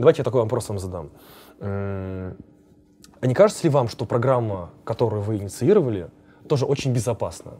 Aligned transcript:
давайте 0.00 0.20
я 0.20 0.24
такой 0.24 0.40
вопрос 0.40 0.68
вам 0.68 0.78
задам. 0.78 1.10
А 1.60 3.26
не 3.26 3.34
кажется 3.34 3.64
ли 3.64 3.70
вам, 3.70 3.88
что 3.88 4.06
программа, 4.06 4.70
которую 4.84 5.22
вы 5.22 5.36
инициировали, 5.36 6.08
тоже 6.48 6.64
очень 6.64 6.92
безопасна? 6.92 7.52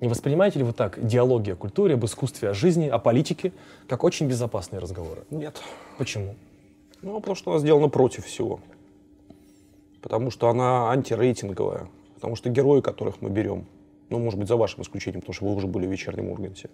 Не 0.00 0.08
воспринимаете 0.08 0.58
ли 0.58 0.64
вы 0.64 0.72
так 0.72 0.98
диалоги 1.06 1.52
о 1.52 1.56
культуре, 1.56 1.94
об 1.94 2.04
искусстве, 2.04 2.50
о 2.50 2.54
жизни, 2.54 2.88
о 2.88 2.98
политике, 2.98 3.52
как 3.88 4.02
очень 4.02 4.26
безопасные 4.26 4.80
разговоры? 4.80 5.22
Нет. 5.30 5.62
Почему? 5.98 6.34
Ну, 7.02 7.20
потому 7.20 7.36
что 7.36 7.52
она 7.52 7.60
сделана 7.60 7.88
против 7.88 8.26
всего. 8.26 8.58
Потому 10.00 10.32
что 10.32 10.48
она 10.48 10.90
антирейтинговая. 10.90 11.88
Потому 12.16 12.34
что 12.34 12.50
герои, 12.50 12.80
которых 12.80 13.22
мы 13.22 13.30
берем, 13.30 13.66
ну, 14.12 14.18
может 14.18 14.38
быть, 14.38 14.48
за 14.48 14.56
вашим 14.56 14.82
исключением, 14.82 15.20
потому 15.22 15.34
что 15.34 15.46
вы 15.46 15.54
уже 15.54 15.66
были 15.66 15.86
в 15.86 15.90
вечернем 15.90 16.30
Урганте, 16.30 16.70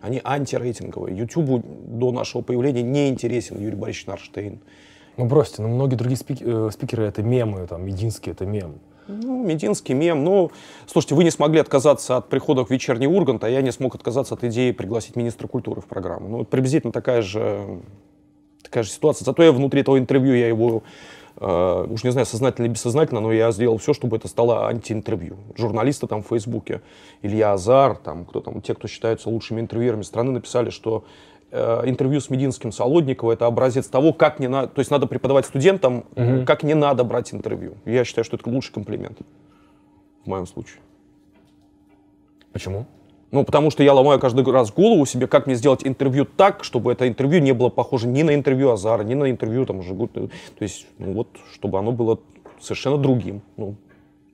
они 0.00 0.20
антирейтинговые. 0.22 1.16
Ютубу 1.16 1.62
до 1.64 2.12
нашего 2.12 2.42
появления 2.42 2.82
не 2.82 3.08
интересен 3.08 3.58
Юрий 3.58 3.76
Борисович 3.76 4.06
Нарштейн. 4.06 4.60
Ну 5.16 5.24
бросьте, 5.26 5.62
ну 5.62 5.68
многие 5.68 5.96
другие 5.96 6.18
спик- 6.18 6.42
э, 6.42 6.70
спикеры 6.70 7.04
это 7.04 7.22
мемы, 7.22 7.66
там, 7.66 7.84
Мединский 7.84 8.32
это 8.32 8.46
мем. 8.46 8.74
Ну, 9.08 9.44
мединский 9.44 9.94
мем. 9.94 10.22
Ну, 10.22 10.52
слушайте, 10.86 11.16
вы 11.16 11.24
не 11.24 11.30
смогли 11.30 11.58
отказаться 11.58 12.16
от 12.16 12.28
прихода 12.28 12.64
в 12.64 12.70
вечерний 12.70 13.08
Ургант, 13.08 13.42
а 13.42 13.50
я 13.50 13.60
не 13.60 13.72
смог 13.72 13.94
отказаться 13.94 14.34
от 14.34 14.44
идеи 14.44 14.70
пригласить 14.70 15.16
министра 15.16 15.48
культуры 15.48 15.80
в 15.80 15.86
программу. 15.86 16.28
Ну, 16.28 16.40
это 16.42 16.50
приблизительно 16.50 16.92
такая 16.92 17.20
же, 17.20 17.80
такая 18.62 18.84
же 18.84 18.90
ситуация. 18.90 19.24
Зато 19.24 19.42
я 19.42 19.50
внутри 19.50 19.80
этого 19.80 19.98
интервью, 19.98 20.34
я 20.34 20.46
его, 20.46 20.84
э, 21.36 21.86
уж 21.90 22.04
не 22.04 22.10
знаю, 22.10 22.26
сознательно 22.26 22.66
или 22.66 22.72
бессознательно, 22.72 23.20
но 23.20 23.32
я 23.32 23.50
сделал 23.52 23.78
все, 23.78 23.92
чтобы 23.92 24.16
это 24.16 24.28
стало 24.28 24.66
антиинтервью. 24.68 25.36
Журналисты 25.56 26.06
там 26.06 26.22
в 26.22 26.26
Фейсбуке, 26.28 26.80
Илья 27.22 27.52
Азар, 27.52 27.96
там, 27.96 28.24
кто 28.24 28.40
там, 28.40 28.60
те, 28.60 28.74
кто 28.74 28.88
считаются 28.88 29.28
лучшими 29.30 29.60
интервьюерами 29.60 30.02
страны, 30.02 30.32
написали, 30.32 30.70
что 30.70 31.04
э, 31.50 31.82
интервью 31.84 32.20
с 32.20 32.30
Мединским 32.30 32.72
Солодникова 32.72 33.32
это 33.32 33.46
образец 33.46 33.86
того, 33.86 34.12
как 34.12 34.38
не 34.40 34.48
надо, 34.48 34.68
то 34.68 34.80
есть 34.80 34.90
надо 34.90 35.06
преподавать 35.06 35.46
студентам, 35.46 36.04
Мгм. 36.16 36.44
как 36.46 36.62
не 36.62 36.74
надо 36.74 37.04
брать 37.04 37.32
интервью. 37.34 37.74
Я 37.84 38.04
считаю, 38.04 38.24
что 38.24 38.36
это 38.36 38.48
лучший 38.48 38.72
комплимент 38.72 39.18
в 40.24 40.28
моем 40.28 40.46
случае. 40.46 40.80
Почему? 42.52 42.86
Ну, 43.32 43.44
потому 43.44 43.70
что 43.70 43.82
я 43.82 43.94
ломаю 43.94 44.20
каждый 44.20 44.44
раз 44.52 44.70
голову 44.70 45.06
себе, 45.06 45.26
как 45.26 45.46
мне 45.46 45.54
сделать 45.54 45.80
интервью 45.86 46.26
так, 46.26 46.62
чтобы 46.64 46.92
это 46.92 47.08
интервью 47.08 47.40
не 47.40 47.52
было 47.52 47.70
похоже 47.70 48.06
ни 48.06 48.22
на 48.22 48.34
интервью 48.34 48.70
Азара, 48.70 49.02
ни 49.02 49.14
на 49.14 49.30
интервью 49.30 49.64
там 49.64 49.82
Жигут. 49.82 50.12
То 50.12 50.28
есть, 50.60 50.86
ну 50.98 51.14
вот, 51.14 51.28
чтобы 51.54 51.78
оно 51.78 51.92
было 51.92 52.20
совершенно 52.60 52.98
другим. 52.98 53.40
Ну, 53.56 53.76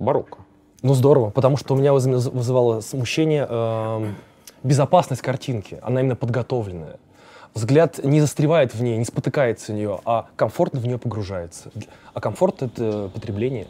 барокко. 0.00 0.38
Ну 0.82 0.94
здорово, 0.94 1.30
потому 1.30 1.56
что 1.56 1.74
у 1.74 1.76
меня 1.76 1.90
выз- 1.90 2.30
вызывало 2.30 2.80
смущение 2.80 3.46
эм, 3.48 4.16
безопасность 4.64 5.22
картинки. 5.22 5.78
Она 5.82 6.00
именно 6.00 6.16
подготовленная. 6.16 6.98
Взгляд 7.54 8.04
не 8.04 8.20
застревает 8.20 8.74
в 8.74 8.82
ней, 8.82 8.96
не 8.96 9.04
спотыкается 9.04 9.72
в 9.72 9.74
нее, 9.76 10.00
а 10.04 10.26
комфортно 10.34 10.80
в 10.80 10.86
нее 10.86 10.98
погружается. 10.98 11.70
А 12.14 12.20
комфорт— 12.20 12.62
это 12.64 13.10
потребление. 13.14 13.68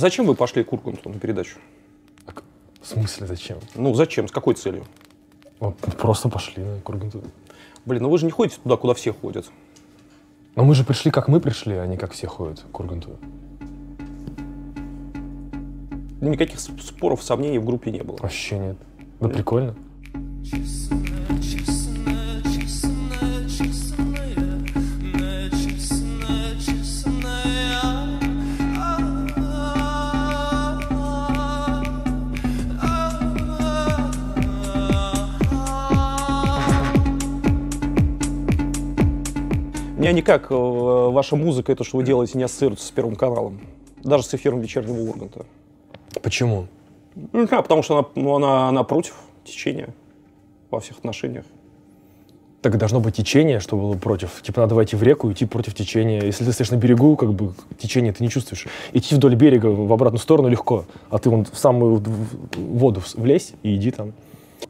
Зачем 0.00 0.24
вы 0.24 0.34
пошли 0.34 0.64
к 0.64 0.72
Урганту 0.72 1.10
на 1.10 1.18
передачу? 1.18 1.58
В 2.80 2.86
смысле, 2.86 3.26
зачем? 3.26 3.58
Ну, 3.74 3.92
зачем? 3.92 4.28
С 4.28 4.32
какой 4.32 4.54
целью? 4.54 4.86
Вот 5.58 5.76
Просто 5.98 6.30
пошли 6.30 6.64
на 6.64 6.80
Курганту. 6.80 7.22
Блин, 7.84 8.04
ну 8.04 8.08
вы 8.08 8.16
же 8.16 8.24
не 8.24 8.30
ходите 8.30 8.58
туда, 8.62 8.78
куда 8.78 8.94
все 8.94 9.12
ходят. 9.12 9.50
Но 10.54 10.64
мы 10.64 10.74
же 10.74 10.84
пришли, 10.84 11.10
как 11.10 11.28
мы 11.28 11.38
пришли, 11.38 11.74
а 11.74 11.86
не 11.86 11.98
как 11.98 12.12
все 12.12 12.26
ходят 12.26 12.60
к 12.60 12.70
Курганту. 12.72 13.18
Никаких 16.22 16.58
споров, 16.60 17.22
сомнений 17.22 17.58
в 17.58 17.66
группе 17.66 17.90
не 17.90 18.02
было. 18.02 18.16
Вообще 18.22 18.58
нет. 18.58 18.76
Да 19.20 19.28
прикольно. 19.28 19.74
Меня 40.10 40.22
никак 40.22 40.50
э, 40.50 40.54
ваша 40.54 41.36
музыка, 41.36 41.70
и 41.70 41.76
то, 41.76 41.84
что 41.84 41.96
вы 41.96 42.02
делаете, 42.02 42.36
не 42.36 42.42
ассоциируется 42.42 42.84
с 42.84 42.90
Первым 42.90 43.14
каналом. 43.14 43.60
Даже 44.02 44.24
с 44.24 44.34
эфиром 44.34 44.60
вечернего 44.60 45.08
Урганта. 45.08 45.46
Почему? 46.20 46.66
Ну, 47.14 47.46
да, 47.46 47.62
потому 47.62 47.84
что 47.84 47.96
она, 47.96 48.08
ну, 48.16 48.34
она, 48.34 48.68
она 48.68 48.82
против 48.82 49.14
течения 49.44 49.90
во 50.68 50.80
всех 50.80 50.98
отношениях. 50.98 51.44
Так 52.60 52.76
должно 52.76 52.98
быть 52.98 53.14
течение, 53.14 53.60
что 53.60 53.76
было 53.76 53.94
против. 53.94 54.42
Типа 54.42 54.62
надо 54.62 54.74
войти 54.74 54.96
в 54.96 55.02
реку 55.04 55.30
и 55.30 55.32
идти 55.32 55.46
против 55.46 55.74
течения. 55.74 56.20
Если 56.24 56.44
ты 56.44 56.50
стоишь 56.50 56.72
на 56.72 56.76
берегу, 56.76 57.14
как 57.14 57.32
бы 57.32 57.54
течение 57.78 58.12
ты 58.12 58.24
не 58.24 58.30
чувствуешь. 58.30 58.66
Идти 58.92 59.14
вдоль 59.14 59.36
берега 59.36 59.68
в 59.68 59.92
обратную 59.92 60.20
сторону 60.20 60.48
легко, 60.48 60.86
а 61.10 61.18
ты 61.18 61.30
вон 61.30 61.44
в 61.44 61.56
самую 61.56 62.02
воду 62.56 63.00
влезь 63.14 63.52
и 63.62 63.76
иди 63.76 63.92
там. 63.92 64.14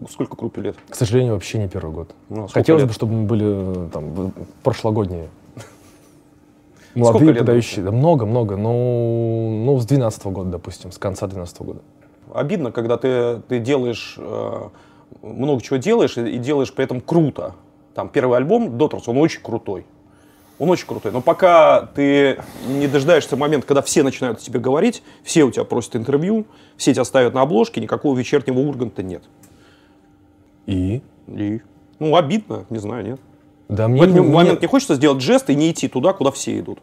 Сколько 0.08 0.36
группе 0.36 0.60
лет? 0.62 0.76
К 0.88 0.94
сожалению, 0.94 1.34
вообще 1.34 1.58
не 1.58 1.68
первый 1.68 1.92
год. 1.92 2.14
Ну, 2.28 2.48
сколько 2.48 2.52
Хотелось 2.52 2.82
лет? 2.82 2.88
бы, 2.88 2.94
чтобы 2.94 3.12
мы 3.14 3.26
были 3.26 3.86
э, 3.86 3.88
там 3.92 4.32
прошлогодние. 4.62 5.28
Сколько 6.92 6.98
Молодые, 6.98 7.32
лет 7.32 7.38
подающие. 7.40 7.84
Да 7.84 7.92
много, 7.92 8.26
много. 8.26 8.56
Ну, 8.56 9.62
ну, 9.64 9.78
с 9.78 9.86
12 9.86 10.24
года, 10.26 10.50
допустим, 10.50 10.92
с 10.92 10.98
конца 10.98 11.26
12 11.26 11.62
года. 11.62 11.80
Обидно, 12.32 12.72
когда 12.72 12.96
ты, 12.96 13.40
ты 13.48 13.58
делаешь, 13.58 14.16
э, 14.18 14.68
много 15.22 15.62
чего 15.62 15.76
делаешь 15.76 16.16
и, 16.16 16.28
и 16.28 16.38
делаешь 16.38 16.72
при 16.72 16.84
этом 16.84 17.00
круто. 17.00 17.54
Там 17.94 18.08
первый 18.08 18.38
альбом 18.38 18.78
Доторс, 18.78 19.08
он 19.08 19.18
очень 19.18 19.42
крутой. 19.42 19.84
Он 20.58 20.68
очень 20.68 20.86
крутой. 20.86 21.10
Но 21.10 21.22
пока 21.22 21.86
ты 21.94 22.38
не 22.68 22.86
дожидаешься 22.86 23.34
момента, 23.36 23.66
когда 23.66 23.80
все 23.80 24.02
начинают 24.02 24.40
о 24.40 24.42
тебе 24.42 24.60
говорить, 24.60 25.02
все 25.24 25.44
у 25.44 25.50
тебя 25.50 25.64
просят 25.64 25.96
интервью, 25.96 26.44
все 26.76 26.92
тебя 26.92 27.04
ставят 27.04 27.32
на 27.32 27.40
обложке, 27.40 27.80
никакого 27.80 28.16
вечернего 28.16 28.58
Урганта 28.58 29.02
нет. 29.02 29.22
И? 30.66 31.02
И, 31.28 31.60
ну, 31.98 32.16
обидно, 32.16 32.64
не 32.70 32.78
знаю, 32.78 33.04
нет. 33.04 33.20
Да 33.68 33.86
В 33.86 33.90
мне, 33.90 34.02
этот 34.02 34.14
не- 34.14 34.20
момент 34.20 34.58
мне- 34.58 34.62
не 34.62 34.66
хочется 34.66 34.94
сделать 34.96 35.20
жест 35.22 35.48
и 35.50 35.54
не 35.54 35.70
идти 35.70 35.88
туда, 35.88 36.12
куда 36.12 36.30
все 36.30 36.58
идут. 36.58 36.78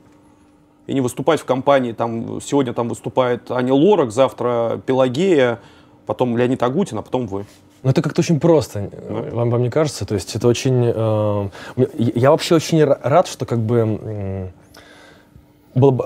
И 0.87 0.93
не 0.93 1.01
выступать 1.01 1.39
в 1.41 1.45
компании, 1.45 1.91
там, 1.91 2.39
сегодня 2.41 2.73
там 2.73 2.87
выступает 2.87 3.51
Аня 3.51 3.73
Лорак, 3.73 4.11
завтра 4.11 4.81
Пелагея, 4.85 5.59
потом 6.05 6.37
Леонид 6.37 6.63
Агутин, 6.63 6.97
а 6.97 7.01
потом 7.01 7.27
вы. 7.27 7.45
Ну, 7.83 7.89
это 7.91 8.01
как-то 8.01 8.21
очень 8.21 8.39
просто, 8.39 8.89
вам, 9.33 9.49
вам 9.49 9.61
не 9.63 9.69
кажется? 9.69 10.05
То 10.05 10.15
есть 10.15 10.35
это 10.35 10.47
очень... 10.47 10.83
э, 10.95 11.49
мне- 11.75 12.11
я 12.15 12.31
вообще 12.31 12.55
очень 12.55 12.79
ра- 12.81 12.99
рад, 13.03 13.27
что 13.27 13.45
как 13.45 13.59
бы 13.59 13.77
м, 13.79 14.51
была, 15.75 15.91
б- 15.91 16.05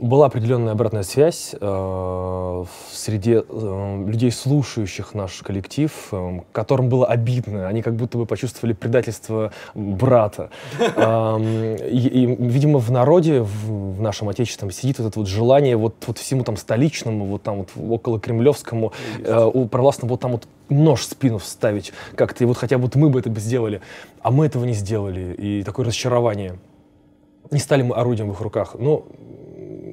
была 0.00 0.26
определенная 0.26 0.72
обратная 0.72 1.02
связь 1.02 1.54
э, 1.54 1.58
в 1.60 2.68
среде 2.92 3.44
э, 3.46 4.04
людей, 4.06 4.32
слушающих 4.32 5.14
наш 5.14 5.34
коллектив, 5.42 5.92
э, 6.12 6.40
которым 6.52 6.88
было 6.88 7.06
обидно. 7.06 7.68
Они 7.68 7.82
как 7.82 7.96
будто 7.96 8.16
бы 8.16 8.24
почувствовали 8.24 8.72
предательство 8.72 9.52
брата. 9.74 10.50
Эм, 10.96 11.76
И, 11.76 12.08
и, 12.08 12.26
видимо, 12.26 12.78
в 12.78 12.90
народе, 12.90 13.42
в, 13.42 13.96
в 13.96 14.00
нашем 14.00 14.30
отечественном 14.30 14.72
сидит 14.72 14.98
вот 14.98 15.08
это 15.08 15.18
вот 15.18 15.28
желание 15.28 15.76
вот, 15.76 15.94
вот 16.06 16.18
всему 16.18 16.44
там 16.44 16.56
столичному, 16.56 17.26
вот 17.26 17.42
там 17.42 17.58
вот 17.58 17.68
около 17.76 18.18
кремлевскому, 18.18 18.92
э, 19.22 19.50
у 19.52 19.66
провластного 19.66 20.12
вот 20.12 20.20
там 20.20 20.32
вот 20.32 20.48
нож 20.70 21.00
в 21.00 21.04
спину 21.04 21.38
вставить 21.38 21.92
как-то, 22.14 22.44
и 22.44 22.46
вот 22.46 22.56
хотя 22.56 22.78
бы 22.78 22.84
вот 22.84 22.94
мы 22.94 23.10
бы 23.10 23.20
это 23.20 23.28
бы 23.28 23.40
сделали, 23.40 23.82
а 24.22 24.30
мы 24.30 24.46
этого 24.46 24.64
не 24.64 24.72
сделали, 24.72 25.34
и 25.34 25.62
такое 25.62 25.86
разочарование. 25.86 26.58
Не 27.50 27.58
стали 27.58 27.82
мы 27.82 27.96
орудием 27.96 28.30
в 28.30 28.32
их 28.32 28.40
руках. 28.40 28.76
Ну, 28.78 29.04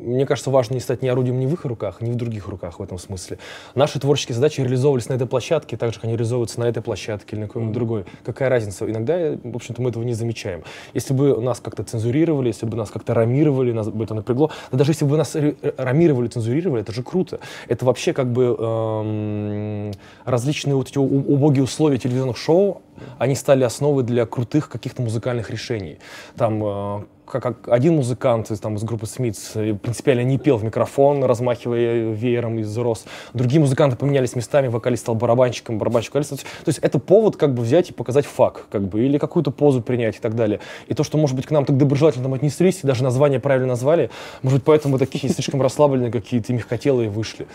мне 0.07 0.25
кажется, 0.25 0.49
важно 0.49 0.75
не 0.75 0.79
стать 0.79 1.01
ни 1.01 1.07
орудием 1.07 1.39
ни 1.39 1.45
в 1.45 1.53
их 1.53 1.65
руках, 1.65 2.01
ни 2.01 2.11
в 2.11 2.15
других 2.15 2.47
руках 2.47 2.79
в 2.79 2.83
этом 2.83 2.97
смысле. 2.97 3.37
Наши 3.75 3.99
творческие 3.99 4.35
задачи 4.35 4.61
реализовывались 4.61 5.09
на 5.09 5.13
этой 5.13 5.27
площадке, 5.27 5.77
так 5.77 5.89
же, 5.89 5.95
как 5.95 6.05
они 6.05 6.13
реализовываются 6.13 6.59
на 6.59 6.65
этой 6.65 6.81
площадке 6.81 7.35
или 7.35 7.41
на 7.41 7.47
какой-нибудь 7.47 7.73
другой. 7.73 8.05
Какая 8.25 8.49
разница? 8.49 8.89
Иногда, 8.89 9.37
в 9.43 9.55
общем-то, 9.55 9.81
мы 9.81 9.89
этого 9.89 10.03
не 10.03 10.13
замечаем. 10.13 10.63
Если 10.93 11.13
бы 11.13 11.39
нас 11.41 11.59
как-то 11.59 11.83
цензурировали, 11.83 12.47
если 12.47 12.65
бы 12.65 12.77
нас 12.77 12.89
как-то 12.89 13.13
рамировали, 13.13 13.71
нас 13.71 13.89
бы 13.89 14.03
это 14.03 14.13
напрягло, 14.13 14.51
да 14.71 14.77
даже 14.77 14.91
если 14.91 15.05
бы 15.05 15.17
нас 15.17 15.35
рамировали, 15.77 16.27
цензурировали, 16.27 16.81
это 16.81 16.93
же 16.93 17.03
круто. 17.03 17.39
Это 17.67 17.85
вообще 17.85 18.13
как 18.13 18.31
бы 18.31 18.55
эм, 18.57 19.91
различные 20.25 20.75
вот 20.75 20.89
эти 20.89 20.97
убогие 20.97 21.63
условия 21.63 21.97
телевизионных 21.97 22.37
шоу, 22.37 22.81
они 23.17 23.35
стали 23.35 23.63
основой 23.63 24.03
для 24.03 24.25
крутых 24.25 24.69
каких-то 24.69 25.01
музыкальных 25.01 25.49
решений. 25.49 25.99
Там 26.35 26.63
э, 26.63 27.05
как, 27.27 27.43
как 27.43 27.67
один 27.69 27.95
музыкант 27.95 28.51
из, 28.51 28.59
там, 28.59 28.75
из 28.75 28.83
группы 28.83 29.05
Смитс 29.05 29.51
принципиально 29.51 30.23
не 30.23 30.37
пел 30.37 30.57
в 30.57 30.63
микрофон, 30.63 31.23
размахивая 31.23 32.11
веером 32.11 32.59
из 32.59 32.77
роз. 32.77 33.05
Другие 33.33 33.59
музыканты 33.59 33.97
поменялись 33.97 34.35
местами, 34.35 34.67
вокалист 34.67 35.03
стал 35.03 35.15
барабанщиком, 35.15 35.77
барабанщик 35.77 36.13
вокалист. 36.13 36.41
То 36.41 36.69
есть 36.69 36.79
это 36.79 36.99
повод 36.99 37.37
как 37.37 37.53
бы 37.53 37.63
взять 37.63 37.89
и 37.89 37.93
показать 37.93 38.25
факт, 38.25 38.65
как 38.71 38.87
бы, 38.87 39.05
или 39.05 39.17
какую-то 39.17 39.51
позу 39.51 39.81
принять 39.81 40.15
и 40.15 40.19
так 40.19 40.35
далее. 40.35 40.59
И 40.87 40.93
то, 40.93 41.03
что, 41.03 41.17
может 41.17 41.35
быть, 41.35 41.45
к 41.45 41.51
нам 41.51 41.65
так 41.65 41.77
доброжелательно 41.77 42.23
там 42.23 42.33
отнеслись, 42.33 42.83
и 42.83 42.87
даже 42.87 43.03
название 43.03 43.39
правильно 43.39 43.67
назвали, 43.67 44.09
может 44.41 44.59
быть, 44.59 44.65
поэтому 44.65 44.93
мы 44.93 44.99
такие 44.99 45.31
слишком 45.31 45.61
расслабленные 45.61 46.11
какие-то, 46.11 46.53
мягкотелые 46.53 47.09
вышли. 47.09 47.47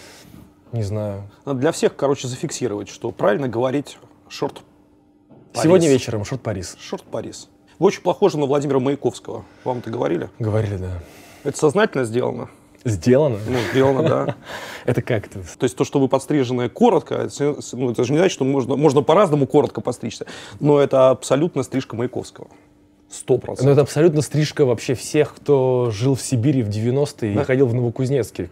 Не 0.73 0.83
знаю. 0.83 1.23
Надо 1.45 1.61
для 1.61 1.73
всех, 1.73 1.97
короче, 1.97 2.29
зафиксировать, 2.29 2.89
что 2.89 3.11
правильно 3.11 3.49
говорить 3.49 3.99
шорт 4.29 4.63
Сегодня 5.55 5.89
вечером 5.89 6.25
шорт 6.25 6.43
Парис. 6.43 6.77
Шорт 6.81 7.05
Парис. 7.05 7.49
Вы 7.83 7.89
очень 7.89 8.03
похожи 8.03 8.39
на 8.39 8.47
Владимира 8.47 8.79
Маяковского. 8.79 9.45
Вам 9.65 9.79
это 9.79 9.91
говорили? 9.91 10.31
Говорили, 10.39 10.77
да. 10.77 11.01
Это 11.43 11.59
сознательно 11.59 12.05
сделано? 12.05 12.49
Сделано? 12.85 13.41
Ну, 13.45 13.59
сделано, 13.73 14.09
да. 14.09 14.37
Это 14.85 15.03
как 15.03 15.27
это? 15.27 15.41
То 15.59 15.65
есть 15.65 15.75
то, 15.75 15.83
что 15.83 15.99
вы 15.99 16.07
подстрижены 16.07 16.69
коротко, 16.69 17.17
это, 17.17 17.57
ну, 17.73 17.91
это 17.91 18.05
же 18.05 18.13
не 18.13 18.19
значит, 18.19 18.35
что 18.35 18.45
можно, 18.45 18.77
можно 18.77 19.03
по-разному 19.03 19.49
коротко 19.49 19.81
постричься, 19.81 20.27
но 20.61 20.79
это 20.79 21.11
абсолютно 21.11 21.65
стрижка 21.65 21.97
Маяковского. 21.97 22.47
Сто 23.11 23.39
процентов. 23.39 23.67
Но 23.67 23.73
это 23.73 23.81
абсолютно 23.81 24.23
стрижка 24.23 24.65
вообще 24.65 24.95
всех, 24.95 25.35
кто 25.35 25.91
жил 25.91 26.15
в 26.15 26.23
Сибири 26.23 26.63
в 26.63 26.69
90-е 26.69 27.35
да. 27.35 27.43
и 27.43 27.45
ходил 27.45 27.67
в 27.67 27.75
Новокузнецке. 27.75 28.49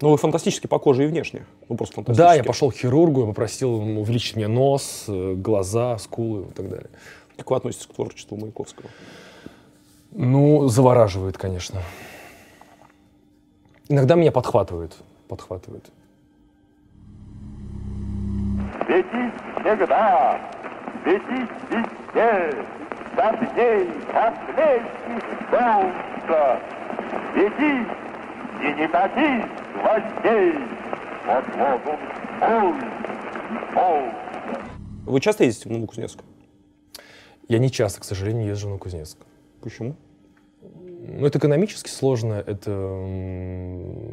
Ну, 0.00 0.10
вы 0.10 0.16
фантастически 0.16 0.66
похожи 0.66 1.04
и 1.04 1.06
внешне. 1.06 1.46
Ну, 1.68 1.76
просто 1.76 1.94
фантастически. 1.94 2.26
Да, 2.26 2.34
я 2.34 2.42
пошел 2.42 2.72
к 2.72 2.74
хирургу, 2.74 3.22
и 3.22 3.26
попросил 3.26 3.74
увеличить 3.74 4.34
мне 4.34 4.48
нос, 4.48 5.04
э, 5.06 5.34
глаза, 5.36 5.96
скулы 5.98 6.42
и 6.42 6.52
так 6.52 6.68
далее. 6.68 6.90
Как 7.36 7.50
вы 7.50 7.56
относитесь 7.56 7.86
к 7.86 7.94
творчеству 7.94 8.36
Маяковского? 8.36 8.88
Ну, 10.12 10.68
завораживает, 10.68 11.38
конечно. 11.38 11.80
Иногда 13.88 14.14
меня 14.14 14.32
подхватывает. 14.32 14.96
Подхватывает. 15.28 15.90
Свети 18.86 19.32
всегда, 19.60 20.40
свети 21.02 21.48
везде, 21.70 22.66
ней, 23.56 23.88
как 24.12 24.34
солнца. 25.50 26.60
Свети 27.32 27.86
и 28.60 28.74
не 28.74 28.88
таки 28.88 29.44
гвоздей 29.74 30.54
под 31.26 31.44
лозунг 31.56 32.02
Вы 35.06 35.20
часто 35.20 35.44
ездите 35.44 35.68
в 35.68 35.72
Новокузнецк? 35.72 36.20
Я 37.52 37.58
не 37.58 37.70
часто, 37.70 38.00
к 38.00 38.04
сожалению, 38.04 38.48
езжу 38.48 38.70
на 38.70 38.78
Кузнецк. 38.78 39.18
Почему? 39.60 39.94
Ну, 40.62 41.26
это 41.26 41.38
экономически 41.38 41.90
сложно, 41.90 42.32
это 42.32 42.70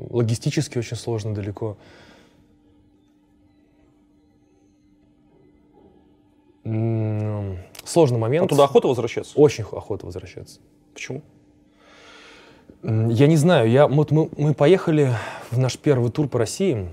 логистически 0.09 0.77
очень 0.77 0.97
сложно 0.97 1.33
далеко. 1.33 1.77
Сложный 7.85 8.19
момент. 8.19 8.47
А 8.47 8.49
туда 8.49 8.65
охота 8.65 8.89
возвращаться? 8.89 9.39
Очень 9.39 9.63
охота 9.63 10.05
возвращаться. 10.05 10.59
Почему? 10.93 11.21
Я 12.83 13.27
не 13.27 13.37
знаю. 13.37 13.71
Я, 13.71 13.87
вот 13.87 14.11
мы, 14.11 14.29
мы 14.35 14.53
поехали 14.53 15.13
в 15.49 15.57
наш 15.57 15.77
первый 15.77 16.11
тур 16.11 16.27
по 16.27 16.39
России 16.39 16.89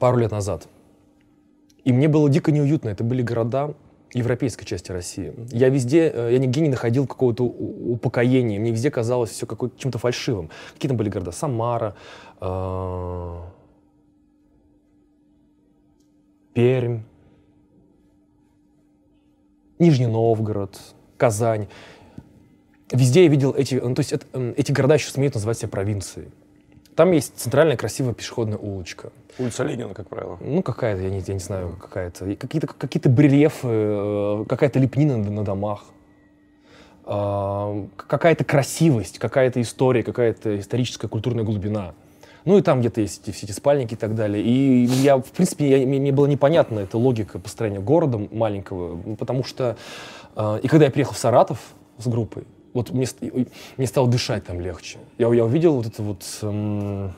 пару 0.00 0.16
лет 0.16 0.32
назад. 0.32 0.66
И 1.84 1.92
мне 1.92 2.08
было 2.08 2.28
дико 2.28 2.50
неуютно. 2.50 2.88
Это 2.88 3.04
были 3.04 3.22
города, 3.22 3.74
европейской 4.12 4.64
части 4.64 4.92
России. 4.92 5.34
Я 5.50 5.68
везде, 5.68 6.10
э, 6.14 6.32
я 6.32 6.38
нигде 6.38 6.60
не 6.60 6.68
находил 6.68 7.06
какого-то 7.06 7.44
упокоения. 7.44 8.60
Мне 8.60 8.70
везде 8.70 8.90
казалось 8.90 9.30
все 9.30 9.46
какой-то 9.46 9.78
чем-то 9.78 9.98
фальшивым. 9.98 10.50
Какие 10.74 10.88
там 10.88 10.96
были 10.96 11.08
города? 11.08 11.32
Самара, 11.32 11.94
э, 12.40 13.40
Пермь, 16.54 17.00
Нижний 19.78 20.06
Новгород, 20.06 20.78
Казань. 21.16 21.66
Везде 22.90 23.24
я 23.24 23.30
видел 23.30 23.54
эти, 23.54 23.76
ну, 23.76 23.94
то 23.94 24.00
есть 24.00 24.12
это, 24.12 24.26
эти 24.56 24.70
города 24.70 24.94
еще 24.94 25.10
смеют 25.10 25.34
называть 25.34 25.58
себя 25.58 25.68
провинцией. 25.68 26.28
Там 26.94 27.12
есть 27.12 27.38
центральная 27.38 27.76
красивая 27.76 28.12
пешеходная 28.12 28.58
улочка. 28.58 29.12
Улица 29.38 29.64
Ленина, 29.64 29.94
как 29.94 30.08
правило. 30.08 30.36
Ну, 30.40 30.62
какая-то, 30.62 31.02
я 31.02 31.10
не, 31.10 31.20
я 31.20 31.34
не 31.34 31.40
знаю, 31.40 31.76
какая-то. 31.80 32.36
Какие-то 32.36 32.66
какие 32.66 33.10
брельефы, 33.10 33.68
э, 33.68 34.44
какая-то 34.46 34.78
лепнина 34.78 35.16
на, 35.16 35.42
домах. 35.42 35.84
Э, 37.06 37.86
какая-то 37.96 38.44
красивость, 38.44 39.18
какая-то 39.18 39.62
история, 39.62 40.02
какая-то 40.02 40.58
историческая 40.58 41.08
культурная 41.08 41.44
глубина. 41.44 41.94
Ну 42.44 42.58
и 42.58 42.62
там 42.62 42.80
где-то 42.80 43.00
есть 43.00 43.32
все 43.32 43.46
эти 43.46 43.52
спальники 43.52 43.94
и 43.94 43.96
так 43.96 44.14
далее. 44.14 44.44
И 44.44 44.84
я, 44.84 45.16
в 45.16 45.30
принципе, 45.30 45.70
я, 45.70 45.86
мне, 45.86 45.98
мне 45.98 46.12
было 46.12 46.26
непонятно 46.26 46.80
эта 46.80 46.98
логика 46.98 47.38
построения 47.38 47.80
города 47.80 48.18
маленького, 48.30 49.16
потому 49.16 49.44
что... 49.44 49.78
Э, 50.36 50.60
и 50.62 50.68
когда 50.68 50.84
я 50.84 50.90
приехал 50.90 51.14
в 51.14 51.18
Саратов 51.18 51.58
с 51.96 52.06
группой, 52.06 52.44
вот 52.72 52.90
мне, 52.90 53.06
мне 53.76 53.86
стало 53.86 54.08
дышать 54.08 54.44
там 54.44 54.60
легче. 54.60 54.98
Я, 55.18 55.32
я 55.32 55.44
увидел 55.44 55.74
вот 55.74 55.86
это 55.86 56.02
вот... 56.02 56.24
Эм, 56.42 57.12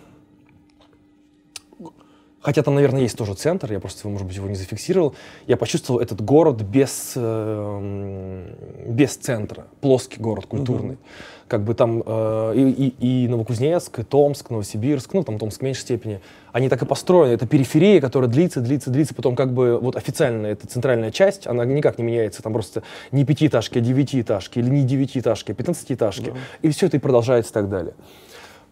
хотя 2.40 2.62
там, 2.62 2.74
наверное, 2.74 3.02
есть 3.02 3.16
тоже 3.16 3.34
центр, 3.34 3.72
я 3.72 3.80
просто, 3.80 4.08
может 4.08 4.26
быть, 4.26 4.36
его 4.36 4.48
не 4.48 4.56
зафиксировал. 4.56 5.14
Я 5.46 5.56
почувствовал 5.56 6.00
этот 6.00 6.20
город 6.20 6.62
без, 6.62 7.12
э, 7.16 8.84
без 8.86 9.16
центра, 9.16 9.66
плоский 9.80 10.20
город 10.20 10.46
культурный. 10.46 10.94
Uh-huh 10.94 11.33
как 11.48 11.62
бы 11.62 11.74
там 11.74 12.02
э, 12.04 12.52
и, 12.56 12.92
и, 12.98 13.24
и 13.24 13.28
Новокузнецк, 13.28 13.98
и 13.98 14.02
Томск, 14.02 14.50
Новосибирск, 14.50 15.12
ну 15.12 15.22
там 15.22 15.38
Томск 15.38 15.60
в 15.60 15.62
меньшей 15.62 15.80
степени, 15.80 16.20
они 16.52 16.68
так 16.68 16.82
и 16.82 16.86
построены. 16.86 17.32
Это 17.32 17.46
периферия, 17.46 18.00
которая 18.00 18.30
длится, 18.30 18.60
длится, 18.60 18.90
длится, 18.90 19.14
потом 19.14 19.36
как 19.36 19.52
бы 19.52 19.78
вот 19.78 19.96
официально 19.96 20.46
это 20.46 20.66
центральная 20.66 21.10
часть, 21.10 21.46
она 21.46 21.64
никак 21.64 21.98
не 21.98 22.04
меняется, 22.04 22.42
там 22.42 22.52
просто 22.52 22.82
не 23.12 23.24
пятиэтажки, 23.24 23.78
а 23.78 23.80
девятиэтажки, 23.80 24.58
или 24.58 24.68
не 24.70 24.82
девятиэтажки, 24.82 25.52
а 25.52 25.54
пятнадцатиэтажки, 25.54 26.30
да. 26.30 26.36
и 26.62 26.70
все 26.70 26.86
это 26.86 26.96
и 26.96 27.00
продолжается 27.00 27.50
и 27.50 27.54
так 27.54 27.68
далее. 27.68 27.94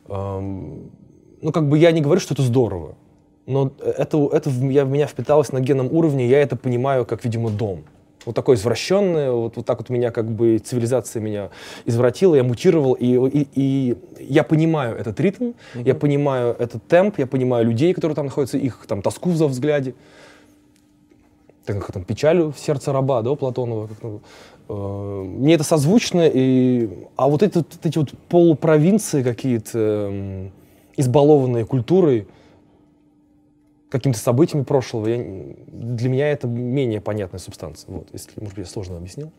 Эм, 0.09 0.91
ну 1.41 1.53
как 1.53 1.69
бы 1.69 1.79
я 1.79 1.93
не 1.93 2.01
говорю, 2.01 2.21
что 2.21 2.35
это 2.35 2.43
здорово, 2.43 2.95
но 3.47 3.73
это, 3.85 4.29
это 4.33 4.51
я, 4.51 4.85
в 4.85 4.91
меня 4.91 5.07
впиталось 5.07 5.53
на 5.53 5.61
генном 5.61 5.93
уровне, 5.93 6.27
я 6.27 6.41
это 6.41 6.57
понимаю 6.57 7.05
как, 7.05 7.25
видимо, 7.25 7.51
дом 7.51 7.85
вот 8.25 8.35
такое 8.35 8.57
извращенное, 8.57 9.31
вот, 9.33 9.57
вот 9.57 9.67
так 9.67 9.79
вот 9.79 9.91
меня 9.91 10.11
как 10.11 10.31
бы 10.31 10.59
цивилизация 10.59 11.21
меня 11.21 11.51
извратила, 11.85 12.35
я 12.35 12.45
мутировал, 12.45 12.95
и, 12.95 13.07
и, 13.07 13.49
и 13.55 13.97
я 14.21 14.45
понимаю 14.45 14.97
этот 14.97 15.19
ритм, 15.21 15.53
mm-hmm. 15.75 15.83
я 15.85 15.95
понимаю 15.95 16.57
этот 16.59 16.87
темп, 16.87 17.19
я 17.19 17.27
понимаю 17.27 17.67
людей, 17.67 17.95
которые 17.95 18.15
там 18.17 18.27
находятся, 18.27 18.59
их 18.59 18.85
там 18.87 19.03
тоску 19.03 19.31
в 19.31 19.47
взгляде, 19.47 19.95
так 21.65 21.79
как 21.81 21.93
там 21.93 22.05
печаль 22.05 22.43
в 22.43 22.55
сердце 22.57 22.93
раба, 22.93 23.23
да, 23.23 23.35
Платонова. 23.35 23.87
Как, 23.87 24.03
ну, 24.03 24.21
э, 24.69 25.23
мне 25.25 25.55
это 25.55 25.65
созвучно, 25.65 26.29
и, 26.33 26.89
а 27.17 27.29
вот, 27.29 27.43
это, 27.43 27.61
вот 27.61 27.87
эти 27.87 27.99
вот 27.99 28.13
полупровинции 28.29 29.23
какие-то, 29.23 29.71
э, 29.75 30.49
избалованные 30.97 31.65
культурой, 31.65 32.27
какими-то 33.93 34.19
событиями 34.19 34.65
прошлого, 34.65 35.07
я, 35.07 35.19
для 35.19 36.09
меня 36.09 36.29
это 36.31 36.49
менее 36.49 37.03
понятная 37.03 37.39
субстанция. 37.39 37.93
Вот, 37.93 38.09
если, 38.15 38.41
может 38.41 38.57
быть, 38.57 38.67
я 38.67 38.73
сложно 38.73 38.97
объяснил. 38.97 39.31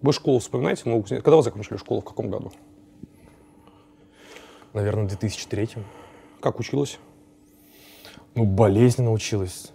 Вы 0.00 0.14
школу 0.14 0.38
вспоминаете? 0.38 0.82
Ну, 0.86 1.02
когда 1.02 1.36
вы 1.36 1.42
закончили 1.42 1.76
школу, 1.76 2.00
в 2.00 2.04
каком 2.04 2.30
году? 2.30 2.50
Наверное, 4.72 5.04
в 5.04 5.08
2003. 5.08 5.68
Как 6.40 6.58
училась? 6.58 6.98
Ну, 8.34 8.46
болезненно 8.46 9.12
училась. 9.12 9.70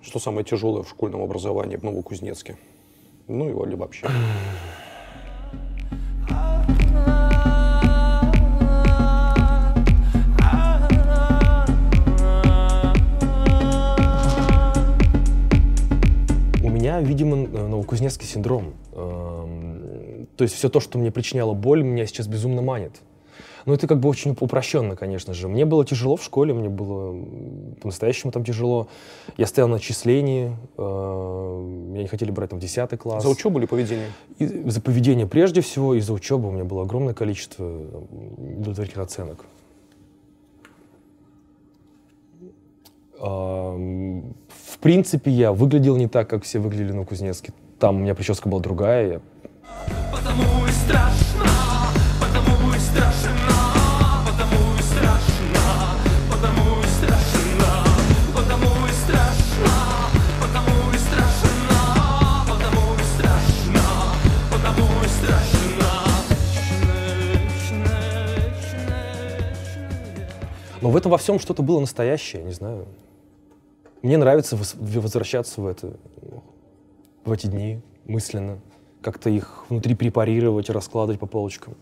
Что 0.00 0.18
самое 0.18 0.44
тяжелое 0.44 0.82
в 0.82 0.88
школьном 0.88 1.20
образовании 1.20 1.76
в 1.76 1.82
Новокузнецке? 1.82 2.56
Ну, 3.28 3.48
его 3.50 3.66
либо 3.66 3.82
вообще. 3.82 4.08
видимо, 17.00 17.36
новокузнецкий 17.36 18.26
синдром. 18.26 18.74
Эм, 18.92 20.26
то 20.36 20.42
есть 20.44 20.54
все 20.54 20.68
то, 20.68 20.80
что 20.80 20.98
мне 20.98 21.10
причиняло 21.10 21.54
боль, 21.54 21.82
меня 21.82 22.06
сейчас 22.06 22.26
безумно 22.26 22.62
манит. 22.62 22.92
Ну, 23.66 23.74
это 23.74 23.88
как 23.88 23.98
бы 23.98 24.08
очень 24.08 24.36
упрощенно, 24.38 24.94
конечно 24.94 25.34
же. 25.34 25.48
Мне 25.48 25.64
было 25.64 25.84
тяжело 25.84 26.16
в 26.16 26.22
школе, 26.22 26.54
мне 26.54 26.68
было 26.68 27.20
по-настоящему 27.80 28.30
там 28.30 28.44
тяжело. 28.44 28.86
Я 29.36 29.46
стоял 29.46 29.68
на 29.68 29.76
отчислении, 29.76 30.56
э, 30.78 30.82
меня 30.82 32.02
не 32.02 32.06
хотели 32.06 32.30
брать 32.30 32.50
там 32.50 32.60
в 32.60 32.62
10 32.62 32.96
класс. 32.96 33.24
За 33.24 33.28
учебу 33.28 33.58
или 33.58 33.66
поведение? 33.66 34.12
И 34.38 34.46
за 34.46 34.80
поведение 34.80 35.26
прежде 35.26 35.62
всего, 35.62 35.94
и 35.94 36.00
за 36.00 36.12
учебу 36.12 36.48
у 36.48 36.52
меня 36.52 36.64
было 36.64 36.82
огромное 36.82 37.12
количество 37.12 37.66
удовлетворительных 37.66 39.04
оценок. 39.04 39.44
В 44.76 44.78
принципе, 44.78 45.30
я 45.30 45.52
выглядел 45.52 45.96
не 45.96 46.06
так, 46.06 46.28
как 46.28 46.44
все 46.44 46.58
выглядели 46.58 46.92
на 46.92 47.06
Кузнецке. 47.06 47.54
Там 47.80 47.96
у 47.96 47.98
меня 48.00 48.14
прическа 48.14 48.46
была 48.46 48.60
другая. 48.60 49.12
Я... 49.12 49.20
Потому 50.12 50.66
и 50.66 50.70
страшно, 50.70 51.50
потому 52.20 52.74
и 52.74 52.78
страшно. 52.78 53.46
Но 70.82 70.90
в 70.90 70.96
этом 70.96 71.10
во 71.10 71.18
всем 71.18 71.40
что-то 71.40 71.62
было 71.62 71.80
настоящее, 71.80 72.44
не 72.44 72.52
знаю. 72.52 72.86
Мне 74.06 74.18
нравится 74.18 74.56
возвращаться 74.76 75.60
в 75.60 75.66
это, 75.66 75.96
в 77.24 77.32
эти 77.32 77.48
дни 77.48 77.80
мысленно, 78.04 78.60
как-то 79.02 79.30
их 79.30 79.64
внутри 79.68 79.96
препарировать, 79.96 80.70
раскладывать 80.70 81.18
по 81.18 81.26
полочкам. 81.26 81.74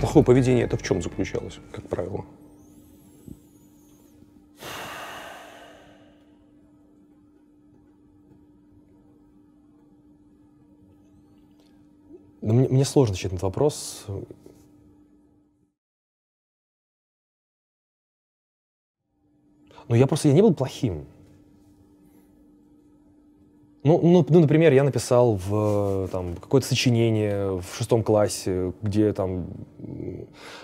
плохое 0.00 0.24
поведение 0.24 0.66
это 0.66 0.76
в 0.76 0.82
чем 0.84 1.02
заключалось, 1.02 1.58
как 1.72 1.88
правило? 1.88 2.24
Ну, 12.46 12.54
мне, 12.54 12.68
мне 12.68 12.84
сложно 12.84 13.16
на 13.20 13.26
этот 13.26 13.42
вопрос. 13.42 14.06
Но 19.88 19.96
я 19.96 20.06
просто 20.06 20.28
я 20.28 20.34
не 20.34 20.42
был 20.42 20.54
плохим. 20.54 21.06
Ну, 23.82 24.00
ну, 24.00 24.24
ну, 24.28 24.40
например, 24.40 24.72
я 24.72 24.84
написал 24.84 25.34
в 25.34 26.08
там, 26.12 26.36
какое-то 26.36 26.68
сочинение 26.68 27.60
в 27.60 27.76
шестом 27.76 28.04
классе, 28.04 28.72
где 28.80 29.12
там 29.12 29.48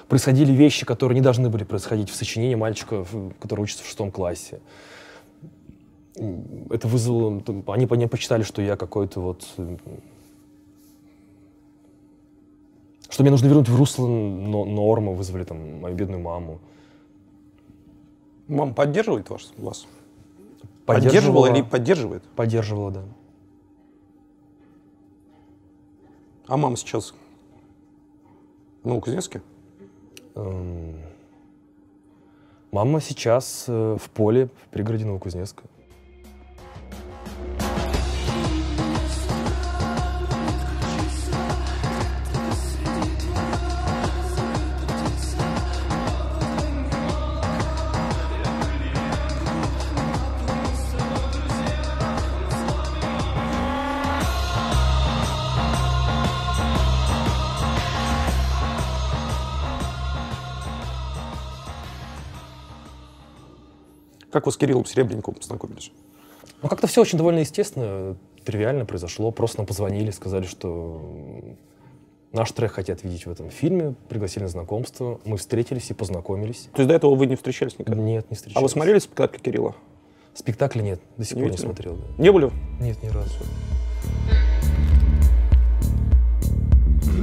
происходили 0.07 0.53
вещи, 0.53 0.87
которые 0.87 1.17
не 1.17 1.23
должны 1.23 1.51
были 1.51 1.65
происходить 1.65 2.11
в 2.11 2.15
сочинении 2.15 2.55
мальчика, 2.55 3.05
который 3.41 3.63
учится 3.63 3.83
в 3.83 3.89
шестом 3.89 4.13
классе. 4.13 4.61
Это 6.15 6.87
вызвало... 6.87 7.43
Они, 7.67 7.89
они 7.91 8.07
почитали, 8.07 8.45
что 8.45 8.63
я 8.63 8.77
какой-то 8.77 9.21
вот... 9.21 9.49
Что 13.13 13.25
мне 13.25 13.31
нужно 13.31 13.47
вернуть 13.47 13.69
в 13.69 13.77
русло 13.77 14.09
нормы, 14.09 15.15
вызвали 15.15 15.45
там 15.45 15.81
мою 15.83 15.95
бедную 15.95 16.23
маму. 16.23 16.61
Мама 18.49 18.73
поддерживает 18.73 19.29
вас? 19.29 19.53
вас? 19.59 19.87
Поддерживала 20.87 21.53
или 21.53 21.61
поддерживает? 21.61 22.23
Поддерживала, 22.35 22.91
да. 22.91 23.03
А 26.47 26.57
мама 26.57 26.79
сейчас 26.79 27.13
в 28.83 28.89
Новокузнецке? 28.89 29.43
Эм... 30.35 30.97
Мама 32.71 33.03
сейчас 33.03 33.67
э, 33.69 33.99
в 34.01 34.09
поле 34.09 34.47
в 34.47 34.69
пригороде 34.69 35.05
Новокузнецка. 35.05 35.65
Как 64.33 64.47
вы 64.47 64.53
с 64.53 64.57
Кириллом 64.57 64.87
Серебренниковым 64.87 65.39
познакомились? 65.39 65.93
Ну, 66.63 66.69
как-то 66.71 66.87
все 66.87 67.03
очень 67.03 67.19
довольно 67.19 67.41
естественно, 67.41 68.17
тривиально 68.45 68.87
произошло. 68.87 69.31
Просто 69.31 69.59
нам 69.59 69.67
позвонили, 69.67 70.11
сказали, 70.11 70.47
что 70.47 71.03
наш 72.33 72.51
трек 72.53 72.73
хотят 72.73 73.05
видеть 73.05 73.27
в 73.27 73.31
этом 73.31 73.51
фильме, 73.51 73.95
пригласили 74.09 74.45
на 74.45 74.49
знакомство. 74.49 75.21
Мы 75.27 75.37
встретились 75.37 75.91
и 75.91 75.95
познакомились. 75.95 76.71
То 76.73 76.81
есть 76.81 76.89
до 76.89 76.95
этого 76.95 77.15
вы 77.15 77.27
не 77.27 77.37
встречались 77.37 77.79
никогда? 77.79 78.01
Нет, 78.01 78.31
не 78.31 78.37
встречались. 78.37 78.57
А 78.57 78.63
вы 78.63 78.71
смотрели 78.71 78.99
спектакль 79.01 79.39
Кирилла? 79.39 79.77
Спектакля 80.33 80.81
нет, 80.81 81.01
до 81.19 81.27
сих 81.27 81.37
не 81.37 81.43
пор 81.43 81.51
не 81.51 81.59
смотрел. 81.59 81.97
Да. 81.97 82.23
Не 82.23 82.33
были? 82.33 82.51
Нет, 82.81 83.03
ни 83.03 83.09
разу. 83.09 83.35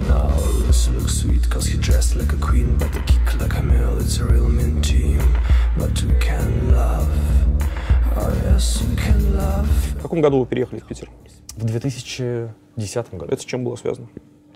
Now 0.07 0.31
this 0.67 0.87
looks 0.89 1.21
sweet 1.21 1.49
cause 1.49 1.65
he 1.65 1.77
dressed 1.77 2.15
like 2.15 2.31
a 2.33 2.37
queen 2.37 2.77
But 2.77 2.91
the 2.93 3.01
kick 3.01 3.39
like 3.39 3.57
a 3.57 3.63
male, 3.63 3.97
it's 3.99 4.19
a 4.19 4.25
real 4.25 4.47
mean 4.47 4.81
team 4.81 5.21
But 5.79 6.03
we 6.03 6.13
can 6.19 6.75
love, 6.75 7.07
oh 8.17 8.33
yes 8.43 8.83
we 8.83 8.97
can 8.97 9.33
love 9.33 9.65
В 9.97 10.01
каком 10.01 10.19
году 10.19 10.41
вы 10.41 10.45
переехали 10.45 10.81
в 10.81 10.85
Питер? 10.85 11.09
В 11.55 11.63
2010 11.63 13.13
году. 13.13 13.31
Это 13.31 13.41
с 13.41 13.45
чем 13.45 13.63
было 13.63 13.77
связано? 13.77 14.09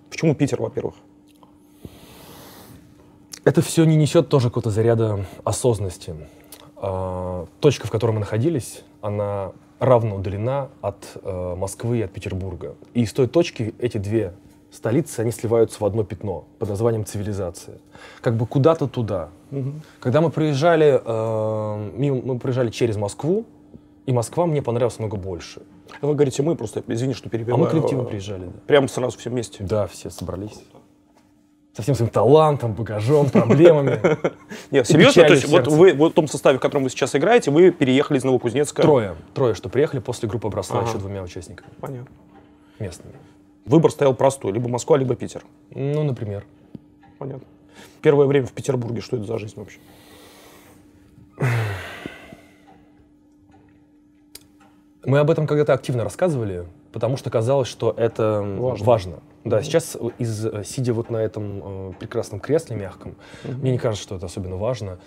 Почему 0.10 0.36
Питер, 0.36 0.62
во-первых? 0.62 0.96
Это 3.46 3.62
все 3.62 3.86
не 3.86 3.96
несет 3.96 4.28
тоже 4.28 4.50
какого-то 4.50 4.70
заряда 4.70 5.26
осознанности. 5.46 6.14
А, 6.76 7.48
точка, 7.62 7.88
в 7.88 7.92
которой 7.92 8.12
мы 8.12 8.20
находились, 8.20 8.84
она 9.00 9.54
равно 9.80 10.18
удалена 10.18 10.72
от 10.82 11.18
э, 11.24 11.56
Москвы 11.56 12.00
и 12.00 12.02
от 12.02 12.12
Петербурга. 12.12 12.76
И 12.94 13.04
из 13.04 13.14
той 13.14 13.28
точки 13.28 13.74
эти 13.80 13.98
две 13.98 14.34
столицы, 14.72 15.22
они 15.22 15.32
сливаются 15.32 15.80
в 15.80 15.86
одно 15.86 16.04
пятно 16.04 16.46
под 16.60 16.70
названием 16.70 17.06
цивилизация. 17.06 17.78
Как 18.20 18.36
бы 18.36 18.46
куда-то 18.46 18.88
туда. 18.88 19.30
Угу. 19.54 19.74
Когда 20.00 20.22
мы 20.22 20.32
проезжали, 20.32 21.00
э, 21.04 21.92
мимо, 21.96 22.22
мы 22.24 22.40
проезжали 22.40 22.70
через 22.70 22.98
Москву, 22.98 23.46
и 24.06 24.12
Москва 24.12 24.46
мне 24.46 24.62
понравилась 24.62 25.00
много 25.00 25.16
больше. 25.16 25.62
Вы 26.02 26.16
говорите 26.16 26.42
мы, 26.42 26.56
просто 26.56 26.84
извини, 26.88 27.14
что 27.14 27.30
перебиваю. 27.30 27.62
А 27.62 27.66
мы 27.66 27.70
коллективно 27.70 28.04
приезжали, 28.04 28.46
да. 28.46 28.60
Прямо 28.66 28.88
сразу 28.88 29.18
все 29.18 29.30
вместе? 29.30 29.64
Да, 29.64 29.86
все 29.88 30.10
собрались. 30.10 30.60
Со 31.74 31.82
всем 31.82 31.96
своим 31.96 32.12
талантом, 32.12 32.74
багажом, 32.74 33.30
проблемами. 33.30 34.00
Нет, 34.72 34.88
серьезно? 34.88 35.24
То 35.24 35.34
есть 35.34 35.48
вот 35.48 35.68
вы 35.68 35.94
в 35.94 36.10
том 36.12 36.28
составе, 36.28 36.58
в 36.58 36.62
котором 36.62 36.84
вы 36.84 36.90
сейчас 36.90 37.16
играете, 37.16 37.52
вы 37.52 37.72
переехали 37.72 38.18
из 38.18 38.24
Новокузнецка? 38.24 38.82
Трое. 38.82 39.16
Трое, 39.34 39.54
что 39.54 39.70
приехали 39.70 40.00
после 40.00 40.28
группы 40.28 40.48
обросла 40.48 40.84
еще 40.84 40.98
двумя 40.98 41.24
участниками. 41.24 41.70
Понятно. 41.80 42.12
Местными. 42.80 43.16
Выбор 43.66 43.92
стоял 43.92 44.14
простой, 44.14 44.52
либо 44.52 44.68
Москва, 44.68 44.98
либо 44.98 45.16
Питер. 45.16 45.44
Ну, 45.72 46.04
например. 46.04 46.46
Понятно. 47.18 47.48
Первое 48.02 48.28
время 48.28 48.46
в 48.46 48.54
Петербурге, 48.54 49.02
что 49.02 49.18
это 49.18 49.26
за 49.26 49.38
жизнь 49.38 49.54
вообще? 49.56 49.80
Мы 55.06 55.20
об 55.20 55.30
этом 55.30 55.48
когда-то 55.48 55.74
активно 55.74 56.04
рассказывали, 56.04 56.66
потому 56.94 57.18
что 57.18 57.30
казалось, 57.30 57.68
что 57.68 57.94
это 57.98 58.42
важно. 58.42 58.86
важно. 58.86 59.16
Да, 59.44 59.60
mm-hmm. 59.60 59.64
сейчас, 59.64 59.98
из, 60.18 60.48
сидя 60.66 60.94
вот 60.94 61.10
на 61.10 61.18
этом 61.18 61.90
э, 61.90 61.94
прекрасном 62.00 62.40
кресле 62.40 62.78
мягком, 62.78 63.16
mm-hmm. 63.44 63.56
мне 63.58 63.72
не 63.74 63.78
кажется, 63.78 64.04
что 64.04 64.16
это 64.16 64.28
особенно 64.28 64.56
важно. 64.56 65.00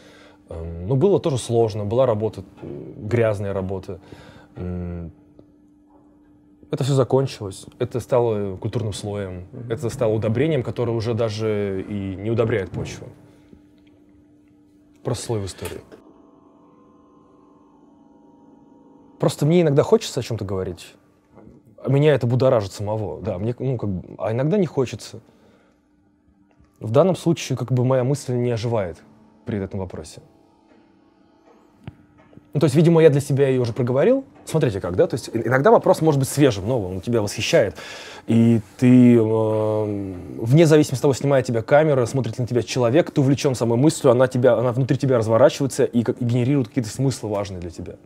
Э, 0.51 0.85
но 0.87 0.97
было 0.97 1.19
тоже 1.19 1.39
сложно, 1.39 1.87
была 1.87 2.05
работа, 2.05 2.45
грязная 2.63 3.55
работа. 3.55 4.01
Это 6.71 6.83
все 6.85 6.95
закончилось. 6.95 7.67
Это 7.79 8.01
стало 8.01 8.57
культурным 8.57 8.93
слоем. 8.93 9.47
Это 9.69 9.89
стало 9.89 10.13
удобрением, 10.13 10.63
которое 10.63 10.93
уже 10.93 11.15
даже 11.15 11.85
и 11.89 12.17
не 12.17 12.31
удобряет 12.31 12.71
почву. 12.71 13.07
Просто 15.05 15.27
слой 15.27 15.41
в 15.41 15.47
истории. 15.47 15.81
Просто 19.19 19.47
мне 19.47 19.63
иногда 19.63 19.83
хочется 19.83 20.21
о 20.21 20.23
чем-то 20.23 20.45
говорить. 20.45 20.95
А 21.83 21.89
меня 21.89 22.15
это 22.15 22.27
будоражит 22.27 22.73
самого. 22.73 23.23
Да, 23.23 23.39
мне, 23.39 23.55
ну, 23.59 23.79
как 23.79 23.89
бы, 23.89 24.17
а 24.19 24.33
иногда 24.33 24.59
не 24.59 24.67
хочется. 24.67 25.21
В 26.81 26.91
данном 26.91 27.17
случае 27.17 27.57
как 27.57 27.73
бы 27.73 27.85
моя 27.85 28.03
мысль 28.05 28.35
не 28.35 28.51
оживает 28.51 29.03
при 29.45 29.59
этом 29.63 29.81
вопросе. 29.81 30.21
Ну, 32.57 32.61
то 32.61 32.65
есть, 32.65 32.75
видимо, 32.75 33.03
я 33.03 33.11
для 33.11 33.21
себя 33.21 33.49
ее 33.49 33.61
уже 33.61 33.75
проговорил. 33.75 34.25
Смотрите 34.47 34.81
как, 34.81 34.97
да? 34.97 35.07
То 35.07 35.13
есть 35.13 35.29
иногда 35.35 35.71
вопрос 35.71 36.01
может 36.01 36.19
быть 36.19 36.29
свежим, 36.31 36.67
новым, 36.67 36.93
он 36.93 37.01
тебя 37.03 37.21
восхищает. 37.21 37.77
И 38.29 38.63
ты, 38.79 39.15
э, 39.15 40.15
вне 40.41 40.65
зависимости 40.65 40.95
от 40.95 41.03
того, 41.03 41.13
снимает 41.13 41.45
тебя 41.45 41.61
камера, 41.61 42.07
смотрит 42.07 42.39
на 42.39 42.47
тебя 42.47 42.63
человек, 42.63 43.11
ты 43.11 43.21
увлечен 43.21 43.55
самой 43.55 43.77
мыслью, 43.77 44.11
она, 44.11 44.27
тебя, 44.27 44.55
она 44.55 44.73
внутри 44.73 44.97
тебя 44.97 45.19
разворачивается 45.19 45.85
и, 45.85 46.03
как, 46.03 46.17
и 46.19 46.25
генерирует 46.25 46.69
какие-то 46.69 46.89
смыслы 46.89 47.29
важные 47.29 47.61
для 47.61 47.69
тебя. 47.69 47.97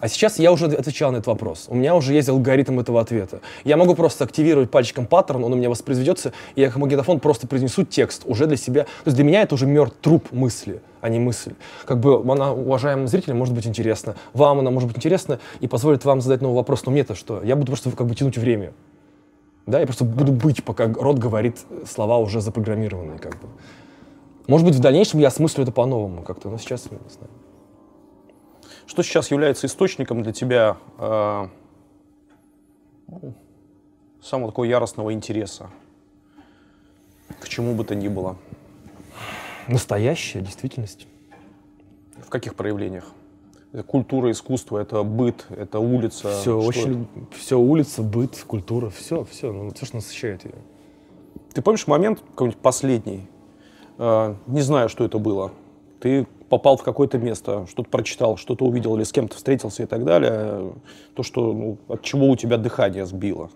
А 0.00 0.08
сейчас 0.08 0.40
я 0.40 0.50
уже 0.50 0.66
отвечал 0.66 1.12
на 1.12 1.18
этот 1.18 1.28
вопрос. 1.28 1.66
У 1.68 1.76
меня 1.76 1.94
уже 1.94 2.12
есть 2.12 2.28
алгоритм 2.28 2.80
этого 2.80 3.00
ответа. 3.00 3.38
Я 3.62 3.76
могу 3.76 3.94
просто 3.94 4.24
активировать 4.24 4.72
пальчиком 4.72 5.06
паттерн, 5.06 5.44
он 5.44 5.52
у 5.52 5.56
меня 5.56 5.70
воспроизведется, 5.70 6.32
и 6.56 6.62
я 6.62 6.66
как 6.66 6.78
магнитофон 6.78 7.20
просто 7.20 7.46
произнесу 7.46 7.84
текст 7.84 8.22
уже 8.24 8.48
для 8.48 8.56
себя. 8.56 8.82
То 8.82 9.06
есть 9.06 9.14
для 9.14 9.24
меня 9.24 9.42
это 9.42 9.54
уже 9.54 9.66
мертв 9.66 9.94
труп 10.00 10.32
мысли 10.32 10.80
а 11.00 11.08
не 11.08 11.18
мысль. 11.18 11.54
Как 11.86 12.00
бы 12.00 12.20
она, 12.32 12.52
уважаемым 12.52 13.08
зрителям, 13.08 13.38
может 13.38 13.54
быть 13.54 13.66
интересна, 13.66 14.16
вам 14.32 14.60
она 14.60 14.70
может 14.70 14.88
быть 14.88 14.98
интересна 14.98 15.40
и 15.60 15.68
позволит 15.68 16.04
вам 16.04 16.20
задать 16.20 16.40
новый 16.40 16.56
вопрос, 16.56 16.84
но 16.86 16.92
мне-то 16.92 17.14
что? 17.14 17.42
Я 17.42 17.56
буду 17.56 17.72
просто 17.72 17.90
как 17.92 18.06
бы 18.06 18.14
тянуть 18.14 18.38
время. 18.38 18.72
Да, 19.66 19.78
я 19.78 19.86
просто 19.86 20.04
буду 20.04 20.32
быть, 20.32 20.64
пока 20.64 20.88
рот 20.88 21.18
говорит 21.18 21.58
слова 21.86 22.18
уже 22.18 22.40
запрограммированные, 22.40 23.18
как 23.18 23.32
бы. 23.40 23.48
Может 24.46 24.66
быть, 24.66 24.74
в 24.74 24.80
дальнейшем 24.80 25.20
я 25.20 25.28
осмыслю 25.28 25.62
это 25.62 25.72
по-новому 25.72 26.22
как-то, 26.22 26.50
но 26.50 26.58
сейчас 26.58 26.90
не 26.90 26.98
знаю. 27.08 27.30
Что 28.86 29.02
сейчас 29.04 29.30
является 29.30 29.68
источником 29.68 30.22
для 30.22 30.32
тебя 30.32 30.76
э, 30.98 31.48
самого 34.20 34.50
такого 34.50 34.64
яростного 34.64 35.12
интереса? 35.12 35.70
К 37.38 37.48
чему 37.48 37.74
бы 37.74 37.84
то 37.84 37.94
ни 37.94 38.08
было? 38.08 38.36
Настоящая 39.70 40.40
действительность. 40.40 41.06
В 42.18 42.28
каких 42.28 42.56
проявлениях? 42.56 43.12
Культура, 43.86 44.32
искусство, 44.32 44.78
это 44.78 45.04
быт, 45.04 45.46
это 45.50 45.78
улица. 45.78 46.40
Все 46.40 46.58
очень, 46.60 47.06
это? 47.14 47.36
все 47.36 47.56
улица, 47.56 48.02
быт, 48.02 48.42
культура, 48.44 48.90
все, 48.90 49.24
все, 49.24 49.52
ну, 49.52 49.70
все, 49.72 49.86
что 49.86 49.96
насыщает 49.96 50.44
ее. 50.44 50.56
Ты 51.54 51.62
помнишь 51.62 51.86
момент 51.86 52.20
какой-нибудь 52.20 52.60
последний? 52.60 53.28
Э, 53.98 54.34
не 54.48 54.60
знаю, 54.60 54.88
что 54.88 55.04
это 55.04 55.18
было. 55.18 55.52
Ты 56.00 56.26
попал 56.48 56.76
в 56.76 56.82
какое-то 56.82 57.18
место, 57.18 57.66
что-то 57.70 57.88
прочитал, 57.88 58.36
что-то 58.36 58.64
увидел 58.64 58.96
или 58.96 59.04
с 59.04 59.12
кем-то 59.12 59.36
встретился 59.36 59.84
и 59.84 59.86
так 59.86 60.04
далее. 60.04 60.72
То, 61.14 61.22
что 61.22 61.52
ну, 61.52 61.78
от 61.86 62.02
чего 62.02 62.28
у 62.28 62.34
тебя 62.34 62.56
дыхание 62.56 63.06
сбило, 63.06 63.50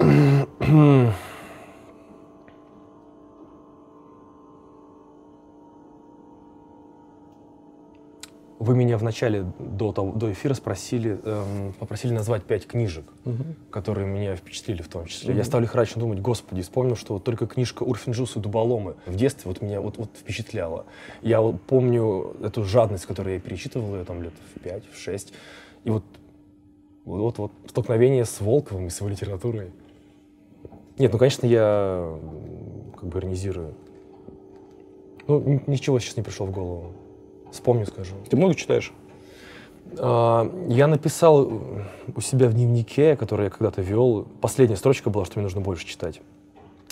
например. 0.00 1.14
Вы 8.60 8.76
меня 8.76 8.96
в 8.98 9.02
начале 9.02 9.44
до, 9.58 9.92
того, 9.92 10.12
до 10.12 10.32
эфира 10.32 10.54
спросили, 10.54 11.18
эм, 11.24 11.72
попросили 11.72 12.12
назвать 12.12 12.44
пять 12.44 12.66
книжек, 12.66 13.04
угу. 13.24 13.44
которые 13.70 14.06
меня 14.06 14.36
впечатлили 14.36 14.80
в 14.80 14.88
том 14.88 15.06
числе. 15.06 15.30
Угу. 15.30 15.38
Я 15.38 15.44
стал 15.44 15.60
лихорадочно 15.60 16.00
думать, 16.00 16.20
господи, 16.20 16.62
вспомнил, 16.62 16.94
что 16.94 17.14
вот 17.14 17.24
только 17.24 17.46
книжка 17.48 17.82
Урфинджус 17.82 18.36
и 18.36 18.40
Дуболомы 18.40 18.94
в 19.06 19.16
детстве 19.16 19.48
вот 19.48 19.60
меня 19.60 19.80
вот, 19.80 19.98
вот 19.98 20.10
впечатляла. 20.16 20.86
Я 21.20 21.40
вот 21.40 21.60
помню 21.62 22.36
эту 22.42 22.64
жадность, 22.64 23.06
которую 23.06 23.34
я 23.34 23.40
перечитывал 23.40 23.96
ее 23.96 24.04
там 24.04 24.22
лет 24.22 24.32
в 24.54 24.60
пять, 24.60 24.84
в 24.92 24.96
шесть. 24.96 25.32
И 25.82 25.90
вот, 25.90 26.04
вот, 27.04 27.38
вот 27.38 27.52
столкновение 27.68 28.24
с 28.24 28.40
Волковым 28.40 28.86
и 28.86 28.90
с 28.90 29.00
его 29.00 29.08
литературой. 29.08 29.72
Нет, 30.96 31.12
ну, 31.12 31.18
конечно, 31.18 31.44
я 31.44 32.16
как 32.94 33.08
бы 33.08 33.18
иронизирую. 33.18 33.74
Ну, 35.26 35.60
ничего 35.66 35.98
сейчас 35.98 36.16
не 36.16 36.22
пришло 36.22 36.46
в 36.46 36.52
голову. 36.52 36.92
Вспомню, 37.54 37.86
скажу. 37.86 38.16
Ты 38.28 38.36
много 38.36 38.56
читаешь? 38.56 38.92
А, 39.96 40.50
я 40.68 40.88
написал 40.88 41.62
у 42.14 42.20
себя 42.20 42.48
в 42.48 42.54
дневнике, 42.54 43.16
который 43.16 43.44
я 43.44 43.50
когда-то 43.50 43.80
вел, 43.80 44.26
последняя 44.40 44.76
строчка 44.76 45.08
была, 45.08 45.24
что 45.24 45.38
мне 45.38 45.44
нужно 45.44 45.60
больше 45.60 45.86
читать. 45.86 46.20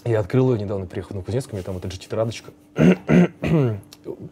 Я 0.05 0.20
открыл 0.20 0.55
ее 0.55 0.62
недавно, 0.62 0.87
приехал 0.87 1.16
на 1.16 1.22
Кузнецк, 1.22 1.53
у 1.53 1.57
меня 1.57 1.64
там 1.64 1.79
эта 1.79 1.90
тетрадочка. 1.90 2.53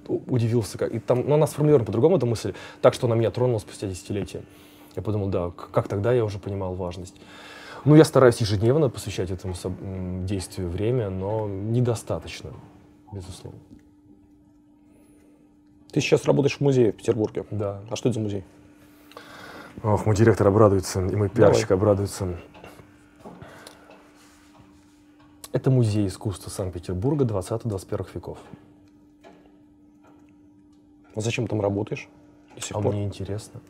Удивился, 0.07 0.79
как. 0.79 0.95
И 0.95 1.01
там, 1.01 1.25
ну, 1.27 1.35
она 1.35 1.49
сформулирована 1.49 1.85
по-другому, 1.85 2.17
эта 2.17 2.27
мысль, 2.27 2.55
так, 2.81 2.95
что 2.95 3.09
она 3.09 3.17
меня 3.17 3.33
тронула 3.33 3.59
спустя 3.59 3.89
десятилетия. 3.89 4.43
Я 4.95 5.03
подумал, 5.03 5.31
да, 5.31 5.51
как 5.51 5.89
тогда 5.89 6.13
я 6.13 6.25
уже 6.25 6.39
понимал 6.39 6.75
важность. 6.75 7.17
Ну, 7.85 7.97
я 7.97 8.05
стараюсь 8.05 8.41
ежедневно 8.41 8.89
посвящать 8.89 9.33
этому 9.33 9.55
действию 10.27 10.69
время, 10.69 11.11
но 11.11 11.49
недостаточно, 11.49 12.51
безусловно. 13.13 13.59
Ты 15.93 16.01
сейчас 16.01 16.25
работаешь 16.25 16.57
в 16.57 16.61
музее 16.61 16.93
в 16.93 16.97
Петербурге. 16.97 17.45
Да. 17.51 17.81
А 17.91 17.97
что 17.97 18.09
это 18.09 18.15
за 18.15 18.21
музей? 18.21 18.45
Ох, 19.83 20.07
мой 20.07 20.15
директор 20.15 20.47
обрадуется, 20.47 21.05
и 21.05 21.17
мой 21.17 21.29
пиарщик 21.29 21.69
Давай. 21.69 21.81
обрадуется. 21.81 22.37
Это 25.53 25.71
музей 25.71 26.07
искусства 26.07 26.51
Санкт-Петербурга 26.51 27.25
20-21 27.25 28.07
веков. 28.15 28.39
А 31.15 31.21
зачем 31.21 31.49
там 31.49 31.61
работаешь? 31.61 32.09
До 32.55 32.63
сих 32.63 32.77
а 32.77 32.81
пор? 32.81 32.93
мне 32.93 33.05
интересно. 33.05 33.61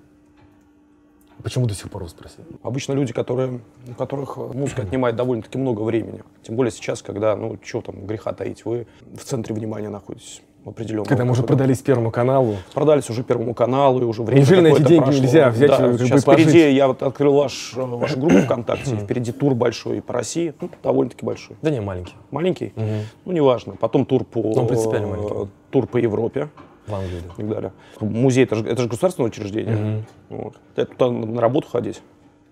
Почему 1.43 1.67
до 1.67 1.75
сих 1.75 1.91
пор 1.91 2.03
вы 2.03 2.11
спросили? 2.11 2.45
Обычно 2.63 2.93
люди, 2.93 3.15
которые, 3.15 3.63
у 3.89 3.95
которых 3.95 4.37
музыка 4.37 4.83
отнимает 4.83 5.17
довольно-таки 5.17 5.57
много 5.57 5.81
времени. 5.83 6.23
Тем 6.43 6.57
более 6.57 6.71
сейчас, 6.71 7.01
когда, 7.01 7.35
ну, 7.35 7.59
что 7.63 7.81
там, 7.81 8.07
греха 8.07 8.35
таить, 8.35 8.67
вы 8.67 8.87
в 9.01 9.25
центре 9.25 9.55
внимания 9.55 9.89
находитесь 9.89 10.43
определенного. 10.65 11.09
Когда 11.09 11.25
мы 11.25 11.33
уже 11.33 11.43
продались 11.43 11.79
Первому 11.79 12.11
каналу. 12.11 12.57
Продались 12.75 13.09
уже 13.11 13.23
Первому 13.23 13.55
каналу, 13.55 14.01
и 14.01 14.05
уже 14.05 14.23
время 14.23 14.41
Неужели 14.41 14.61
на 14.61 14.67
эти 14.69 14.83
деньги 14.83 15.05
прошло. 15.05 15.23
нельзя 15.23 15.51
взять 15.51 15.71
да, 15.71 15.91
и 15.91 15.99
сейчас 15.99 16.25
пожить? 16.25 16.49
впереди, 16.49 16.75
я 16.75 16.89
вот 16.89 17.03
открыл 17.03 17.35
ваш, 17.35 17.73
э, 17.77 17.81
вашу 17.81 18.19
группу 18.19 18.37
ВКонтакте, 18.45 18.97
впереди 18.97 19.33
тур 19.33 19.55
большой 19.55 20.03
по 20.03 20.13
России, 20.13 20.55
ну, 20.61 20.71
довольно-таки 20.83 21.25
большой. 21.25 21.57
Да 21.63 21.71
не, 21.71 21.81
маленький. 21.81 22.15
Маленький? 22.31 22.73
Угу. 22.77 22.87
Ну, 23.27 23.33
неважно. 23.33 23.77
Потом 23.77 24.05
тур 24.05 24.25
по... 24.25 24.41
Ну, 24.43 24.67
принципиально 24.67 25.09
маленький. 25.09 25.51
Тур 25.71 25.87
по 25.87 25.97
Европе. 25.97 26.49
В 26.87 26.95
Англии, 26.95 27.21
да. 27.27 27.33
И 27.35 27.37
так 27.37 27.49
далее. 27.49 27.73
Музей, 28.01 28.45
это 28.45 28.57
же, 28.57 28.67
это 28.67 28.83
же 28.83 28.89
государственное 28.89 29.29
учреждение. 29.29 30.05
Угу. 30.29 30.37
Вот. 30.43 30.55
Это 30.77 30.93
туда 30.95 31.11
на 31.11 31.41
работу 31.41 31.69
ходить. 31.69 32.03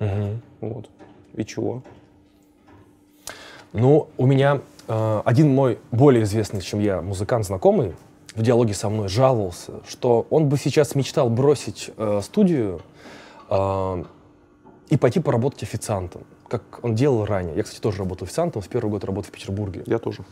Угу. 0.00 0.40
Вот. 0.60 0.88
И 1.34 1.44
чего? 1.44 1.82
Ну, 3.72 4.08
у 4.16 4.26
меня 4.26 4.56
э, 4.56 4.60
один 4.88 5.54
мой 5.54 5.78
более 5.90 6.24
известный, 6.24 6.62
чем 6.62 6.80
я, 6.80 7.02
музыкант 7.02 7.44
знакомый, 7.46 7.94
в 8.38 8.42
диалоге 8.42 8.72
со 8.72 8.88
мной 8.88 9.08
жаловался, 9.08 9.72
что 9.86 10.26
он 10.30 10.48
бы 10.48 10.56
сейчас 10.56 10.94
мечтал 10.94 11.28
бросить 11.28 11.90
э, 11.96 12.20
студию 12.22 12.80
э, 13.50 14.04
и 14.88 14.96
пойти 14.96 15.20
поработать 15.20 15.64
официантом, 15.64 16.22
как 16.48 16.62
он 16.82 16.94
делал 16.94 17.24
ранее. 17.24 17.56
Я, 17.56 17.64
кстати, 17.64 17.80
тоже 17.80 17.98
работал 17.98 18.26
официантом, 18.26 18.62
в 18.62 18.68
первый 18.68 18.90
год 18.90 19.04
работал 19.04 19.30
в 19.30 19.32
Петербурге. 19.32 19.82
Я 19.86 19.98
тоже. 19.98 20.24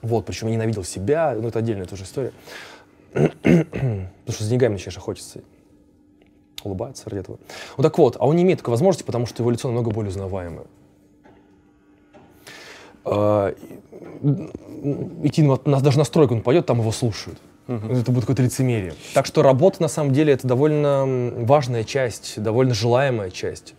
Вот, 0.00 0.24
причем 0.24 0.46
я 0.48 0.54
ненавидел 0.54 0.84
себя, 0.84 1.36
ну 1.38 1.48
это 1.48 1.58
отдельная 1.58 1.86
тоже 1.86 2.04
история. 2.04 2.32
Потому 3.12 4.08
что 4.28 4.44
с 4.44 4.48
деньгами 4.48 4.72
начинаешь 4.72 4.96
охотиться. 4.96 5.40
Улыбается 6.64 7.10
ради 7.10 7.20
этого. 7.20 7.38
Ну 7.76 7.82
так 7.82 7.98
вот, 7.98 8.16
а 8.18 8.26
он 8.26 8.36
не 8.36 8.42
имеет 8.42 8.58
такой 8.58 8.72
возможности, 8.72 9.04
потому 9.04 9.26
что 9.26 9.42
его 9.42 9.50
лицо 9.50 9.68
намного 9.68 9.90
более 9.90 10.10
узнаваемое. 10.10 10.66
А, 13.04 13.54
идти 15.22 15.42
на, 15.42 15.58
нас 15.64 15.82
даже 15.82 15.98
на 15.98 16.04
стройку 16.04 16.34
он 16.34 16.42
пойдет, 16.42 16.66
там 16.66 16.80
его 16.80 16.92
слушают. 16.92 17.38
Угу. 17.68 17.92
Это 17.92 18.10
будет 18.10 18.22
какое-то 18.22 18.42
лицемерие. 18.42 18.94
Так 19.12 19.26
что 19.26 19.42
работа, 19.42 19.82
на 19.82 19.88
самом 19.88 20.12
деле, 20.12 20.32
это 20.32 20.46
довольно 20.46 21.04
важная 21.44 21.84
часть, 21.84 22.42
довольно 22.42 22.74
желаемая 22.74 23.30
часть. 23.30 23.74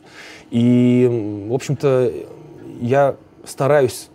И, 0.51 1.45
в 1.49 1.53
общем-то, 1.53 2.11
я 2.81 3.15
стараюсь, 3.45 4.09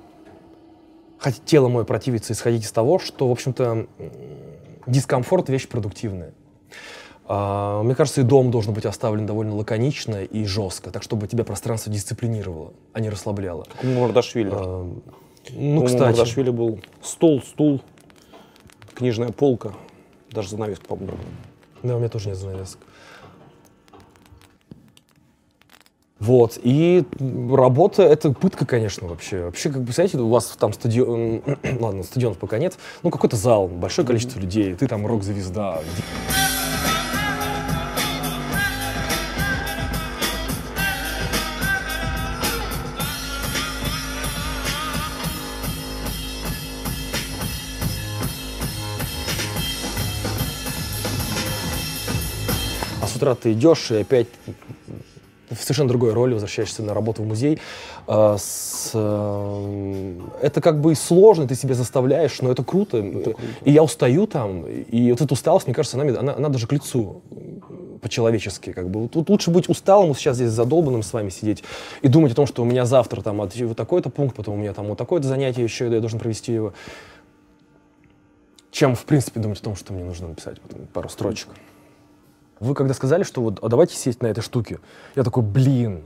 хотя 1.19 1.39
тело 1.45 1.69
мое 1.69 1.85
противится, 1.85 2.33
исходить 2.33 2.65
из 2.65 2.71
того, 2.71 2.99
что, 3.01 3.29
в 3.29 3.33
общем-то, 3.33 3.87
дискомфорт— 4.87 5.49
вещь 5.51 5.67
продуктивная. 5.67 6.33
А, 7.27 7.83
мне 7.83 7.95
кажется, 7.95 8.21
и 8.21 8.25
дом 8.25 8.51
должен 8.51 8.75
быть 8.75 8.85
оставлен 8.85 9.27
довольно 9.27 9.55
лаконично 9.55 10.25
и 10.25 10.45
жестко, 10.45 10.91
так 10.91 11.03
чтобы 11.03 11.27
тебя 11.27 11.45
пространство 11.45 11.91
дисциплинировало, 11.93 12.73
а 12.93 13.01
не 13.01 13.09
расслабляло. 13.09 13.65
Как 13.65 13.85
у 13.85 13.87
Мордашвили. 13.87 14.51
А, 14.53 14.93
ну, 15.51 15.81
у 15.81 15.85
кстати. 15.85 16.03
У 16.03 16.07
Мордашвили 16.07 16.51
был 16.51 16.81
стол, 17.03 17.43
стул, 17.43 17.81
книжная 18.95 19.31
полка, 19.31 19.73
даже 20.31 20.51
занавеска, 20.51 20.85
по-моему, 20.85 21.17
Да, 21.83 21.97
у 21.97 21.99
меня 21.99 22.09
тоже 22.09 22.29
нет 22.29 22.37
занавесок. 22.37 22.81
Вот, 26.21 26.59
и 26.63 27.05
работа— 27.51 28.03
это 28.05 28.31
пытка, 28.33 28.65
конечно, 28.65 29.09
вообще. 29.09 29.45
Вообще, 29.45 29.71
как 29.71 29.83
бы, 29.83 29.93
знаете, 29.93 30.17
у 30.17 30.29
вас 30.29 30.57
там 30.59 30.73
стадион, 30.73 31.43
ладно, 31.81 32.03
стадионов 32.03 32.39
пока 32.39 32.59
нет, 32.59 32.79
ну, 33.03 33.11
какой-то 33.11 33.37
зал, 33.37 33.69
большое 33.69 34.07
количество 34.07 34.39
людей, 34.39 34.75
ты 34.75 34.87
там 34.87 35.07
рок-звезда. 35.07 35.81
Утра 53.25 53.35
ты 53.35 53.53
идешь 53.53 53.91
и 53.91 53.97
опять 53.97 54.29
в 55.51 55.57
совершенно 55.57 55.89
другой 55.89 56.13
роли 56.13 56.33
возвращаешься 56.33 56.83
на 56.83 56.95
работу 56.95 57.23
в 57.23 57.27
музей. 57.27 57.61
А, 58.07 58.37
с, 58.39 58.91
э, 58.95 60.21
это 60.43 60.61
как 60.61 60.81
бы 60.81 60.95
сложно, 60.95 61.47
ты 61.47 61.55
себя 61.55 61.75
заставляешь, 61.75 62.41
но 62.41 62.51
это 62.51 62.65
круто. 62.65 62.99
это 62.99 63.35
круто. 63.35 63.43
И 63.65 63.71
я 63.71 63.83
устаю 63.83 64.27
там, 64.27 64.67
и 64.67 65.11
вот 65.13 65.21
эта 65.21 65.33
усталость, 65.33 65.67
мне 65.67 65.75
кажется, 65.75 66.01
она, 66.01 66.19
она, 66.19 66.35
она 66.35 66.49
даже 66.49 66.67
к 66.67 66.73
лицу 66.73 67.23
по-человечески. 68.01 68.73
Как 68.73 68.89
бы. 68.91 69.09
Тут 69.09 69.29
лучше 69.29 69.51
быть 69.51 69.69
усталым, 69.69 70.15
сейчас 70.15 70.37
здесь 70.37 70.51
задолбанным 70.51 71.03
с 71.03 71.13
вами 71.13 71.29
сидеть 71.29 71.63
и 72.03 72.09
думать 72.09 72.33
о 72.33 72.35
том, 72.35 72.47
что 72.47 72.63
у 72.63 72.65
меня 72.65 72.85
завтра 72.85 73.23
там 73.23 73.37
вот 73.37 73.77
такой-то 73.77 74.11
пункт, 74.11 74.37
потом 74.37 74.55
у 74.55 74.59
меня 74.59 74.73
там 74.73 74.87
вот 74.87 74.99
такое-то 74.99 75.29
занятие 75.29 75.63
еще, 75.63 75.89
я 75.91 76.01
должен 76.01 76.19
провести 76.19 76.53
его 76.53 76.73
чем, 78.75 78.97
в 78.97 79.05
принципе, 79.05 79.39
думать 79.39 79.61
о 79.61 79.63
том, 79.63 79.77
что 79.77 79.93
мне 79.93 80.03
нужно 80.03 80.27
написать 80.27 80.57
вот, 80.65 80.89
пару 80.91 81.09
строчек. 81.09 81.49
Вы 82.65 82.75
когда 82.75 82.95
сказали, 82.95 83.25
что 83.25 83.43
вот, 83.43 83.59
а 83.63 83.69
давайте 83.69 83.95
сесть 83.95 84.23
на 84.23 84.27
этой 84.27 84.41
штуке, 84.41 84.79
я 85.15 85.23
такой, 85.23 85.43
блин, 85.43 86.03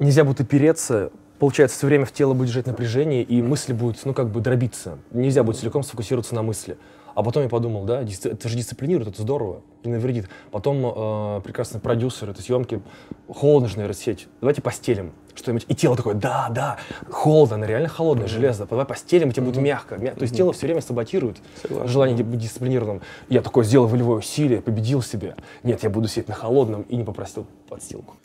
нельзя 0.00 0.24
будет 0.24 0.40
опереться, 0.40 1.12
получается, 1.38 1.78
все 1.78 1.86
время 1.86 2.04
в 2.04 2.12
тело 2.12 2.34
будет 2.34 2.48
держать 2.48 2.66
напряжение, 2.66 3.22
и 3.22 3.40
мысли 3.40 3.72
будут, 3.72 4.04
ну, 4.04 4.14
как 4.14 4.30
бы 4.30 4.40
дробиться. 4.40 4.98
Нельзя 5.12 5.44
будет 5.44 5.58
целиком 5.58 5.84
сфокусироваться 5.84 6.34
на 6.34 6.42
мысли. 6.42 6.76
А 7.14 7.22
потом 7.22 7.42
я 7.42 7.48
подумал, 7.48 7.84
да, 7.84 8.02
это 8.02 8.48
же 8.48 8.56
дисциплинирует, 8.56 9.08
это 9.08 9.22
здорово, 9.22 9.62
не 9.84 9.92
навредит. 9.92 10.28
Потом 10.50 10.84
э, 10.84 11.40
прекрасный 11.42 11.80
продюсер 11.80 12.30
этой 12.30 12.42
съемки, 12.42 12.80
холодно 13.28 13.68
же, 13.68 13.76
наверное, 13.76 13.94
сеть, 13.94 14.28
давайте 14.40 14.62
постелим 14.62 15.12
что-нибудь. 15.34 15.66
И 15.68 15.74
тело 15.74 15.96
такое, 15.96 16.14
да, 16.14 16.48
да, 16.50 16.78
холодно, 17.10 17.56
она 17.56 17.66
реально 17.66 17.88
холодное, 17.88 18.26
mm-hmm. 18.26 18.30
железо, 18.30 18.66
давай 18.66 18.86
постелим, 18.86 19.30
и 19.30 19.32
тебе 19.32 19.42
mm-hmm. 19.42 19.46
будет 19.46 19.62
мягко. 19.62 19.96
Мя... 19.96 20.10
Mm-hmm. 20.10 20.16
То 20.16 20.22
есть 20.22 20.36
тело 20.36 20.52
все 20.52 20.66
время 20.66 20.80
саботирует 20.80 21.38
Согласен. 21.60 21.88
желание 21.88 22.24
быть 22.24 22.40
дисциплинированным. 22.40 23.02
Я 23.28 23.42
такой 23.42 23.64
сделал 23.64 23.86
волевое 23.86 24.18
усилие, 24.18 24.60
победил 24.60 25.02
себя. 25.02 25.36
Нет, 25.62 25.82
я 25.82 25.90
буду 25.90 26.08
сидеть 26.08 26.28
на 26.28 26.34
холодном 26.34 26.82
и 26.82 26.96
не 26.96 27.04
попросил 27.04 27.46
подстилку. 27.68 28.16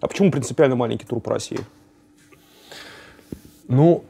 А 0.00 0.08
почему 0.08 0.30
принципиально 0.30 0.76
маленький 0.76 1.06
тур 1.06 1.20
по 1.20 1.30
России? 1.30 1.60
Ну, 3.68 4.04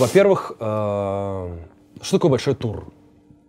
во-первых, 0.00 0.52
э, 0.58 1.56
что 2.02 2.16
такое 2.16 2.30
большой 2.30 2.54
тур? 2.54 2.92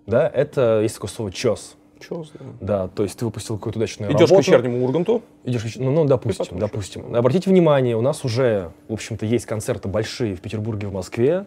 Да, 0.05 0.29
это 0.33 0.81
есть 0.81 0.95
такое 0.95 1.09
слово 1.09 1.31
«чес». 1.31 1.75
Чес, 1.99 2.31
да. 2.33 2.45
Да, 2.59 2.87
то 2.87 3.03
есть 3.03 3.17
ты 3.17 3.25
выпустил 3.25 3.57
какую-то 3.57 3.77
удачную 3.77 4.11
Идешь 4.11 4.21
работу. 4.21 4.43
к 4.43 4.47
вечернему 4.47 4.83
Урганту? 4.83 5.21
Идешь, 5.43 5.75
ну, 5.75 5.91
ну 5.91 6.05
допустим, 6.05 6.57
допустим. 6.57 7.15
Обратите 7.15 7.49
внимание, 7.49 7.95
у 7.95 8.01
нас 8.01 8.25
уже, 8.25 8.71
в 8.87 8.93
общем-то, 8.93 9.25
есть 9.25 9.45
концерты 9.45 9.87
большие 9.87 10.35
в 10.35 10.41
Петербурге, 10.41 10.87
в 10.87 10.93
Москве. 10.93 11.45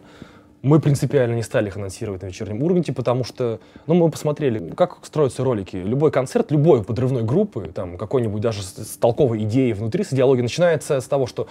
Мы 0.61 0.79
принципиально 0.79 1.35
не 1.35 1.43
стали 1.43 1.67
их 1.67 1.75
анонсировать 1.75 2.21
на 2.21 2.27
вечернем 2.27 2.63
Урганте, 2.63 2.93
потому 2.93 3.23
что, 3.23 3.59
ну, 3.85 3.95
мы 3.95 4.09
посмотрели, 4.09 4.71
как 4.71 4.97
строятся 5.03 5.43
ролики. 5.43 5.75
Любой 5.75 6.09
концерт, 6.09 6.49
любой 6.51 6.83
подрывной 6.83 7.23
группы, 7.23 7.71
там, 7.75 7.97
какой-нибудь 7.97 8.41
даже 8.41 8.63
с 8.63 8.97
толковой 8.97 9.43
идеей 9.43 9.73
внутри, 9.73 10.03
с 10.03 10.13
идеологией, 10.13 10.43
начинается 10.43 11.01
с 11.01 11.05
того, 11.05 11.27
что 11.27 11.47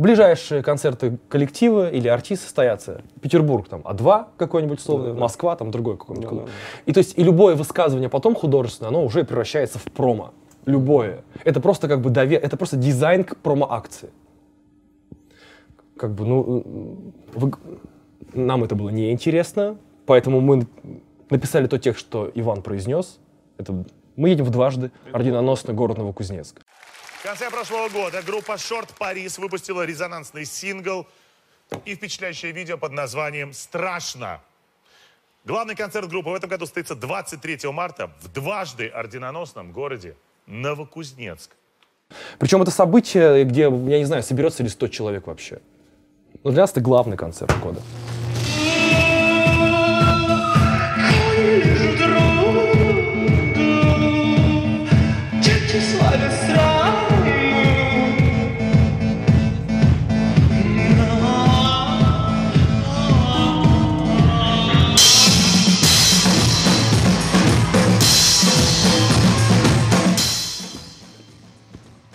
Ближайшие 0.00 0.62
концерты 0.62 1.18
коллектива 1.28 1.90
или 1.90 2.08
артиста 2.08 2.46
состоятся. 2.46 3.02
Петербург 3.20 3.68
там 3.68 3.82
А2 3.82 4.28
какой-нибудь 4.38 4.78
условно, 4.78 5.12
да, 5.12 5.20
Москва 5.20 5.54
там 5.56 5.70
другой 5.70 5.98
какой-нибудь 5.98 6.24
да, 6.24 6.28
клуб. 6.30 6.44
Да. 6.46 6.50
И 6.86 6.92
то 6.94 6.98
есть 7.00 7.18
и 7.18 7.22
любое 7.22 7.54
высказывание 7.54 8.08
потом 8.08 8.34
художественное, 8.34 8.88
оно 8.88 9.04
уже 9.04 9.24
превращается 9.24 9.78
в 9.78 9.84
промо. 9.84 10.32
Любое. 10.64 11.22
Это 11.44 11.60
просто 11.60 11.86
как 11.86 12.00
бы 12.00 12.08
довер... 12.08 12.40
это 12.42 12.56
просто 12.56 12.78
дизайн 12.78 13.24
к 13.24 13.36
промо-акции. 13.36 14.08
Как 15.98 16.14
бы, 16.14 16.24
ну, 16.24 17.12
вы... 17.34 17.52
нам 18.32 18.64
это 18.64 18.74
было 18.74 18.88
неинтересно, 18.88 19.76
поэтому 20.06 20.40
мы 20.40 20.66
написали 21.28 21.66
тот 21.66 21.82
текст, 21.82 22.00
что 22.00 22.30
Иван 22.34 22.62
произнес. 22.62 23.18
Это 23.58 23.84
мы 24.16 24.30
едем 24.30 24.46
в 24.46 24.50
дважды, 24.50 24.92
орденоносный 25.12 25.74
город 25.74 25.98
Новокузнецк. 25.98 26.62
В 27.20 27.22
конце 27.22 27.50
прошлого 27.50 27.90
года 27.90 28.22
группа 28.22 28.52
Short 28.52 28.88
Paris 28.98 29.38
выпустила 29.38 29.84
резонансный 29.84 30.46
сингл 30.46 31.06
и 31.84 31.94
впечатляющее 31.94 32.50
видео 32.50 32.78
под 32.78 32.92
названием 32.92 33.52
«Страшно». 33.52 34.40
Главный 35.44 35.76
концерт 35.76 36.08
группы 36.08 36.30
в 36.30 36.34
этом 36.34 36.48
году 36.48 36.64
состоится 36.64 36.94
23 36.94 37.70
марта 37.72 38.10
в 38.22 38.28
дважды 38.28 38.88
орденоносном 38.88 39.70
городе 39.70 40.16
Новокузнецк. 40.46 41.50
Причем 42.38 42.62
это 42.62 42.70
событие, 42.70 43.44
где, 43.44 43.64
я 43.64 43.98
не 43.98 44.06
знаю, 44.06 44.22
соберется 44.22 44.62
ли 44.62 44.70
100 44.70 44.88
человек 44.88 45.26
вообще. 45.26 45.60
Но 46.42 46.52
для 46.52 46.62
нас 46.62 46.70
это 46.70 46.80
главный 46.80 47.18
концерт 47.18 47.54
года. 47.60 47.82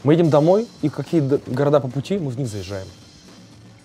Мы 0.06 0.14
едем 0.14 0.30
домой, 0.30 0.68
и 0.84 0.90
какие 0.90 1.20
города 1.48 1.80
по 1.80 1.88
пути, 1.88 2.20
мы 2.20 2.30
в 2.30 2.38
них 2.38 2.48
заезжаем. 2.48 2.86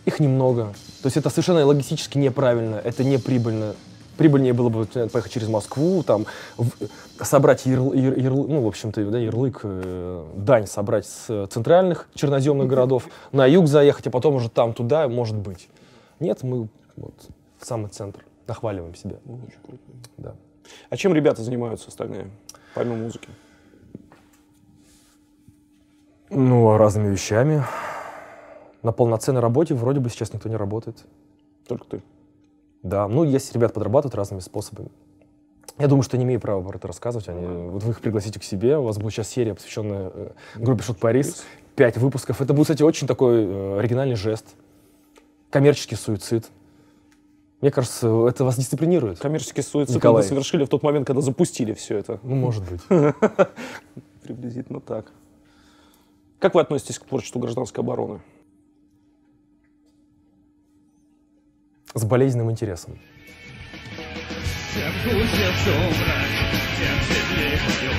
Их 0.05 0.21
немного. 0.21 0.75
То 1.01 1.07
есть 1.07 1.17
это 1.17 1.31
совершенно 1.31 1.65
логистически 1.65 2.19
неправильно, 2.19 2.77
это 2.77 3.05
не 3.05 3.17
прибыльно. 3.17 3.75
Прибыльнее 4.19 4.53
было 4.53 4.69
бы 4.69 4.85
поехать 4.85 5.33
через 5.33 5.49
Москву, 5.49 6.03
там, 6.03 6.27
в, 6.59 6.69
собрать 7.23 7.65
ярл, 7.65 7.95
яр, 7.95 8.19
ярл, 8.19 8.47
ну, 8.49 8.61
в 8.61 8.67
общем-то, 8.67 9.03
да, 9.07 9.19
ярлык, 9.19 9.61
э, 9.63 10.27
дань 10.37 10.67
собрать 10.67 11.07
с 11.07 11.47
центральных 11.47 12.07
черноземных 12.15 12.69
городов, 12.69 13.09
на 13.33 13.47
юг 13.47 13.67
заехать, 13.67 14.09
а 14.09 14.11
потом 14.11 14.35
уже 14.35 14.51
там, 14.51 14.75
туда, 14.75 15.09
может 15.09 15.37
быть. 15.37 15.71
Нет, 16.19 16.43
мы 16.43 16.69
вот 16.97 17.15
в 17.59 17.65
самый 17.65 17.89
центр, 17.89 18.27
нахваливаем 18.47 18.95
себя. 18.95 19.17
Очень 19.25 19.61
круто. 19.63 19.83
Да. 20.19 20.35
А 20.91 20.99
чем 20.99 21.15
ребята 21.15 21.43
занимаются 21.43 21.89
остальные, 21.89 22.29
помимо 22.75 22.97
музыки? 22.97 23.31
Ну, 26.31 26.77
разными 26.77 27.09
вещами. 27.09 27.65
На 28.83 28.93
полноценной 28.93 29.41
работе 29.41 29.75
вроде 29.75 30.01
бы 30.01 30.09
сейчас 30.09 30.33
никто 30.33 30.49
не 30.49 30.57
работает. 30.57 31.05
Только 31.67 31.85
ты? 31.87 32.03
Да, 32.83 33.09
ну, 33.09 33.25
есть 33.25 33.53
ребят 33.53 33.75
подрабатывают 33.75 34.15
разными 34.15 34.41
способами. 34.41 34.91
Я 35.79 35.87
думаю, 35.87 36.03
что 36.03 36.17
не 36.17 36.25
имею 36.25 36.41
права 36.41 36.63
про 36.63 36.77
это 36.79 36.87
рассказывать. 36.87 37.29
Они, 37.29 37.47
вот 37.47 37.83
вы 37.83 37.91
их 37.91 38.01
пригласите 38.01 38.39
к 38.39 38.45
себе, 38.45 38.79
у 38.79 38.85
вас 38.85 38.99
будет 38.99 39.13
сейчас 39.13 39.29
серия, 39.29 39.55
посвященная 39.55 40.11
э, 40.15 40.31
группе 40.57 40.83
Шут 40.83 40.99
Парис. 40.99 41.45
Пять 41.75 41.97
выпусков. 41.97 42.41
Это 42.41 42.53
будет, 42.53 42.67
кстати, 42.67 42.83
очень 42.83 43.07
такой 43.07 43.45
э, 43.45 43.79
оригинальный 43.79 44.17
жест. 44.17 44.47
Коммерческий 45.51 45.97
суицид. 45.97 46.47
Мне 47.61 47.71
кажется, 47.71 48.27
это 48.29 48.45
вас 48.45 48.57
дисциплинирует. 48.57 49.19
Коммерческий 49.19 49.63
суицид 49.63 49.97
Николай. 49.97 50.23
вы 50.23 50.29
совершили 50.29 50.65
в 50.65 50.69
тот 50.69 50.83
момент, 50.83 51.07
когда 51.07 51.21
запустили 51.21 51.75
все 51.75 51.99
это. 51.99 52.21
Ну, 52.23 52.37
может 52.37 52.65
быть. 52.69 52.81
Приблизительно 54.23 54.81
так. 54.81 55.13
Как 56.41 56.55
вы 56.55 56.63
относитесь 56.63 56.99
к 56.99 57.05
творчеству 57.05 57.39
гражданской 57.39 57.85
обороны? 57.85 58.23
С 61.93 62.03
болезненным 62.05 62.51
интересом. 62.51 62.99
Чем 64.73 64.93
гуще 65.05 65.53
сумрак, 65.65 66.31
тем 66.79 66.99
светлее 67.05 67.59
днем, 67.59 67.99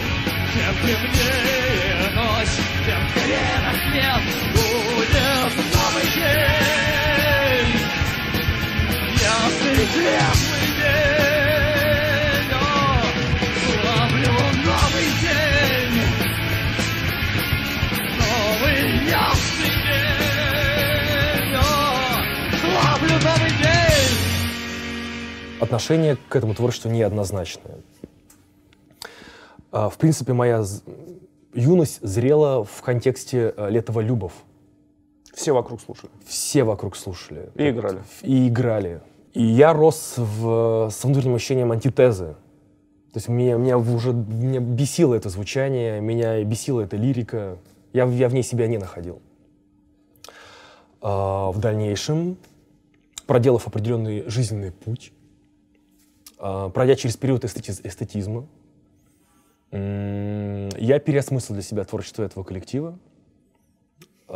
чем 0.54 0.74
темнее 0.82 2.10
ночь, 2.16 2.56
тем 2.86 3.02
скорее 3.12 3.58
рассвет 3.62 4.24
будет 4.54 5.54
новый 5.76 6.08
день. 6.16 7.70
Ясный 9.22 9.86
светлый 9.86 10.61
Отношение 25.62 26.18
к 26.28 26.36
этому 26.36 26.56
творчеству 26.56 26.90
неоднозначное. 26.90 27.76
А, 29.72 29.90
в 29.90 29.98
принципе, 30.00 30.34
моя 30.34 30.64
юность 31.54 32.00
зрела 32.02 32.64
в 32.64 32.82
контексте 32.82 33.54
э, 33.56 33.70
Летова 33.70 34.00
Любов. 34.00 34.34
Все 35.36 35.54
вокруг 35.54 35.80
слушали? 35.80 36.12
Все 36.26 36.64
вокруг 36.64 36.96
слушали. 36.96 37.52
И 37.54 37.70
играли? 37.70 38.00
И 38.24 38.48
играли. 38.48 39.02
И 39.34 39.44
я 39.44 39.72
рос 39.74 40.16
в, 40.18 40.90
с 40.90 41.04
внутренним 41.04 41.36
ощущением 41.36 41.72
антитезы. 41.72 42.36
То 43.14 43.18
есть 43.18 43.28
меня, 43.28 43.56
меня 43.58 43.78
уже 43.78 44.14
меня 44.14 44.60
бесило 44.60 45.14
это 45.14 45.30
звучание, 45.30 46.02
меня 46.02 46.44
бесила 46.44 46.82
эта 46.82 46.98
лирика. 46.98 47.60
Я, 47.94 48.06
я 48.06 48.30
в 48.30 48.34
ней 48.34 48.44
себя 48.44 48.66
не 48.66 48.80
находил. 48.80 49.22
А, 51.02 51.52
в 51.52 51.60
дальнейшем, 51.60 52.38
проделав 53.28 53.68
определенный 53.68 54.28
жизненный 54.28 54.72
путь, 54.72 55.14
пройдя 56.42 56.96
через 56.96 57.18
период 57.18 57.44
эстетиз- 57.44 57.82
эстетизма, 57.84 58.48
я 59.72 61.00
переосмыслил 61.00 61.56
для 61.56 61.64
себя 61.64 61.84
творчество 61.86 62.24
этого 62.24 62.44
коллектива. 62.44 62.98
И 64.28 64.34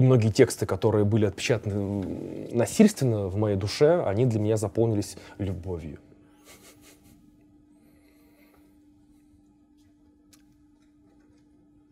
многие 0.00 0.30
тексты, 0.32 0.66
которые 0.66 1.04
были 1.04 1.24
отпечатаны 1.24 2.52
насильственно 2.52 3.28
в 3.28 3.36
моей 3.36 3.56
душе, 3.56 4.02
они 4.04 4.26
для 4.26 4.40
меня 4.40 4.56
заполнились 4.56 5.16
любовью. 5.38 5.98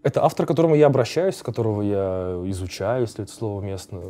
Это 0.02 0.24
автор, 0.24 0.46
к 0.46 0.48
которому 0.48 0.74
я 0.74 0.86
обращаюсь, 0.86 1.36
которого 1.42 1.82
я 1.82 2.42
изучаю, 2.46 3.02
если 3.02 3.22
это 3.22 3.32
слово 3.32 3.60
уместно, 3.60 4.00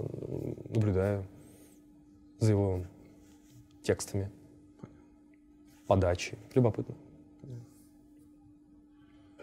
наблюдаю 0.68 1.26
за 2.38 2.52
его 2.52 2.84
текстами, 3.82 4.30
подачей. 5.90 6.38
Любопытно. 6.54 6.94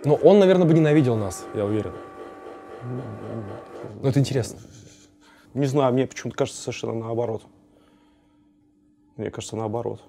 Но 0.05 0.15
он, 0.15 0.39
наверное, 0.39 0.65
бы 0.65 0.73
ненавидел 0.73 1.17
нас, 1.17 1.45
я 1.53 1.65
уверен. 1.65 1.91
Но 4.01 4.07
это 4.07 4.21
интересно. 4.21 4.57
Не 5.53 5.65
знаю, 5.65 5.93
мне 5.93 6.07
почему-то 6.07 6.37
кажется 6.37 6.61
совершенно 6.61 6.93
наоборот. 6.93 7.43
Мне 9.17 9.29
кажется, 9.29 9.57
наоборот. 9.57 10.01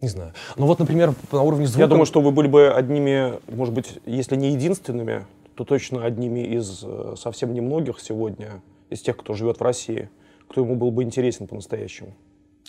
Не 0.00 0.08
знаю. 0.08 0.32
Ну 0.56 0.64
вот, 0.64 0.78
например, 0.78 1.12
на 1.32 1.42
уровне 1.42 1.66
звука... 1.66 1.80
Я 1.80 1.86
думаю, 1.86 2.06
что 2.06 2.22
вы 2.22 2.30
были 2.30 2.48
бы 2.48 2.70
одними, 2.72 3.38
может 3.54 3.74
быть, 3.74 3.98
если 4.06 4.36
не 4.36 4.52
единственными, 4.52 5.26
то 5.54 5.64
точно 5.64 6.06
одними 6.06 6.40
из 6.40 6.82
э, 6.82 7.14
совсем 7.18 7.52
немногих 7.52 8.00
сегодня, 8.00 8.62
из 8.88 9.02
тех, 9.02 9.18
кто 9.18 9.34
живет 9.34 9.60
в 9.60 9.62
России, 9.62 10.08
кто 10.48 10.62
ему 10.62 10.76
был 10.76 10.90
бы 10.90 11.02
интересен 11.02 11.46
по-настоящему. 11.46 12.14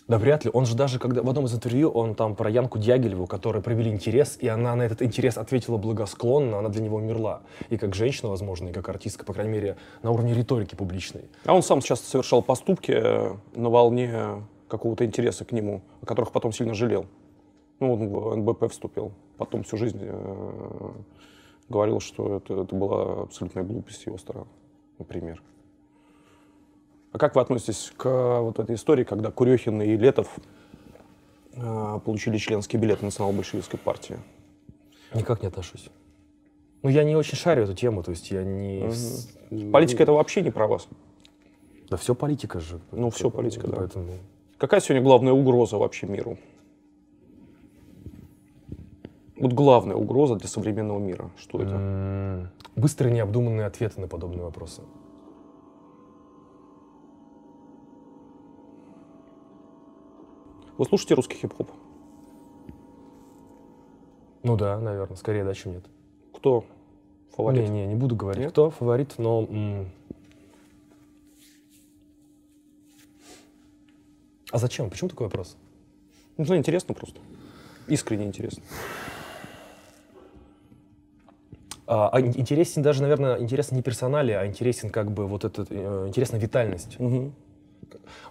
Да 0.08 0.18
вряд 0.18 0.44
ли. 0.46 0.52
Он 0.54 0.66
же 0.66 0.76
даже, 0.76 1.00
когда 1.00 1.22
в 1.22 1.30
одном 1.30 1.46
из 1.46 1.54
интервью, 1.54 1.90
он 1.90 2.16
там 2.16 2.36
про 2.36 2.50
Янку 2.50 2.80
Дягилеву, 2.80 3.28
которой 3.28 3.62
провели 3.62 3.92
интерес, 3.92 4.38
и 4.40 4.48
она 4.48 4.76
на 4.76 4.84
этот 4.84 5.02
интерес 5.02 5.38
ответила 5.38 5.78
благосклонно, 5.78 6.60
она 6.60 6.70
для 6.70 6.82
него 6.82 6.98
умерла. 6.98 7.44
И 7.70 7.78
как 7.78 7.96
женщина, 7.96 8.30
возможно, 8.30 8.70
и 8.70 8.74
как 8.74 8.90
артистка, 8.90 9.26
по 9.26 9.34
крайней 9.34 9.54
мере, 9.54 9.78
на 10.04 10.12
уровне 10.12 10.34
риторики 10.34 10.76
публичной. 10.76 11.30
А 11.46 11.54
он 11.54 11.64
сам 11.64 11.82
часто 11.82 12.10
совершал 12.10 12.42
поступки 12.42 12.92
э, 12.92 13.36
на 13.56 13.70
волне 13.70 14.44
какого-то 14.68 15.06
интереса 15.06 15.46
к 15.46 15.52
нему, 15.52 15.82
о 16.02 16.06
которых 16.06 16.32
потом 16.32 16.52
сильно 16.52 16.74
жалел. 16.74 17.06
Ну, 17.80 17.94
он 17.94 18.10
в 18.10 18.36
НБП 18.36 18.72
вступил, 18.72 19.12
потом 19.38 19.64
всю 19.64 19.78
жизнь 19.78 20.00
э, 20.02 20.92
говорил, 21.70 22.00
что 22.00 22.38
это, 22.38 22.62
это 22.62 22.76
была 22.76 23.24
абсолютная 23.24 23.64
глупость 23.64 24.02
с 24.02 24.06
его 24.06 24.18
стороны, 24.18 24.48
например. 25.00 25.42
А 27.12 27.18
как 27.18 27.36
вы 27.36 27.42
относитесь 27.42 27.92
к 27.98 28.40
вот 28.42 28.60
этой 28.60 28.76
истории, 28.76 29.04
когда 29.04 29.32
Курехин 29.32 29.82
и 29.82 29.98
Летов 29.98 30.30
э, 31.54 32.00
получили 32.06 32.38
членские 32.38 32.82
билеты 32.82 33.04
национал-большевистской 33.06 33.80
партии? 33.80 34.18
Никак 35.14 35.42
не 35.42 35.48
отношусь. 35.50 35.90
Ну, 36.84 36.90
я 36.90 37.04
не 37.04 37.16
очень 37.16 37.38
шарю 37.38 37.64
эту 37.64 37.74
тему, 37.76 38.02
то 38.02 38.12
есть 38.12 38.32
я 38.32 38.44
не... 38.44 38.90
с- 38.92 39.30
Политика 39.72 40.04
это 40.04 40.14
вообще 40.14 40.42
не 40.42 40.52
про 40.52 40.68
вас. 40.68 40.88
Да 41.90 41.98
все 41.98 42.16
политика 42.16 42.60
же. 42.62 42.80
Ну, 42.92 43.10
всё 43.10 43.30
политика, 43.30 43.68
да. 43.68 43.76
Поэтому... 43.78 44.14
Какая 44.58 44.80
сегодня 44.80 45.04
главная 45.04 45.34
угроза 45.34 45.78
вообще 45.78 46.08
миру? 46.08 46.38
Вот 49.36 49.54
главная 49.54 49.96
угроза 49.96 50.36
для 50.36 50.48
современного 50.48 51.00
мира. 51.00 51.30
Что 51.38 51.62
это? 51.62 51.74
М, 51.76 52.50
Быстрые 52.76 53.12
необдуманные 53.14 53.66
ответы 53.66 54.00
на 54.00 54.08
подобные 54.08 54.44
вопросы. 54.44 54.82
Вы 60.82 60.88
слушаете 60.88 61.14
русский 61.14 61.38
хип-хоп? 61.38 61.70
Ну 64.42 64.58
да, 64.58 64.80
наверное, 64.80 65.16
скорее 65.16 65.44
да, 65.44 65.54
чем 65.54 65.74
нет. 65.74 65.86
Кто 66.34 66.66
фаворит? 67.36 67.70
Не, 67.70 67.70
не, 67.70 67.86
не 67.86 67.94
буду 67.94 68.16
говорить, 68.16 68.42
Нет? 68.42 68.52
кто 68.52 68.72
фаворит, 68.72 69.14
но... 69.20 69.44
м. 69.44 69.92
А 74.52 74.58
зачем? 74.58 74.90
Почему 74.90 75.12
такой 75.12 75.28
вопрос? 75.28 75.56
Не 76.38 76.46
знаю, 76.46 76.60
интересно 76.62 76.96
просто. 76.96 77.20
Искренне 77.86 78.26
интересно. 78.26 78.64
А, 81.86 82.10
а 82.12 82.22
ин- 82.22 82.34
интересен 82.36 82.82
даже, 82.82 83.04
наверное, 83.04 83.40
интересен 83.40 83.76
не 83.76 83.84
персоналия, 83.84 84.40
а 84.40 84.48
интересен 84.48 84.90
как 84.90 85.12
бы 85.12 85.28
вот 85.28 85.46
этот, 85.46 85.68
э, 85.70 86.08
интересна 86.08 86.38
витальность. 86.38 87.00
Мгм. 87.00 87.36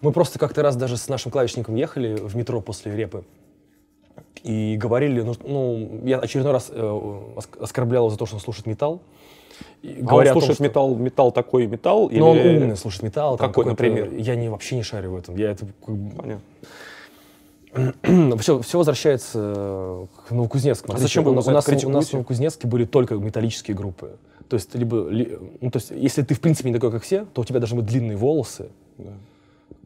Мы 0.01 0.13
просто 0.13 0.39
как-то 0.39 0.63
раз 0.63 0.77
даже 0.77 0.97
с 0.97 1.09
нашим 1.09 1.31
клавишником 1.31 1.75
ехали 1.77 2.15
в 2.15 2.37
метро 2.37 2.61
после 2.61 2.95
репы 2.97 3.25
и 4.43 4.77
говорили, 4.77 5.21
ну, 5.23 5.35
ну, 5.45 6.01
я 6.05 6.19
очередной 6.19 6.53
раз 6.53 6.71
э, 6.71 6.81
оск- 6.81 7.63
оскорблял 7.63 8.05
его 8.05 8.11
за 8.11 8.17
то, 8.19 8.27
что 8.27 8.37
он 8.37 8.41
слушает 8.41 8.67
металл. 8.67 9.01
И 9.83 9.97
А 9.97 10.01
он 10.01 10.07
говоря 10.07 10.31
о 10.31 10.35
том, 10.35 10.41
слушает 10.43 10.57
что- 10.57 10.65
металл, 10.65 10.95
металл 10.97 11.33
такой 11.33 11.67
металл? 11.67 12.09
Ну, 12.11 12.31
он 12.31 12.39
или- 12.39 12.57
умный, 12.63 12.77
слушает 12.77 13.03
металл. 13.03 13.37
там 13.37 13.49
Какой, 13.49 13.67
например? 13.67 14.13
Я 14.15 14.37
не, 14.37 14.49
вообще 14.49 14.77
не 14.77 14.83
шарю 14.83 15.13
в 15.13 15.17
этом. 15.17 15.37
Я 15.37 15.51
это 15.51 15.67
Понятно. 15.87 16.41
все, 18.39 18.61
все 18.63 18.79
возвращается 18.79 19.39
э, 19.39 20.07
к 20.29 20.31
Новокузнецкому. 20.33 20.97
А 20.97 20.99
зачем 20.99 21.27
у, 21.27 21.31
у, 21.31 21.35
нас, 21.35 21.47
у 21.47 21.51
нас 21.51 21.67
в 21.67 22.13
Новокузнецке 22.13 22.67
были 22.67 22.85
только 22.85 23.15
металлические 23.15 23.77
группы. 23.77 24.17
То 24.49 24.55
есть, 24.55 24.75
либо, 24.75 25.09
ли- 25.09 25.39
ну, 25.61 25.71
то 25.71 25.77
есть, 25.77 25.91
если 25.93 26.23
ты 26.23 26.35
в 26.35 26.41
принципе 26.41 26.71
не 26.71 26.75
такой, 26.75 26.91
как 26.91 27.03
все, 27.05 27.25
то 27.33 27.43
у 27.43 27.45
тебя 27.45 27.61
должны 27.61 27.77
быть 27.81 27.87
длинные 27.87 28.17
волосы, 28.17 28.69
Да, 28.99 29.11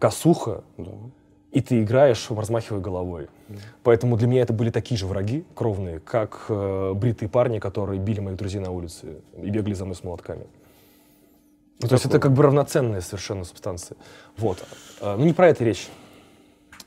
косуха, 0.05 0.65
да. 0.77 0.91
и 1.51 1.63
ты 1.63 1.83
играешь, 1.83 2.31
размахивая 2.31 2.83
головой. 2.83 3.29
Поэтому 3.83 4.19
для 4.19 4.27
меня 4.27 4.43
это 4.43 4.53
были 4.53 4.69
такие 4.69 4.99
же 4.99 5.07
враги 5.07 5.47
кровные, 5.55 5.99
как 5.99 6.45
э, 6.51 6.93
бритые 6.95 7.31
парни, 7.31 7.59
которые 7.59 7.99
били 7.99 8.21
моих 8.21 8.37
друзей 8.37 8.61
на 8.61 8.71
улице 8.71 9.23
и 9.43 9.49
бегали 9.49 9.73
за 9.73 9.87
мной 9.87 9.97
с 9.97 10.05
молотками. 10.05 10.47
Ну, 11.81 11.89
то 11.89 11.95
есть 11.95 12.05
это 12.05 12.19
как 12.19 12.33
бы 12.33 12.43
равноценная 12.43 13.01
совершенно 13.01 13.45
субстанция. 13.45 13.97
Вот. 14.37 14.63
А, 15.01 15.17
ну, 15.17 15.25
не 15.25 15.33
про 15.33 15.49
это 15.49 15.65
речь. 15.65 15.89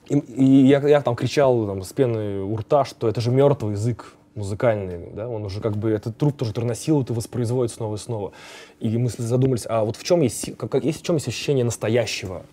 И, 0.09 0.19
и 0.19 0.67
я, 0.67 0.79
я 0.87 1.01
там 1.01 1.15
кричал 1.15 1.65
там, 1.65 1.81
с 1.81 1.91
пеной 1.93 2.41
у 2.41 2.55
рта, 2.55 2.85
что 2.85 3.09
это 3.09 3.19
же 3.19 3.31
мертвый 3.31 3.71
язык 3.71 4.13
музыкальный, 4.37 5.11
да, 5.13 5.27
он 5.27 5.43
уже 5.43 5.59
как 5.59 5.75
бы, 5.75 5.89
этот 5.89 6.17
труп 6.17 6.37
тоже 6.37 6.53
насилует 6.63 7.09
и 7.09 7.13
воспроизводит 7.13 7.73
снова 7.73 7.95
и 7.95 7.97
снова. 7.97 8.31
И 8.79 8.97
мы 8.97 9.09
задумались, 9.09 9.65
а 9.67 9.83
вот 9.83 9.95
в 9.97 10.03
чем 10.03 10.21
есть, 10.21 10.55
как, 10.57 10.71
как- 10.71 10.85
есть, 10.85 10.99
в 11.01 11.03
чем 11.03 11.15
есть 11.15 11.27
ощущение 11.27 11.65
настоящего? 11.65 12.43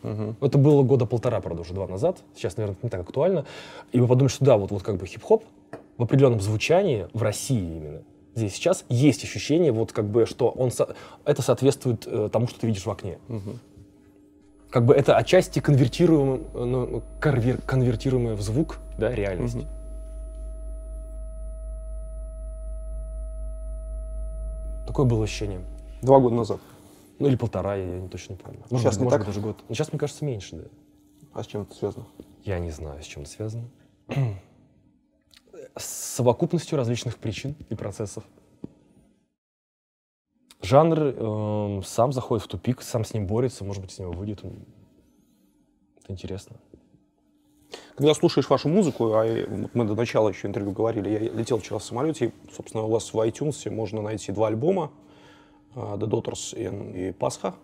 Это 0.40 0.59
было 0.59 0.83
года 0.83 1.07
полтора, 1.07 1.40
правда, 1.40 1.62
уже 1.62 1.75
два 1.75 1.87
назад, 1.87 2.18
сейчас, 2.35 2.57
наверное, 2.57 2.79
не 2.83 2.88
так 2.88 3.01
актуально. 3.03 3.44
И 3.92 4.01
мы 4.01 4.09
подумали, 4.09 4.33
что 4.33 4.44
да, 4.44 4.57
вот, 4.57 4.70
вот 4.70 4.83
как 4.83 4.97
бы 4.97 5.07
хип-хоп 5.07 5.44
в 5.99 6.03
определенном 6.03 6.40
звучании, 6.40 7.07
в 7.12 7.23
России 7.23 7.77
именно, 7.77 8.03
здесь 8.35 8.53
сейчас, 8.55 8.85
есть 8.88 9.23
ощущение, 9.23 9.70
вот 9.70 9.92
как 9.92 10.07
бы, 10.07 10.27
что 10.27 10.49
он, 10.51 10.73
со- 10.73 10.97
это 11.25 11.40
соответствует 11.42 12.05
э, 12.07 12.29
тому, 12.33 12.49
что 12.49 12.59
ты 12.61 12.66
видишь 12.66 12.85
в 12.87 12.90
окне. 12.90 13.18
Как 14.70 14.85
бы 14.85 14.92
это 14.94 15.16
отчасти 15.16 15.61
конвертируемое, 15.61 16.40
э, 16.55 16.64
ну, 16.64 17.03
конвер- 17.20 17.61
конвертируемое 17.64 18.35
в 18.35 18.40
звук, 18.42 18.79
да, 18.99 19.14
реальность. 19.14 19.55
Мгм. 19.57 19.66
Такое 24.94 25.07
было 25.07 25.24
ощущение. 25.24 25.61
Два 26.02 26.20
года 26.20 26.37
назад. 26.37 26.61
Ну 27.18 27.26
или 27.26 27.35
полтора, 27.35 27.74
я, 27.74 27.85
я 27.85 28.00
не 28.00 28.09
точно 28.09 28.35
не 28.35 28.38
помню. 28.38 28.61
Может, 28.70 28.87
Сейчас 28.87 28.96
может 29.00 29.18
так? 29.18 29.26
даже 29.26 29.40
год. 29.40 29.57
Но 29.68 29.74
сейчас, 29.74 29.90
мне 29.90 29.98
кажется, 29.98 30.24
меньше, 30.24 30.54
да. 30.54 30.64
А 31.33 31.42
с 31.42 31.48
чем 31.48 31.62
это 31.62 31.74
связано? 31.74 32.07
Я 32.44 32.61
не 32.61 32.70
знаю, 32.70 33.02
с 33.02 33.04
чем 33.04 33.24
это 33.24 33.33
связано. 33.33 33.68
С 35.76 35.85
совокупностью 35.85 36.78
различных 36.78 37.18
причин 37.18 37.57
и 37.70 37.74
процессов. 37.74 38.22
Жанр 40.62 41.00
эм, 41.00 41.83
сам 41.83 42.12
заходит 42.12 42.44
в 42.44 42.46
тупик, 42.46 42.80
сам 42.80 43.04
с 43.04 43.14
ним 43.14 43.26
борется, 43.26 43.64
может 43.64 43.83
быть, 43.83 43.90
с 43.90 43.98
него 43.98 44.12
выйдет. 44.12 44.44
Это 44.44 46.12
интересно. 46.12 46.54
Когда 47.96 48.12
слушаешь 48.14 48.50
вашу 48.50 48.68
музыку, 48.68 49.12
а 49.14 49.24
мы 49.72 49.85
до 49.85 49.94
начала 49.94 50.28
еще 50.28 50.48
интервью 50.48 50.72
говорили, 50.72 51.09
я 51.11 51.18
летел 51.18 51.59
вчера 51.59 51.78
в 51.78 51.85
самолете, 51.85 52.26
и, 52.26 52.52
собственно, 52.52 52.83
у 52.85 52.90
вас 52.90 53.14
в 53.14 53.16
iTunes 53.16 53.70
можно 53.70 54.02
найти 54.02 54.33
два 54.33 54.48
альбома, 54.48 54.90
а, 55.76 55.96
The 55.96 56.09
Daughters 56.09 56.57
и, 57.09 57.12
Пасха, 57.12 57.54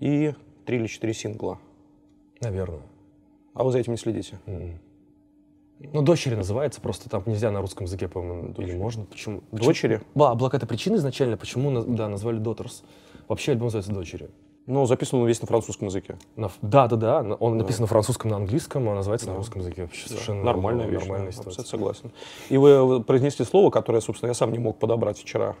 и 0.00 0.34
три 0.64 0.78
или 0.78 0.86
четыре 0.86 1.12
сингла. 1.12 1.58
Наверное. 2.40 2.82
А 3.52 3.64
вы 3.64 3.72
за 3.72 3.78
этим 3.78 3.92
не 3.92 3.98
следите? 3.98 4.38
М. 4.46 4.78
Ну, 5.78 6.02
дочери 6.02 6.34
называется, 6.34 6.80
просто 6.80 7.10
там 7.10 7.22
нельзя 7.26 7.50
на 7.50 7.60
русском 7.60 7.84
языке, 7.84 8.08
по-моему, 8.08 8.54
или 8.56 8.74
можно. 8.76 9.04
Почему? 9.04 9.42
Дочери? 9.52 10.00
Да, 10.14 10.34
была 10.34 10.48
какая-то 10.48 10.66
причина 10.66 10.96
изначально, 10.96 11.36
почему, 11.36 11.82
да, 11.82 12.08
назвали 12.08 12.40
Daughters. 12.40 12.82
Вообще 13.28 13.52
альбом 13.52 13.66
называется 13.66 13.92
«Дочери». 13.92 14.30
Ну, 14.66 14.86
записан 14.86 15.20
он 15.20 15.26
весь 15.26 15.40
на 15.42 15.46
французском 15.46 15.88
языке. 15.88 16.16
На 16.36 16.50
да, 16.62 16.88
да, 16.88 16.96
да. 16.96 17.22
на- 17.22 17.34
Он 17.34 17.58
написан 17.58 17.82
на 17.82 17.86
французском, 17.86 18.30
на 18.30 18.36
английском, 18.36 18.88
а 18.88 18.94
называется 18.94 19.26
на 19.26 19.32
Да. 19.34 19.38
русском 19.38 19.60
языке. 19.60 19.82
Вообще 19.82 20.04
Да, 20.04 20.08
совершенно 20.08 20.42
нормальная 20.42 20.86
вещь. 20.86 21.00
нормальная 21.00 21.32
да, 21.32 21.32
ситуация. 21.32 21.64
согласен. 21.64 22.10
И 22.48 22.56
вы 22.56 23.02
произнесли 23.02 23.44
слово, 23.44 23.70
которое, 23.70 24.00
собственно, 24.00 24.30
я 24.30 24.34
сам 24.34 24.52
не 24.52 24.58
мог 24.58 24.78
подобрать 24.78 25.18
вчера. 25.18 25.54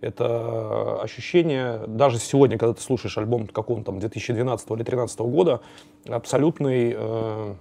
Это 0.00 1.00
ощущение, 1.00 1.84
даже 1.86 2.18
сегодня, 2.18 2.58
когда 2.58 2.74
ты 2.74 2.80
слушаешь 2.82 3.16
альбом 3.16 3.46
какого-то 3.46 3.86
там 3.86 4.00
2012 4.00 4.66
или 4.72 4.82
2013 4.82 5.20
года, 5.30 5.60
абсолютной, 6.08 6.96
э, 6.98 7.54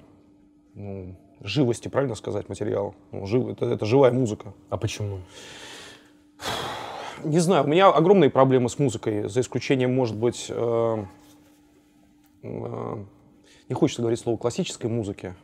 ну, 0.73 1.15
живости, 1.41 1.89
правильно 1.89 2.15
сказать, 2.15 2.49
материал. 2.49 2.95
Ну, 3.11 3.27
жив, 3.27 3.47
это, 3.49 3.67
это 3.67 3.85
живая 3.85 4.11
музыка. 4.11 4.53
А 4.71 4.77
почему? 4.77 5.19
Не 7.23 7.39
знаю, 7.39 7.63
у 7.65 7.67
меня 7.67 7.89
огромные 7.89 8.29
проблемы 8.29 8.69
с 8.69 8.79
музыкой, 8.79 9.27
за 9.29 9.41
исключением, 9.41 9.93
может 9.95 10.15
быть, 10.15 10.47
э, 10.49 11.05
э, 12.43 12.95
не 13.69 13.75
хочется 13.75 14.01
говорить 14.01 14.19
слово 14.19 14.37
классической 14.37 14.87
музыки. 14.89 15.35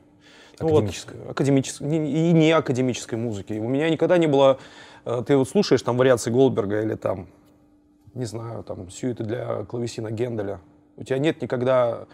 Ну 0.60 0.70
вот, 0.70 0.78
Академической. 0.78 1.18
академической. 1.30 1.84
и 2.08 2.32
не 2.32 2.52
академической 2.52 3.16
музыки. 3.16 3.54
У 3.54 3.68
меня 3.68 3.90
никогда 3.90 4.18
не 4.18 4.28
было... 4.28 4.58
э, 5.06 5.24
Ты 5.26 5.38
вот 5.38 5.48
слушаешь 5.48 5.82
там 5.82 5.98
вариации 5.98 6.32
Голдберга 6.32 6.82
или 6.82 6.96
там, 6.96 7.28
не 8.14 8.26
знаю, 8.26 8.64
там, 8.64 8.90
сюиты 8.90 9.24
для 9.24 9.66
клавесина 9.66 10.12
Генделя. 10.12 10.60
У 10.96 11.04
тебя 11.04 11.20
нет 11.20 11.42
никогда 11.42 12.08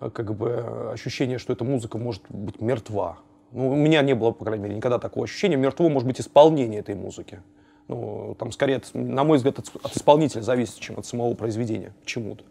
э, 0.00 0.10
как 0.10 0.34
бы 0.34 0.90
ощущения, 0.92 1.38
что 1.38 1.52
эта 1.54 1.64
музыка 1.64 1.96
может 1.96 2.22
быть 2.28 2.60
мертва. 2.60 3.18
Ну, 3.52 3.70
у 3.70 3.74
меня 3.76 4.02
не 4.02 4.14
было, 4.14 4.32
по 4.32 4.44
крайней 4.44 4.64
мере, 4.64 4.76
никогда 4.76 4.98
такого 4.98 5.24
ощущения. 5.24 5.56
Мертво 5.56 5.88
может 5.88 6.06
быть 6.06 6.20
исполнение 6.20 6.80
этой 6.80 6.94
музыки. 6.94 7.40
Ну, 7.88 8.34
там 8.38 8.50
скорее, 8.52 8.76
от- 8.76 8.90
на 8.94 9.22
мой 9.24 9.36
взгляд, 9.38 9.58
от, 9.58 9.70
от 9.82 9.96
исполнителя 9.96 10.42
зависит, 10.42 10.78
чем 10.80 10.98
от 10.98 11.06
самого 11.06 11.34
произведения 11.34 11.92
почему-то. 12.00 12.44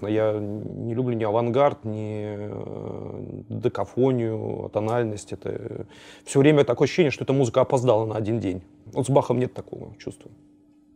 Я 0.00 0.32
не 0.40 0.94
люблю 0.94 1.16
ни 1.16 1.22
авангард, 1.22 1.84
ни 1.84 2.24
э, 2.36 3.42
декафонию, 3.48 4.68
тональность. 4.72 5.32
Это 5.32 5.86
все 6.24 6.40
время 6.40 6.64
такое 6.64 6.86
ощущение, 6.86 7.12
что 7.12 7.22
эта 7.22 7.32
музыка 7.32 7.60
опоздала 7.60 8.04
на 8.04 8.16
один 8.16 8.40
день. 8.40 8.62
Вот 8.86 9.06
с 9.06 9.10
Бахом 9.10 9.38
нет 9.38 9.54
такого 9.54 9.94
чувства. 9.98 10.30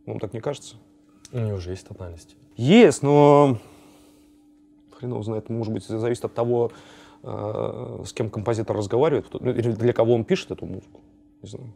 Вам 0.05 0.19
так 0.19 0.33
не 0.33 0.41
кажется? 0.41 0.75
У 1.31 1.37
него 1.39 1.55
уже 1.55 1.69
есть 1.71 1.87
тотальность. 1.87 2.35
Есть, 2.57 3.01
но 3.01 3.57
хрен 4.91 5.11
его 5.11 5.23
знает, 5.23 5.49
может 5.49 5.71
быть, 5.73 5.85
это 5.85 5.99
зависит 5.99 6.25
от 6.25 6.33
того, 6.33 6.71
э, 7.23 8.03
с 8.05 8.11
кем 8.11 8.29
композитор 8.29 8.75
разговаривает, 8.75 9.27
ну, 9.31 9.51
или 9.51 9.71
для 9.71 9.93
кого 9.93 10.15
он 10.15 10.25
пишет 10.25 10.51
эту 10.51 10.65
музыку. 10.65 10.99
Не 11.41 11.49
знаю. 11.49 11.73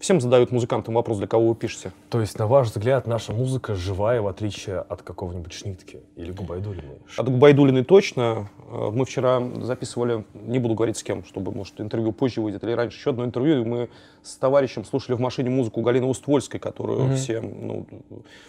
Всем 0.00 0.20
задают 0.20 0.52
музыкантам 0.52 0.94
вопрос, 0.94 1.16
для 1.16 1.26
кого 1.26 1.48
вы 1.48 1.54
пишете. 1.54 1.92
То 2.10 2.20
есть, 2.20 2.38
на 2.38 2.46
ваш 2.46 2.68
взгляд, 2.68 3.06
наша 3.06 3.32
музыка 3.32 3.74
живая, 3.74 4.20
в 4.20 4.26
отличие 4.26 4.80
от 4.80 5.00
какого-нибудь 5.00 5.52
Шнитки 5.52 6.02
или 6.16 6.30
Губайдулиной? 6.30 6.98
От 7.16 7.30
Губайдулиной 7.30 7.84
точно. 7.84 8.50
Э, 8.70 8.90
Мы 8.90 9.06
вчера 9.06 9.40
записывали, 9.62 10.26
не 10.34 10.58
буду 10.58 10.74
говорить 10.74 10.98
с 10.98 11.02
кем, 11.02 11.24
чтобы, 11.24 11.52
может, 11.52 11.80
интервью 11.80 12.12
позже 12.12 12.42
выйдет 12.42 12.64
или 12.64 12.72
раньше, 12.72 12.98
еще 12.98 13.10
одно 13.10 13.24
интервью, 13.24 13.62
и 13.62 13.64
мы 13.64 13.88
с 14.22 14.36
товарищем 14.36 14.84
слушали 14.84 15.16
в 15.16 15.20
машине 15.20 15.48
музыку 15.48 15.80
Галины 15.80 16.06
Уствольской, 16.06 16.60
которую 16.60 17.16
все, 17.16 17.40
ну, 17.40 17.86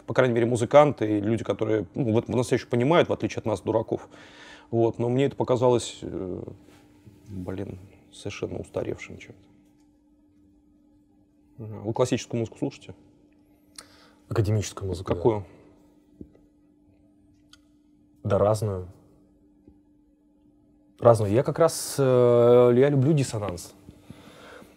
по 0.06 0.14
крайней 0.14 0.34
мере, 0.34 0.46
музыканты 0.46 1.20
и 1.20 1.22
люди, 1.22 1.46
которые 1.46 1.86
ну, 1.96 2.12
в 2.12 2.18
этом 2.18 2.34
по-настоящему 2.34 2.72
понимают, 2.72 3.08
в 3.08 3.14
отличие 3.14 3.40
от 3.40 3.46
нас, 3.46 3.62
дураков. 3.62 4.10
Вот. 4.72 5.00
Но 5.00 5.08
мне 5.08 5.26
это 5.26 5.38
показалось, 5.38 6.00
э, 6.02 6.44
блин, 7.30 7.80
совершенно 8.12 8.60
устаревшим 8.60 9.18
чем-то. 9.20 9.45
Вы 11.58 11.94
классическую 11.94 12.40
музыку 12.40 12.58
слушаете? 12.58 12.94
Академическую 14.30 14.88
музыку. 14.88 15.10
да. 15.10 15.16
Какую? 15.16 15.46
Да, 18.24 18.38
разную. 18.38 18.88
Разную. 21.00 21.32
Я 21.32 21.44
как 21.44 21.60
раз, 21.60 21.96
э, 21.98 22.74
я 22.76 22.90
люблю 22.90 23.14
диссонанс. 23.14 23.74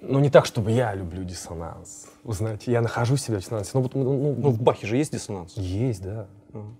Но 0.00 0.20
не 0.20 0.30
так, 0.30 0.46
чтобы 0.46 0.70
я 0.70 0.94
люблю 0.94 1.24
диссонанс. 1.24 2.08
Вы 2.22 2.34
знаете, 2.34 2.70
я 2.70 2.80
нахожу 2.82 3.16
себя 3.16 3.38
в 3.38 3.40
диссонансе. 3.40 3.70
Ну, 3.74 3.80
вот, 3.80 3.94
ну, 3.94 4.04
ну, 4.04 4.34
Ну, 4.38 4.50
в 4.50 4.60
Бахе 4.62 4.86
же 4.86 4.96
есть 4.96 5.12
диссонанс. 5.12 5.56
есть, 5.56 6.02
да. 6.02 6.28
Ну, 6.52 6.74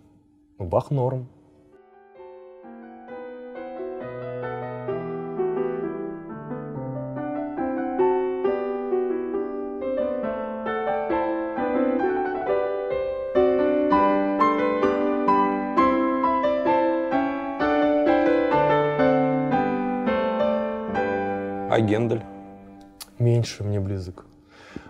Бах 0.58 0.90
норм. 0.90 1.28
А 21.78 21.80
Гендель? 21.80 22.24
Меньше 23.20 23.62
мне 23.62 23.78
близок. 23.78 24.26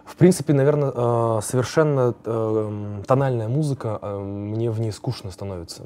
В 0.07 0.17
принципе, 0.17 0.55
наверное, 0.55 0.91
э, 0.95 1.41
совершенно 1.43 2.15
э, 2.25 3.03
тональная 3.07 3.47
музыка, 3.47 3.99
э, 4.01 4.19
мне 4.19 4.71
в 4.71 4.81
ней 4.81 4.91
скучно 4.91 5.31
становится. 5.31 5.85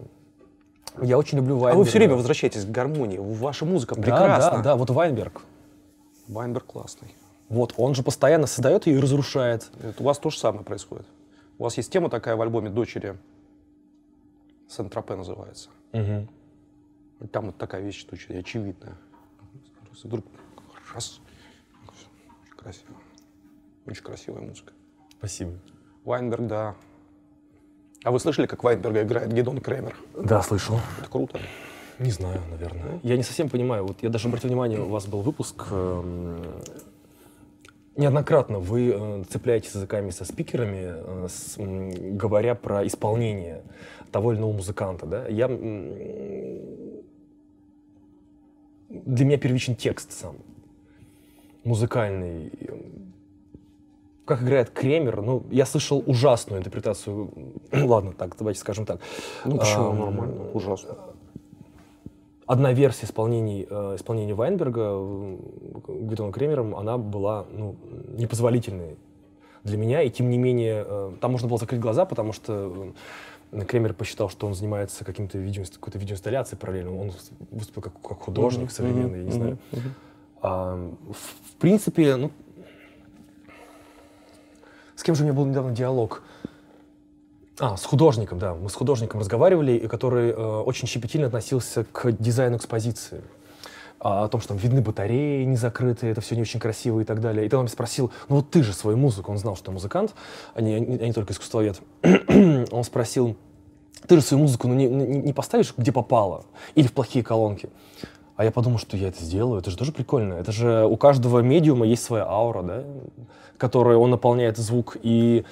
Я 1.01 1.19
очень 1.19 1.39
люблю 1.39 1.57
А 1.57 1.59
Вайнберга. 1.59 1.79
вы 1.79 1.85
все 1.87 1.99
время 1.99 2.15
возвращаетесь 2.15 2.65
к 2.65 2.69
гармонии. 2.69 3.19
Ваша 3.19 3.65
музыка 3.65 3.97
Да, 3.97 4.03
прекрасна. 4.03 4.59
Да, 4.59 4.63
да, 4.63 4.77
вот 4.77 4.91
Вайнберг. 4.91 5.43
Вайнберг 6.29 6.67
классный. 6.67 7.17
Вот, 7.49 7.75
он 7.79 7.97
же 7.97 8.05
постоянно 8.05 8.47
создает 8.47 8.87
ее 8.87 8.99
и 8.99 9.01
разрушает. 9.01 9.71
Это 9.83 10.01
у 10.05 10.07
вас 10.07 10.21
то 10.21 10.31
же 10.31 10.39
самое 10.39 10.65
происходит. 10.65 11.07
У 11.59 11.65
вас 11.65 11.77
есть 11.79 11.91
тема 11.91 12.11
такая 12.11 12.37
в 12.37 12.43
альбоме 12.43 12.71
«Дочери». 12.71 13.17
Сент-Тропе 14.69 15.17
называется. 15.17 15.69
Мгм. 15.93 16.29
Там 17.33 17.47
вот 17.47 17.57
такая 17.57 17.83
вещь 17.83 18.07
очень 18.13 18.39
очевидная. 18.39 18.95
Вдруг 20.05 20.25
раз. 20.95 21.21
Очень 21.89 22.57
красиво. 22.57 22.95
Очень 23.87 24.03
красивая 24.03 24.43
музыка. 24.43 24.73
Спасибо. 25.19 25.53
Вайнберг, 26.05 26.47
да. 26.47 26.75
А 28.05 28.11
вы 28.11 28.19
слышали, 28.19 28.47
как 28.47 28.65
Вайнберга 28.65 29.03
играет 29.03 29.33
Гедон 29.33 29.61
Кремер? 29.61 29.97
Да, 30.17 30.43
слышал. 30.43 30.81
Это 30.99 31.11
круто. 31.11 31.39
Не 31.99 32.11
знаю, 32.11 32.41
наверное. 32.51 33.01
Я 33.03 33.17
не 33.17 33.23
совсем 33.23 33.49
понимаю. 33.49 33.87
Вот 33.87 34.03
я 34.03 34.09
даже 34.09 34.29
обратил 34.29 34.49
внимание, 34.49 34.81
у 34.81 34.89
вас 34.89 35.07
был 35.07 35.23
выпуск. 35.23 35.67
эм, 35.71 36.43
неоднократно 37.97 38.59
вы 38.59 38.93
э, 38.95 39.25
цепляетесь 39.31 39.75
языками 39.75 40.11
со 40.11 40.25
спикерами, 40.25 40.83
э, 40.85 41.27
с, 41.29 41.57
говоря 41.59 42.55
про 42.55 42.87
исполнение 42.87 43.63
того 44.11 44.33
или 44.33 44.41
иного 44.41 44.55
музыканта. 44.55 45.07
Да? 45.07 45.29
Я, 45.29 45.47
для 45.47 45.57
меня 49.25 49.39
первичен 49.39 49.77
текст 49.77 50.13
сам. 50.13 50.37
Музыкальный. 51.65 52.53
Как 54.25 54.43
играет 54.43 54.71
Кремер, 54.71 55.21
ну, 55.23 55.45
я 55.51 55.67
слышал 55.67 56.03
ужасную 56.07 56.61
интерпретацию. 56.61 57.31
Ладно, 57.73 58.13
так, 58.13 58.37
давайте 58.39 58.61
скажем 58.61 58.87
так. 58.87 59.01
Ну 59.45 59.59
почему? 59.59 59.91
Ам, 59.91 59.99
Нормально. 59.99 60.51
Ужасно. 60.55 60.97
одна 62.47 62.73
версия 62.73 63.07
исполнений, 63.07 63.67
э, 63.69 63.97
исполнения 63.97 64.35
Вайнберга 64.35 64.91
э, 64.95 65.37
Гидоном 65.89 66.33
Кремером, 66.33 66.77
она 66.77 66.99
была 66.99 67.47
ну, 67.51 67.77
непозволительной 68.17 68.97
для 69.65 69.77
меня, 69.77 70.03
и 70.03 70.11
тем 70.11 70.31
не 70.31 70.39
менее, 70.39 70.85
э, 70.87 71.13
там 71.21 71.33
можно 71.33 71.49
было 71.49 71.59
закрыть 71.59 71.81
глаза, 71.81 72.05
потому 72.05 72.33
что 72.33 72.93
Кремер 73.69 73.93
посчитал, 73.93 74.31
что 74.31 74.47
он 74.47 74.55
занимается 74.55 75.05
каким-то 75.05 75.39
видео, 75.39 75.65
какой-то 75.73 75.99
видеоинсталляцией 75.99 76.59
параллельно, 76.59 76.99
он 76.99 77.13
выступил 77.51 77.83
как, 77.83 77.93
как 78.01 78.21
художник 78.21 78.71
современный, 78.71 79.19
я 79.19 79.25
не 79.25 79.31
знаю. 79.31 79.59
А, 79.73 79.77
в, 80.49 81.15
в 81.15 81.57
принципе, 81.59 82.17
ну, 82.17 82.31
с 84.97 85.03
кем 85.03 85.15
же 85.15 85.23
у 85.23 85.25
меня 85.25 85.35
был 85.35 85.47
недавно 85.47 85.73
диалог? 85.73 86.23
А, 87.59 87.77
с 87.77 87.85
художником, 87.85 88.39
да. 88.39 88.55
Мы 88.55 88.69
с 88.69 88.75
художником 88.75 89.21
разговаривали, 89.21 89.73
и 89.73 89.87
который 89.87 90.31
э, 90.31 90.35
очень 90.35 90.89
щепетильно 90.89 91.27
относился 91.27 91.85
к 91.85 92.13
дизайну 92.13 92.57
экспозиции. 92.57 93.23
А, 94.05 94.25
о 94.25 94.29
том, 94.29 94.41
что 94.41 94.49
там 94.49 94.57
видны 94.57 94.81
батареи 94.81 95.45
не 95.45 95.57
закрытые, 95.57 96.13
это 96.13 96.21
все 96.21 96.35
не 96.35 96.43
очень 96.43 96.59
красиво 96.59 97.01
и 97.01 97.05
так 97.05 97.21
далее. 97.21 97.47
И 97.47 97.49
ты 97.49 97.57
он 97.57 97.69
спросил, 97.69 98.11
ну 98.29 98.37
вот 98.37 98.51
ты 98.51 98.63
же 98.63 98.73
свою 98.73 98.97
музыку, 98.97 99.31
он 99.31 99.39
знал, 99.39 99.55
что 99.55 99.71
я 99.71 99.75
музыкант, 99.75 100.15
а 100.55 100.61
не, 100.61 100.75
а 100.75 100.81
не 100.81 101.13
только 101.13 101.33
искусствовед. 101.33 101.81
он 102.03 102.85
спросил, 102.85 103.37
ты 104.09 104.17
же 104.17 104.23
свою 104.23 104.43
музыку 104.43 104.67
ну, 104.67 104.75
не, 104.75 104.87
не 104.87 105.33
поставишь, 105.33 105.73
где 105.77 105.93
попало, 105.93 106.45
или 106.75 106.89
в 106.89 106.93
плохие 106.93 107.25
колонки. 107.25 107.69
А 108.37 108.45
я 108.45 108.51
подумал, 108.51 108.79
что 108.79 108.97
я 108.97 109.09
это 109.09 109.23
сделаю, 109.23 109.61
это 109.61 109.71
же 109.71 109.77
тоже 109.77 109.93
прикольно. 109.93 110.35
Это 110.35 110.53
же 110.53 110.87
у 110.87 110.97
каждого 110.97 111.41
медиума 111.41 111.87
есть 111.87 112.03
своя 112.03 112.25
аура, 112.25 112.63
да, 112.63 112.85
которой 113.59 113.97
он 113.97 114.11
наполняет 114.11 114.57
звук. 114.57 114.97
И 115.03 115.45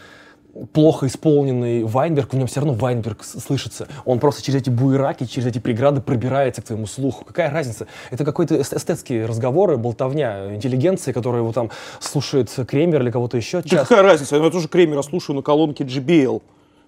плохо 0.72 1.06
исполненный 1.06 1.84
Вайнберг, 1.84 2.32
в 2.32 2.36
нем 2.36 2.46
все 2.46 2.60
равно 2.60 2.74
Вайнберг 2.74 3.22
слышится. 3.22 3.86
Он 4.04 4.18
просто 4.18 4.42
через 4.42 4.62
эти 4.62 4.70
буераки, 4.70 5.24
через 5.24 5.46
эти 5.48 5.58
преграды 5.58 6.00
пробирается 6.00 6.62
к 6.62 6.64
твоему 6.64 6.86
слуху. 6.86 7.24
Какая 7.24 7.50
разница? 7.50 7.86
Это 8.10 8.24
какой-то 8.24 8.56
эст- 8.56 8.74
эстетские 8.74 9.26
разговоры, 9.26 9.76
болтовня 9.76 10.54
интеллигенции, 10.54 11.12
которая 11.12 11.42
его 11.42 11.52
там 11.52 11.70
слушает 12.00 12.50
Кремер 12.66 13.02
или 13.02 13.10
кого-то 13.10 13.36
еще. 13.36 13.62
Да 13.62 13.78
какая 13.84 14.02
разница? 14.02 14.36
Я 14.36 14.50
тоже 14.50 14.68
Кремера 14.68 15.02
слушаю 15.02 15.36
на 15.36 15.42
колонке 15.42 15.84
JBL. 15.84 16.42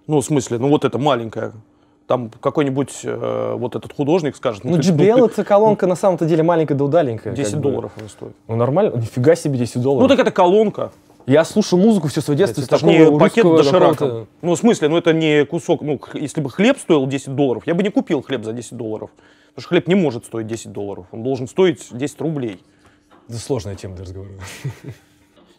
Ну, 0.09 0.21
в 0.21 0.25
смысле, 0.25 0.59
ну 0.59 0.69
вот 0.69 0.85
это 0.85 0.99
маленькая. 0.99 1.53
Там 2.13 2.31
какой-нибудь 2.43 3.01
э, 3.05 3.55
вот 3.57 3.75
этот 3.75 3.95
художник 3.95 4.37
скажет... 4.37 4.65
Ну, 4.65 4.79
ты- 4.79 4.93
это 4.93 5.45
колонка 5.45 5.87
на 5.87 5.97
самом-то 5.97 6.27
деле 6.27 6.43
маленькая 6.43 6.75
да 6.75 6.85
удаленькая. 6.85 7.33
10 7.33 7.53
как 7.53 7.61
бы. 7.63 7.71
долларов 7.71 7.93
она 7.97 8.09
стоит. 8.11 8.37
Ну, 8.49 8.57
нормально. 8.57 8.95
Нифига 8.97 9.35
себе 9.35 9.57
10 9.57 9.81
долларов. 9.81 10.03
Ну, 10.03 10.15
так 10.15 10.19
это 10.19 10.31
колонка. 10.31 10.93
Я 11.25 11.43
слушал 11.47 11.79
музыку 11.79 12.09
все 12.09 12.21
свое 12.21 12.37
детство. 12.37 12.61
Это 12.61 12.77
же 12.77 12.85
не 12.85 13.19
пакет 13.19 13.47
доширака. 13.47 14.27
Ну, 14.43 14.55
в 14.55 14.59
смысле, 14.59 14.89
ну 14.89 14.99
это 14.99 15.15
не 15.15 15.47
кусок, 15.47 15.81
ну, 15.81 15.99
если 16.13 16.43
бы 16.43 16.51
хлеб 16.51 16.77
стоил 16.77 17.07
10 17.07 17.35
долларов, 17.35 17.63
я 17.65 17.75
бы 17.75 17.83
не 17.83 17.89
купил 17.89 18.21
хлеб 18.21 18.45
за 18.45 18.53
10 18.53 18.77
долларов. 18.77 19.09
Потому 19.55 19.63
что 19.63 19.69
хлеб 19.71 19.89
не 19.89 19.95
может 19.95 20.27
стоить 20.27 20.47
10 20.47 20.71
долларов, 20.71 21.07
он 21.13 21.23
должен 21.23 21.49
стоить 21.49 21.89
10 21.91 22.21
рублей. 22.21 22.61
Это 23.27 23.39
сложная 23.39 23.75
тема 23.75 23.95
для 23.95 24.05
разговора. 24.05 24.33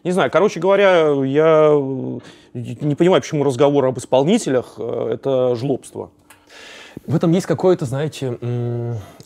Не 0.04 0.10
знаю, 0.10 0.30
короче 0.30 0.60
говоря, 0.60 1.08
я 1.24 1.70
э, 1.72 2.18
не 2.52 2.94
понимаю, 2.94 3.22
почему 3.22 3.42
разговор 3.42 3.86
об 3.86 3.98
исполнителях 3.98 4.74
э, 4.76 5.14
это 5.14 5.56
жлобство. 5.56 6.10
В 7.06 7.14
этом 7.16 7.32
есть 7.32 7.46
какое-то, 7.46 7.84
знаете, 7.84 8.38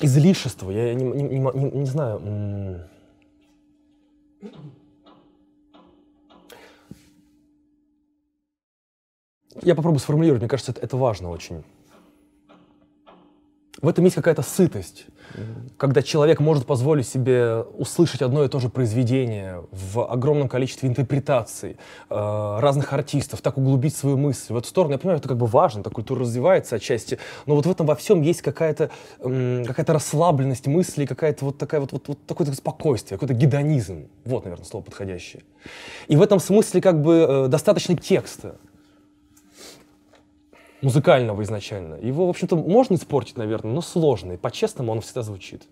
излишество. 0.01 0.71
Я 0.71 0.95
не, 0.95 1.05
не- 1.05 1.23
не 1.23 1.39
не- 1.39 1.87
знаю. 1.87 2.21
Я 9.63 9.75
попробую 9.75 9.99
сформулировать. 10.01 10.41
Мне 10.43 10.49
кажется, 10.49 10.73
это, 10.73 10.81
это 10.83 10.97
важно 10.97 11.31
очень. 11.31 11.65
В 13.81 13.89
этом 13.89 14.05
есть 14.05 14.17
какая-то 14.17 14.43
сытость, 14.43 15.07
когда 15.77 16.03
человек 16.03 16.41
может 16.41 16.67
позволить 16.67 17.07
себе 17.07 17.61
услышать 17.77 18.23
одно 18.23 18.45
и 18.45 18.49
то 18.49 18.59
же 18.59 18.69
произведение 18.69 19.65
в 19.71 20.01
огромном 20.01 20.49
количестве 20.49 20.89
интерпретаций 20.89 21.77
э, 22.11 22.59
разных 22.61 22.93
артистов, 22.93 23.41
так 23.41 23.57
углубить 23.57 23.95
свою 23.95 24.17
мысль 24.17 24.53
в 24.53 24.57
эту 24.57 24.67
сторону. 24.67 24.95
Я 24.95 24.99
понимаю, 24.99 25.19
это 25.19 25.29
как 25.29 25.37
бы 25.37 25.47
важно, 25.47 25.83
так 25.85 25.93
культура 25.93 26.21
развивается 26.21 26.77
отчасти, 26.77 27.19
но 27.47 27.55
вот 27.55 27.67
в 27.67 27.71
этом 27.71 27.87
во 27.87 27.95
всем 27.95 28.23
есть 28.23 28.43
какая-то 28.43 28.91
м, 29.21 29.65
какая-то 29.65 29.93
расслабленность 29.93 30.67
мысли, 30.67 31.07
какая-то 31.07 31.45
вот 31.45 31.59
такая 31.59 31.81
вот, 31.81 31.93
вот, 31.93 32.09
вот 32.09 32.27
такое 32.27 32.51
спокойствие, 32.53 33.17
какой-то 33.17 33.35
гедонизм. 33.35 34.09
Вот, 34.25 34.45
наверное, 34.45 34.67
слово 34.67 34.83
подходящее. 34.83 35.43
И 36.09 36.17
в 36.17 36.23
этом 36.23 36.41
смысле 36.41 36.81
как 36.81 37.01
бы 37.01 37.27
э, 37.29 37.49
достаточно 37.49 37.97
текста 37.97 38.57
музыкального 40.83 41.43
изначально. 41.43 41.95
Его, 41.97 42.27
в 42.27 42.31
общем-то, 42.31 42.57
можно 42.57 42.95
испортить, 42.95 43.37
наверное, 43.37 43.73
но 43.73 43.81
сложно. 43.81 44.33
И 44.33 44.37
по-честному 44.37 44.93
он 44.93 45.01
всегда 45.01 45.23
звучит. 45.23 45.67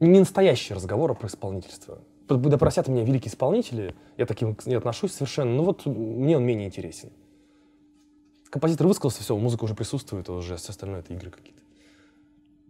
Не 0.00 0.20
настоящий 0.20 0.74
разговор 0.74 1.10
а 1.10 1.14
про 1.14 1.26
исполнительство. 1.26 1.98
П- 2.28 2.36
Да 2.36 2.58
просят 2.58 2.88
меня 2.88 3.04
великие 3.04 3.30
исполнители, 3.30 3.94
я 4.16 4.26
таким 4.26 4.56
не 4.66 4.74
отношусь 4.74 5.12
совершенно, 5.12 5.52
но 5.54 5.64
вот 5.64 5.86
мне 5.86 6.36
он 6.36 6.44
менее 6.44 6.66
интересен. 6.68 7.10
Композитор 8.50 8.86
высказался, 8.86 9.22
все, 9.22 9.36
музыка 9.36 9.64
уже 9.64 9.74
присутствует, 9.74 10.28
а 10.28 10.32
уже 10.32 10.56
все 10.56 10.70
остальное 10.70 11.00
это 11.00 11.12
игры 11.12 11.30
какие-то. 11.30 11.60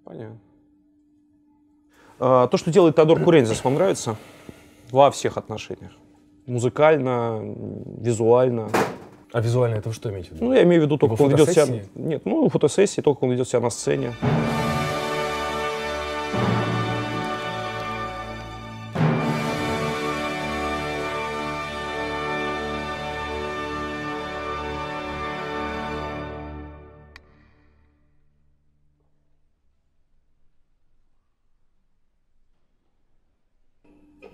Понятно. 0.04 0.38
А, 2.18 2.48
то, 2.48 2.56
что 2.56 2.70
делает 2.72 2.96
Теодор 2.96 3.22
Курензис, 3.22 3.62
вам 3.62 3.74
нравится? 3.74 4.16
Во 4.90 5.10
всех 5.10 5.36
отношениях. 5.36 5.92
Музыкально, 6.46 7.54
визуально. 8.00 8.70
А 9.30 9.40
визуально 9.40 9.76
это 9.76 9.90
вы 9.90 9.94
что 9.94 10.10
имеете 10.10 10.30
в 10.30 10.32
виду? 10.32 10.46
Ну, 10.46 10.54
я 10.54 10.62
имею 10.62 10.80
в 10.80 10.84
виду 10.86 10.96
то, 10.96 11.06
Его 11.06 11.22
он 11.22 11.30
ведет 11.30 11.50
себя... 11.50 11.66
Нет, 11.94 12.22
ну, 12.24 12.48
фотосессии, 12.48 13.02
то, 13.02 13.14
как 13.14 13.22
он 13.22 13.30
ведет 13.30 13.46
себя 13.46 13.60
на 13.60 13.68
сцене. 13.68 14.14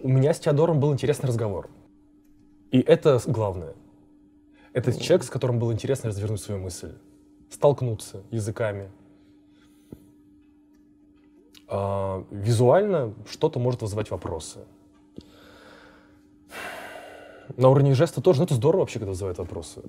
У 0.01 0.09
меня 0.09 0.35
с 0.35 0.39
Теодором 0.39 0.79
был 0.79 0.93
интересный 0.93 1.29
разговор. 1.29 1.69
И 2.71 2.79
это 2.79 3.21
главное. 3.27 3.75
Это 4.75 4.93
человек, 5.01 5.25
с 5.25 5.31
которым 5.31 5.59
было 5.59 5.73
интересно 5.73 6.11
развернуть 6.11 6.41
свою 6.41 6.61
мысль. 6.61 6.93
Столкнуться 7.49 8.23
языками. 8.31 8.91
А, 11.69 12.27
визуально 12.31 13.15
что-то 13.31 13.59
может 13.61 13.81
вызывать 13.83 14.11
вопросы. 14.11 14.61
На 17.57 17.69
уровне 17.69 17.95
жеста 17.95 18.21
тоже, 18.21 18.41
ну 18.41 18.47
это 18.47 18.55
здорово 18.55 18.81
вообще, 18.81 18.99
когда 18.99 19.11
вызывает 19.11 19.39
вопросы. 19.39 19.83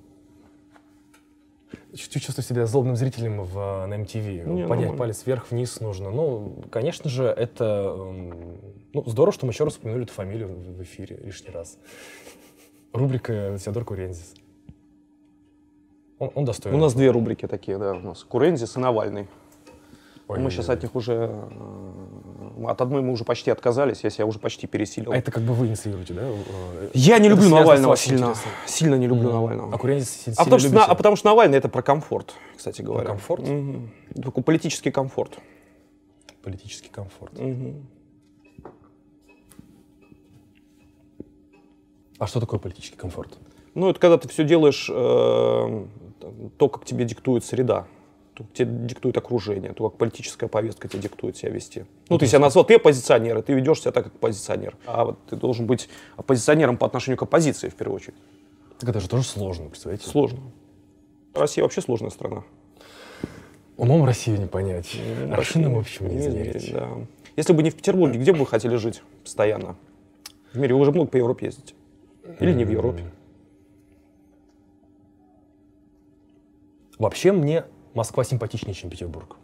Чуть- 1.94 2.22
Чувствую 2.22 2.44
себя 2.44 2.66
злобным 2.66 2.94
зрителем 2.96 3.42
в, 3.42 3.58
а, 3.58 3.86
на 3.86 3.94
MTV. 3.94 4.44
Не, 4.44 4.44
Поднять 4.44 4.68
нормально. 4.68 4.96
палец 4.96 5.26
вверх-вниз 5.26 5.80
нужно. 5.80 6.10
Ну, 6.10 6.62
конечно 6.70 7.10
же, 7.10 7.24
это 7.24 7.96
эм, 7.98 8.58
ну, 8.92 9.02
здорово, 9.06 9.32
что 9.32 9.46
мы 9.46 9.52
еще 9.52 9.64
раз 9.64 9.76
упомянули 9.78 10.04
эту 10.04 10.12
фамилию 10.12 10.48
в 10.48 10.82
эфире 10.82 11.16
лишний 11.16 11.50
раз. 11.50 11.78
Рубрика 12.92 13.58
Теодор 13.62 13.84
Курензис. 13.84 14.34
Он, 16.18 16.30
он 16.34 16.44
достоин. 16.44 16.74
У 16.74 16.78
нас 16.78 16.94
две 16.94 17.10
рубрики 17.10 17.46
такие, 17.46 17.78
да, 17.78 17.92
у 17.92 18.00
нас 18.00 18.24
Курензис 18.24 18.76
и 18.76 18.80
Навальный. 18.80 19.28
Ой, 20.28 20.40
мы 20.40 20.50
сейчас 20.50 20.68
от 20.70 20.82
них 20.82 20.94
уже... 20.96 21.30
э, 21.30 22.64
От 22.66 22.80
одной 22.80 23.00
мы 23.02 23.12
уже 23.12 23.22
почти 23.24 23.50
отказались, 23.52 24.02
я 24.02 24.10
себя 24.10 24.26
уже 24.26 24.40
почти 24.40 24.66
пересилил. 24.66 25.12
А 25.12 25.16
это 25.16 25.30
как 25.30 25.44
бы 25.44 25.52
вы 25.54 25.68
инициируете, 25.68 26.14
да? 26.14 26.22
Э, 26.26 26.90
Я 26.94 27.18
не 27.18 27.28
это 27.28 27.36
люблю 27.36 27.50
Навального 27.50 27.96
сильно. 27.96 28.18
интересом. 28.30 28.50
Сильно 28.66 28.94
не 28.96 29.06
люблю 29.06 29.24
Мгм. 29.28 29.32
Навального. 29.34 29.74
А 29.74 29.78
Курензис 29.78 30.26
А 30.36 30.42
потому, 30.44 30.58
что, 30.58 30.74
на- 30.74 30.84
а 30.84 30.94
потому 30.96 31.14
что 31.16 31.28
Навальный 31.28 31.58
это 31.58 31.68
про 31.68 31.82
комфорт, 31.82 32.34
кстати 32.56 32.82
говоря. 32.82 33.06
комфорт? 33.06 33.46
Мгм. 33.46 33.90
Такой 34.20 34.42
политический 34.42 34.90
комфорт. 34.90 35.38
Политический 36.42 36.88
комфорт. 36.88 37.38
Мгм. 37.38 37.86
А 42.18 42.26
что 42.26 42.40
такое 42.40 42.58
политический 42.58 42.96
комфорт? 42.96 43.38
Ну, 43.74 43.90
это 43.90 44.00
когда 44.00 44.16
ты 44.16 44.26
все 44.28 44.42
делаешь 44.42 44.88
э, 44.90 45.86
то, 46.58 46.68
как 46.68 46.84
тебе 46.84 47.04
диктует 47.04 47.44
среда. 47.44 47.86
То, 48.34 48.44
как 48.44 48.52
тебе 48.52 48.86
диктует 48.86 49.16
окружение, 49.16 49.72
то, 49.72 49.88
как 49.88 49.98
политическая 49.98 50.46
повестка 50.46 50.88
тебе 50.88 51.02
диктует 51.02 51.36
себя 51.36 51.50
вести. 51.50 51.86
Ну, 52.08 52.18
ты 52.18 52.26
себя 52.26 52.38
назвал, 52.38 52.64
ты 52.64 52.74
оппозиционер, 52.74 53.38
и 53.38 53.42
ты 53.42 53.54
ведешь 53.54 53.80
себя 53.80 53.92
так, 53.92 54.04
как 54.04 54.14
оппозиционер. 54.14 54.76
А 54.86 55.06
вот 55.06 55.18
ты 55.28 55.36
должен 55.36 55.66
быть 55.66 55.88
оппозиционером 56.16 56.76
по 56.76 56.86
отношению 56.86 57.18
к 57.18 57.22
оппозиции, 57.22 57.68
в 57.68 57.74
первую 57.74 57.96
очередь. 57.96 58.16
Так 58.78 58.90
это 58.90 59.00
же 59.00 59.08
тоже 59.08 59.24
сложно, 59.24 59.68
представляете? 59.70 60.06
Сложно. 60.08 60.40
Россия 61.34 61.64
вообще 61.64 61.80
сложная 61.80 62.10
страна. 62.10 62.44
Умом 63.76 64.04
Россию 64.04 64.38
не 64.38 64.46
понять. 64.46 64.96
М, 65.22 65.32
Аршином, 65.32 65.74
в 65.74 65.78
общем, 65.78 66.08
не 66.08 66.18
измерить. 66.18 66.56
измерить, 66.56 66.72
да. 66.72 66.88
Если 67.36 67.52
бы 67.52 67.62
не 67.62 67.70
в 67.70 67.76
Петербурге, 67.76 68.18
где 68.18 68.32
бы 68.32 68.40
вы 68.40 68.46
хотели 68.46 68.76
жить 68.76 69.02
постоянно? 69.22 69.76
В 70.52 70.58
мире 70.58 70.74
вы 70.74 70.80
уже 70.80 70.92
много 70.92 71.08
по 71.10 71.16
Европе 71.16 71.46
ездите. 71.46 71.74
Или 72.40 72.52
не 72.52 72.64
в 72.64 72.70
Европе. 72.70 73.04
Вообще 76.98 77.32
мне 77.32 77.64
Москва 77.94 78.24
симпатичнее, 78.24 78.74
чем 78.74 78.90
Петербург. 78.90 79.36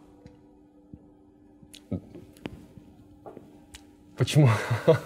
Почему? 4.17 4.49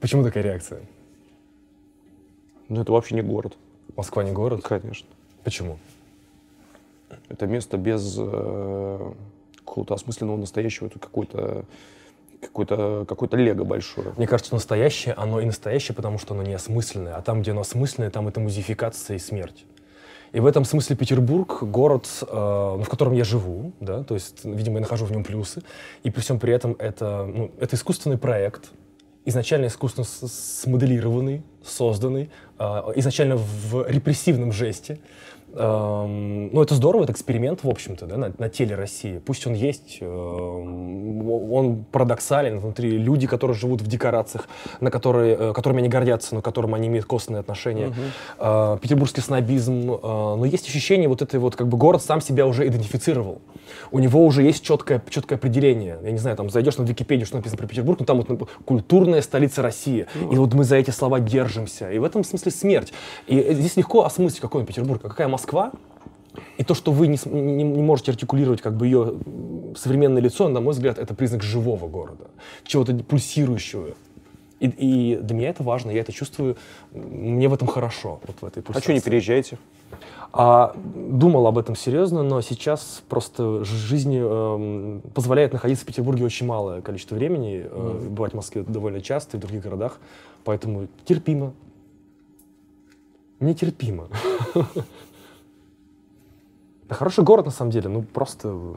Почему 0.00 0.24
такая 0.24 0.42
реакция? 0.42 0.82
Но 2.68 2.82
это 2.82 2.92
вообще 2.92 3.14
не 3.14 3.22
город, 3.22 3.56
Москва 3.96 4.24
не 4.24 4.32
город? 4.32 4.62
конечно. 4.62 5.08
Почему? 5.42 5.78
Это 7.28 7.46
место 7.46 7.76
без 7.76 8.16
э, 8.18 9.12
какого-то 9.58 9.94
осмысленного 9.94 10.36
настоящего, 10.36 10.86
это 10.86 10.98
какой-то 10.98 11.64
какой-то 12.40 13.06
какой-то 13.08 13.36
лего 13.36 13.64
большое. 13.64 14.12
Мне 14.16 14.26
кажется, 14.26 14.54
настоящее, 14.54 15.14
оно 15.14 15.40
и 15.40 15.44
настоящее, 15.46 15.94
потому 15.94 16.18
что 16.18 16.34
оно 16.34 16.42
неосмысленное. 16.42 17.14
А 17.14 17.22
там, 17.22 17.42
где 17.42 17.52
оно 17.52 17.62
осмысленное, 17.62 18.10
там 18.10 18.28
это 18.28 18.40
музификация 18.40 19.16
и 19.16 19.18
смерть. 19.18 19.64
И 20.34 20.40
в 20.40 20.46
этом 20.46 20.64
смысле 20.64 20.96
Петербург— 20.96 21.58
город, 21.62 22.08
э, 22.22 22.26
ну, 22.26 22.82
в 22.82 22.88
котором 22.88 23.12
я 23.12 23.22
живу, 23.22 23.72
да, 23.78 24.02
то 24.02 24.14
есть, 24.14 24.44
видимо, 24.44 24.78
я 24.78 24.80
нахожу 24.80 25.04
в 25.04 25.12
нем 25.12 25.22
плюсы. 25.22 25.62
И 26.02 26.10
при 26.10 26.20
всем 26.20 26.40
при 26.40 26.52
этом 26.52 26.74
это, 26.80 27.24
ну, 27.24 27.52
это 27.60 27.76
искусственный 27.76 28.18
проект, 28.18 28.72
изначально 29.24 29.66
искусственно 29.66 30.04
смоделированный, 30.04 31.44
созданный, 31.64 32.30
э, 32.58 32.64
изначально 32.96 33.36
в 33.36 33.88
репрессивном 33.88 34.50
жесте. 34.50 34.98
Эм, 35.56 36.52
ну, 36.52 36.62
это 36.62 36.74
здорово, 36.74 37.04
это 37.04 37.12
эксперимент, 37.12 37.62
в 37.62 37.68
общем-то, 37.68 38.06
да, 38.06 38.16
на, 38.16 38.32
на 38.38 38.48
теле 38.48 38.74
России. 38.74 39.18
Пусть 39.18 39.46
он 39.46 39.54
есть, 39.54 39.98
эм, 40.00 41.52
он 41.52 41.84
парадоксален 41.84 42.58
внутри. 42.58 42.98
Люди, 42.98 43.26
которые 43.26 43.56
живут 43.56 43.80
в 43.80 43.86
декорациях, 43.86 44.48
на 44.80 44.90
которые, 44.90 45.36
э, 45.38 45.52
которыми 45.52 45.80
они 45.80 45.88
гордятся, 45.88 46.34
но 46.34 46.40
к 46.40 46.44
которым 46.44 46.74
они 46.74 46.88
имеют 46.88 47.06
костное 47.06 47.40
отношение. 47.40 47.92
Э, 48.38 48.78
петербургский 48.80 49.20
снобизм. 49.20 49.92
э, 49.92 49.96
но 50.02 50.44
есть 50.44 50.66
ощущение, 50.66 51.08
вот 51.08 51.22
этой 51.22 51.38
вот, 51.38 51.54
как 51.54 51.68
бы 51.68 51.78
город 51.78 52.02
сам 52.02 52.20
себя 52.20 52.46
уже 52.46 52.66
идентифицировал. 52.66 53.40
У 53.94 54.00
него 54.00 54.26
уже 54.26 54.42
есть 54.42 54.64
четкое, 54.64 55.00
четкое 55.08 55.38
определение. 55.38 55.98
Я 56.02 56.10
не 56.10 56.18
знаю, 56.18 56.36
там 56.36 56.50
зайдешь 56.50 56.76
на 56.78 56.82
Википедию, 56.82 57.26
что 57.26 57.36
написано 57.36 57.58
про 57.58 57.68
Петербург, 57.68 58.00
ну 58.00 58.04
там 58.04 58.16
вот 58.16 58.28
например, 58.28 58.52
культурная 58.64 59.22
столица 59.22 59.62
России. 59.62 60.06
И 60.32 60.34
вот 60.34 60.52
мы 60.52 60.64
за 60.64 60.74
эти 60.74 60.90
слова 60.90 61.20
держимся. 61.20 61.92
И 61.92 61.98
в 62.00 62.02
этом 62.02 62.24
смысле 62.24 62.50
смерть. 62.50 62.92
И 63.28 63.38
э, 63.38 63.54
здесь 63.54 63.76
легко 63.76 64.04
осмыслить, 64.04 64.40
какой 64.40 64.62
он 64.62 64.66
Петербург, 64.66 65.00
а 65.04 65.08
какая 65.08 65.28
Москва. 65.28 65.70
И 66.58 66.64
то, 66.64 66.74
что 66.74 66.90
вы 66.90 67.06
не, 67.06 67.18
не- 67.26 67.62
не 67.62 67.82
можете 67.82 68.10
артикулировать 68.10 68.60
как 68.60 68.76
бы 68.76 68.86
ее 68.86 69.14
современное 69.76 70.20
лицо, 70.20 70.48
на 70.48 70.60
мой 70.60 70.72
взгляд, 70.72 70.98
это 70.98 71.14
признак 71.14 71.44
живого 71.44 71.86
города, 71.86 72.24
чего-то 72.64 72.96
пульсирующего. 72.96 73.90
И, 74.58 74.66
и 74.66 75.16
для 75.22 75.36
меня 75.36 75.50
это 75.50 75.62
важно, 75.62 75.92
я 75.92 76.00
это 76.00 76.12
чувствую, 76.12 76.56
мне 76.92 77.48
в 77.48 77.54
этом 77.54 77.68
хорошо, 77.68 78.20
вот 78.26 78.36
в 78.40 78.44
этой 78.44 78.64
А 78.74 78.80
что 78.80 78.92
не 78.92 79.00
переезжаете? 79.00 79.56
А, 80.36 80.74
думал 80.74 81.46
об 81.46 81.58
этом 81.58 81.76
серьезно, 81.76 82.24
но 82.24 82.40
сейчас 82.40 83.04
просто 83.08 83.62
жизнь 83.64 84.16
э, 84.16 85.00
позволяет 85.14 85.52
находиться 85.52 85.84
в 85.84 85.86
Петербурге 85.86 86.24
очень 86.24 86.44
малое 86.44 86.82
количество 86.82 87.14
времени, 87.14 87.64
э, 87.64 87.98
Мгм. 88.00 88.14
бывать 88.16 88.32
в 88.32 88.34
Москве 88.34 88.64
довольно 88.64 89.00
часто 89.00 89.36
и 89.36 89.38
в 89.38 89.42
других 89.42 89.62
городах, 89.62 90.00
поэтому 90.42 90.88
терпимо. 91.04 91.52
Мне 93.38 93.54
терпимо. 93.54 94.08
Это 96.86 96.94
хороший 96.94 97.22
город 97.22 97.46
на 97.46 97.52
самом 97.52 97.70
деле, 97.70 97.88
ну 97.88 98.02
просто 98.02 98.48
э, 98.48 98.74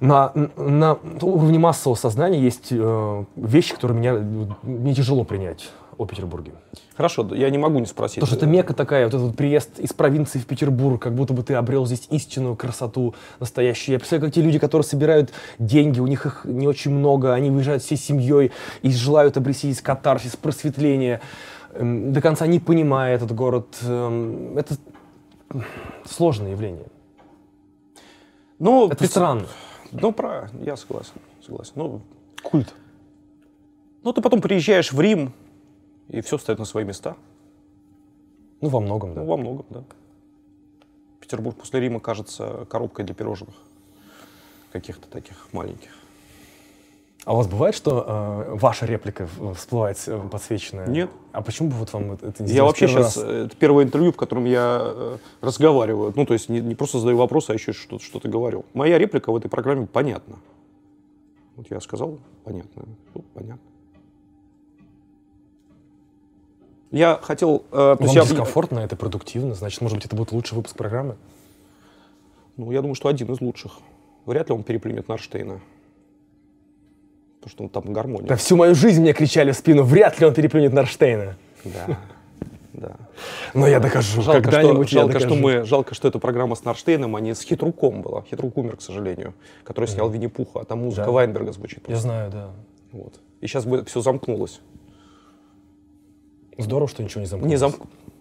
на, 0.00 0.32
на 0.56 0.98
уровне 1.22 1.58
массового 1.58 1.96
сознания 1.96 2.40
есть 2.40 2.68
э, 2.72 3.24
вещи, 3.36 3.72
которые 3.74 3.98
меня, 3.98 4.46
мне 4.62 4.94
тяжело 4.94 5.24
принять 5.24 5.70
о 5.98 6.06
Петербурге. 6.06 6.52
Хорошо, 6.96 7.28
я 7.34 7.50
не 7.50 7.58
могу 7.58 7.78
не 7.80 7.86
спросить. 7.86 8.20
Потому 8.20 8.28
что 8.28 8.36
это 8.36 8.46
мека 8.46 8.72
такая, 8.72 9.04
вот 9.04 9.14
этот 9.14 9.26
вот 9.26 9.36
приезд 9.36 9.78
из 9.80 9.92
провинции 9.92 10.38
в 10.38 10.46
Петербург, 10.46 11.02
как 11.02 11.14
будто 11.14 11.34
бы 11.34 11.42
ты 11.42 11.54
обрел 11.54 11.84
здесь 11.86 12.06
истинную 12.10 12.54
красоту 12.56 13.14
настоящую. 13.40 13.94
Я 13.94 13.98
представляю, 13.98 14.28
как 14.30 14.34
те 14.34 14.42
люди, 14.42 14.58
которые 14.58 14.84
собирают 14.84 15.32
деньги, 15.58 16.00
у 16.00 16.06
них 16.06 16.24
их 16.24 16.44
не 16.44 16.66
очень 16.68 16.92
много, 16.92 17.34
они 17.34 17.50
выезжают 17.50 17.82
всей 17.82 17.96
семьей 17.98 18.52
и 18.82 18.90
желают 18.90 19.36
обрести 19.36 19.70
здесь 19.70 19.82
катарсис, 19.82 20.36
просветление, 20.36 21.20
эм, 21.72 22.12
до 22.12 22.20
конца 22.20 22.46
не 22.46 22.60
понимая 22.60 23.16
этот 23.16 23.32
город. 23.34 23.76
Эм, 23.82 24.56
Это 24.56 24.76
сложное 26.04 26.52
явление. 26.52 26.86
Ну, 28.58 28.86
Это 28.86 28.96
ты- 28.96 29.06
странно. 29.06 29.46
Ну, 29.92 30.12
про, 30.12 30.50
я 30.62 30.76
согласен, 30.76 31.12
согласен. 31.44 31.72
Ну, 31.76 32.02
Культ. 32.42 32.74
ну, 34.04 34.12
ты 34.12 34.20
потом 34.20 34.40
приезжаешь 34.40 34.92
в 34.92 35.00
Рим, 35.00 35.32
и 36.08 36.20
все 36.20 36.38
встает 36.38 36.58
на 36.58 36.64
свои 36.64 36.84
места. 36.84 37.16
Ну, 38.60 38.68
во 38.68 38.80
многом, 38.80 39.14
да. 39.14 39.20
Ну, 39.20 39.26
во 39.26 39.36
многом, 39.36 39.66
да. 39.70 39.84
Петербург 41.20 41.56
после 41.56 41.80
Рима 41.80 42.00
кажется 42.00 42.66
коробкой 42.70 43.04
для 43.04 43.14
пирожных. 43.14 43.54
Каких-то 44.72 45.08
таких 45.08 45.48
маленьких. 45.52 45.90
А 47.24 47.34
у 47.34 47.36
вас 47.36 47.46
бывает, 47.46 47.74
что 47.74 48.04
э, 48.06 48.54
ваша 48.54 48.86
реплика 48.86 49.28
всплывает 49.54 50.02
э, 50.06 50.28
подсвеченная? 50.30 50.86
Нет. 50.86 51.10
А 51.32 51.42
почему 51.42 51.68
бы 51.68 51.76
вот 51.76 51.92
вам 51.92 52.12
это 52.12 52.28
это 52.28 52.42
не 52.42 52.52
Я 52.52 52.64
вообще 52.64 52.88
сейчас... 52.88 53.18
раз? 53.18 53.24
Это 53.24 53.56
первое 53.56 53.84
интервью, 53.84 54.12
в 54.12 54.16
котором 54.16 54.46
я 54.46 54.80
э, 54.82 55.18
разговариваю. 55.42 56.12
Ну, 56.16 56.24
то 56.24 56.32
есть 56.32 56.48
не, 56.48 56.60
не 56.60 56.74
просто 56.74 56.98
задаю 57.00 57.18
вопросы, 57.18 57.50
а 57.50 57.54
еще 57.54 57.74
что-то 57.74 58.02
что 58.02 58.20
говорю. 58.24 58.64
Моя 58.72 58.96
реплика 58.96 59.30
в 59.30 59.36
этой 59.36 59.48
программе 59.48 59.86
понятна. 59.86 60.36
Вот 61.56 61.66
я 61.70 61.80
сказал, 61.80 62.18
понятно. 62.44 62.84
Ну, 63.14 63.24
понятно. 63.34 63.67
Я 66.90 67.18
хотел... 67.22 67.64
э, 67.70 67.96
Вам 67.98 68.08
я- 68.10 68.22
дискомфортно, 68.22 68.78
это 68.80 68.96
продуктивно, 68.96 69.54
значит, 69.54 69.80
может 69.82 69.96
быть, 69.98 70.06
это 70.06 70.16
будет 70.16 70.32
лучший 70.32 70.54
выпуск 70.54 70.76
программы? 70.76 71.16
Ну, 72.56 72.70
я 72.72 72.80
думаю, 72.80 72.94
что 72.94 73.08
один 73.08 73.30
из 73.32 73.40
лучших. 73.40 73.72
Вряд 74.26 74.48
ли 74.48 74.54
он 74.54 74.62
переплюнет 74.62 75.06
Нарштейна. 75.08 75.60
Потому 77.40 77.50
что 77.50 77.64
он 77.64 77.68
там 77.68 77.92
гармония. 77.92 78.26
Да 78.28 78.36
всю 78.36 78.56
мою 78.56 78.74
жизнь 78.74 79.00
мне 79.00 79.12
кричали 79.12 79.52
в 79.52 79.56
спину, 79.56 79.84
вряд 79.84 80.18
ли 80.20 80.26
он 80.26 80.34
переплюнет 80.34 80.72
Нарштейна. 80.72 81.36
Да, 81.64 81.98
да. 82.72 82.96
Но 83.54 83.66
я 83.68 83.80
докажу, 83.80 84.22
Жалко, 84.22 84.50
что, 84.50 84.62
жалко, 84.62 84.86
что 84.86 85.06
докажу. 85.06 85.34
мы, 85.36 85.64
жалко, 85.64 85.94
что 85.94 86.08
эта 86.08 86.18
программа 86.18 86.56
с 86.56 86.64
Нарштейном, 86.64 87.14
а 87.16 87.20
не 87.20 87.34
с 87.34 87.42
Хитруком 87.42 88.02
была. 88.02 88.22
Хитрук 88.22 88.56
умер, 88.56 88.76
к 88.76 88.80
сожалению, 88.80 89.34
который 89.64 89.86
снял 89.86 90.08
Винни-Пуха, 90.10 90.60
а 90.60 90.64
там 90.64 90.80
музыка 90.80 91.06
Да. 91.06 91.12
Вайнберга 91.12 91.52
звучит. 91.52 91.84
Я 91.88 91.96
знаю, 91.96 92.30
да. 92.30 92.50
Вот. 92.92 93.20
И 93.40 93.46
сейчас 93.46 93.64
бы 93.66 93.84
все 93.84 94.00
замкнулось. 94.00 94.60
Здорово, 96.58 96.88
что 96.88 97.04
ничего 97.04 97.20
не 97.20 97.26
замкнулось. 97.28 97.52
Не 97.52 97.56
замк... 97.56 97.76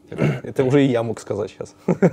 Это, 0.43 0.63
уже 0.63 0.85
и 0.85 0.89
я 0.89 1.01
мог 1.01 1.19
сказать 1.19 1.49
сейчас. 1.49 1.75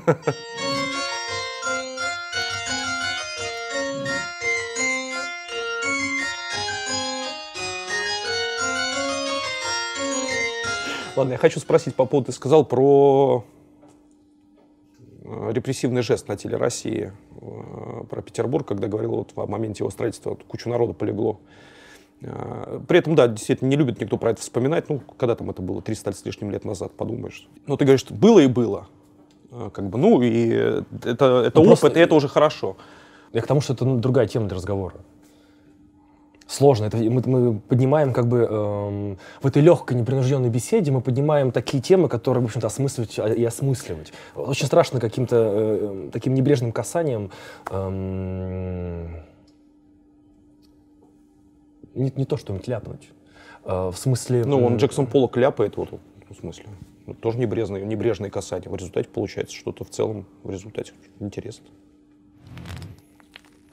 Ладно, 11.14 11.32
я 11.32 11.38
хочу 11.38 11.60
спросить 11.60 11.94
по 11.94 12.06
поводу, 12.06 12.26
ты 12.26 12.32
сказал 12.32 12.64
про 12.64 13.44
э, 15.22 15.50
репрессивный 15.52 16.02
жест 16.02 16.26
на 16.26 16.36
теле 16.36 16.56
России, 16.56 17.12
э, 17.40 18.04
про 18.08 18.22
Петербург, 18.22 18.66
когда 18.66 18.88
говорил 18.88 19.16
вот 19.16 19.32
о 19.36 19.46
моменте 19.46 19.84
его 19.84 19.90
строительства, 19.90 20.30
вот 20.30 20.42
кучу 20.44 20.70
народу 20.70 20.94
полегло. 20.94 21.38
Э, 22.26 22.80
При 22.88 22.98
этом, 22.98 23.14
да, 23.14 23.28
действительно, 23.28 23.68
не 23.68 23.76
любит 23.76 24.00
никто 24.00 24.16
про 24.16 24.30
это 24.30 24.40
вспоминать. 24.40 24.88
Ну, 24.88 25.00
когда 25.18 25.34
там 25.34 25.50
это 25.50 25.62
было, 25.62 25.82
300 25.82 26.12
с 26.12 26.24
лишним 26.24 26.50
лет 26.50 26.64
назад, 26.64 26.92
подумаешь. 26.92 27.48
Ну, 27.66 27.76
ты 27.76 27.84
говоришь, 27.84 28.00
что 28.00 28.14
было 28.14 28.40
и 28.40 28.46
было. 28.46 28.86
Э, 29.50 29.70
Как 29.72 29.88
бы, 29.88 29.98
ну, 29.98 30.22
и 30.22 30.48
это, 30.48 31.42
это 31.46 31.52
Ну, 31.60 31.66
опыт, 31.66 31.80
просто- 31.80 31.98
и 31.98 32.02
это 32.02 32.14
уже 32.14 32.28
хорошо. 32.28 32.76
Я 33.32 33.40
к 33.42 33.46
тому, 33.46 33.60
что 33.60 33.72
это 33.74 33.84
ну, 33.84 33.98
другая 33.98 34.26
тема 34.26 34.46
для 34.46 34.56
разговора. 34.56 34.94
Сложно. 36.46 36.84
Это 36.84 36.98
мы, 36.98 37.22
мы 37.26 37.58
поднимаем 37.58 38.12
как 38.12 38.26
бы 38.28 38.38
эм, 38.40 39.18
в 39.42 39.46
этой 39.46 39.62
легкой, 39.62 39.96
непринужденной 39.96 40.50
беседе 40.50 40.90
мы 40.92 41.00
поднимаем 41.00 41.50
такие 41.52 41.82
темы, 41.82 42.08
которые, 42.08 42.42
в 42.42 42.44
общем-то, 42.44 42.66
осмысливать 42.66 43.18
а- 43.18 43.28
и 43.32 43.42
осмысливать. 43.44 44.12
Очень 44.36 44.66
страшно 44.66 45.00
каким-то 45.00 45.36
э, 45.36 46.08
таким 46.12 46.34
небрежным 46.34 46.70
касанием 46.70 47.30
эм, 47.70 49.08
не, 51.94 52.12
не 52.14 52.24
то, 52.24 52.36
что-нибудь 52.36 52.68
ляпнуть. 52.68 53.10
Э, 53.64 53.90
в 53.90 53.96
смысле... 53.96 54.44
Ну, 54.44 54.64
он 54.64 54.76
Джексон 54.76 55.06
Пола 55.06 55.28
кляпает, 55.28 55.76
вот, 55.76 55.90
в 56.28 56.34
смысле. 56.34 56.66
Ну, 57.06 57.14
тоже 57.14 57.38
небрежное, 57.38 57.82
небрежное 57.82 58.30
касание. 58.30 58.70
В 58.70 58.76
результате 58.76 59.08
получается 59.08 59.54
что-то 59.54 59.84
в 59.84 59.90
целом, 59.90 60.26
в 60.42 60.50
результате 60.50 60.92
интересно. 61.20 61.66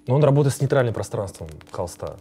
Но 0.08 0.16
он 0.16 0.24
работает 0.24 0.56
с 0.56 0.62
нейтральным 0.62 0.94
пространством 0.94 1.48
холста 1.72 2.18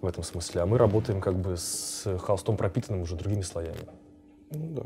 в 0.00 0.06
этом 0.06 0.24
смысле, 0.24 0.62
а 0.62 0.66
мы 0.66 0.78
работаем 0.78 1.20
как 1.20 1.36
бы 1.36 1.56
с 1.56 2.06
холстом 2.18 2.56
пропитанным 2.56 3.02
уже 3.02 3.16
другими 3.16 3.42
слоями. 3.42 3.78
Ну, 4.50 4.66
да. 4.70 4.82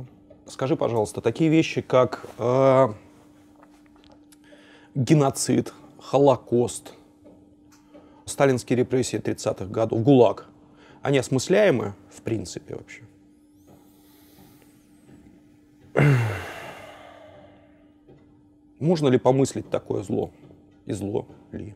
Скажи, 0.46 0.76
пожалуйста, 0.76 1.20
такие 1.20 1.48
вещи, 1.48 1.80
как 1.80 2.26
э, 2.38 2.88
геноцид, 4.94 5.72
Холокост, 5.98 6.92
сталинские 8.24 8.78
репрессии 8.78 9.18
30-х 9.18 9.66
годов, 9.66 10.02
ГУЛАГ, 10.02 10.46
они 11.02 11.18
осмысляемы 11.18 11.94
в 12.10 12.22
принципе 12.22 12.76
вообще? 12.76 13.02
Можно 18.78 19.08
ли 19.08 19.18
помыслить 19.18 19.68
такое 19.70 20.02
зло? 20.02 20.30
И 20.86 20.92
зло 20.92 21.26
ли? 21.52 21.74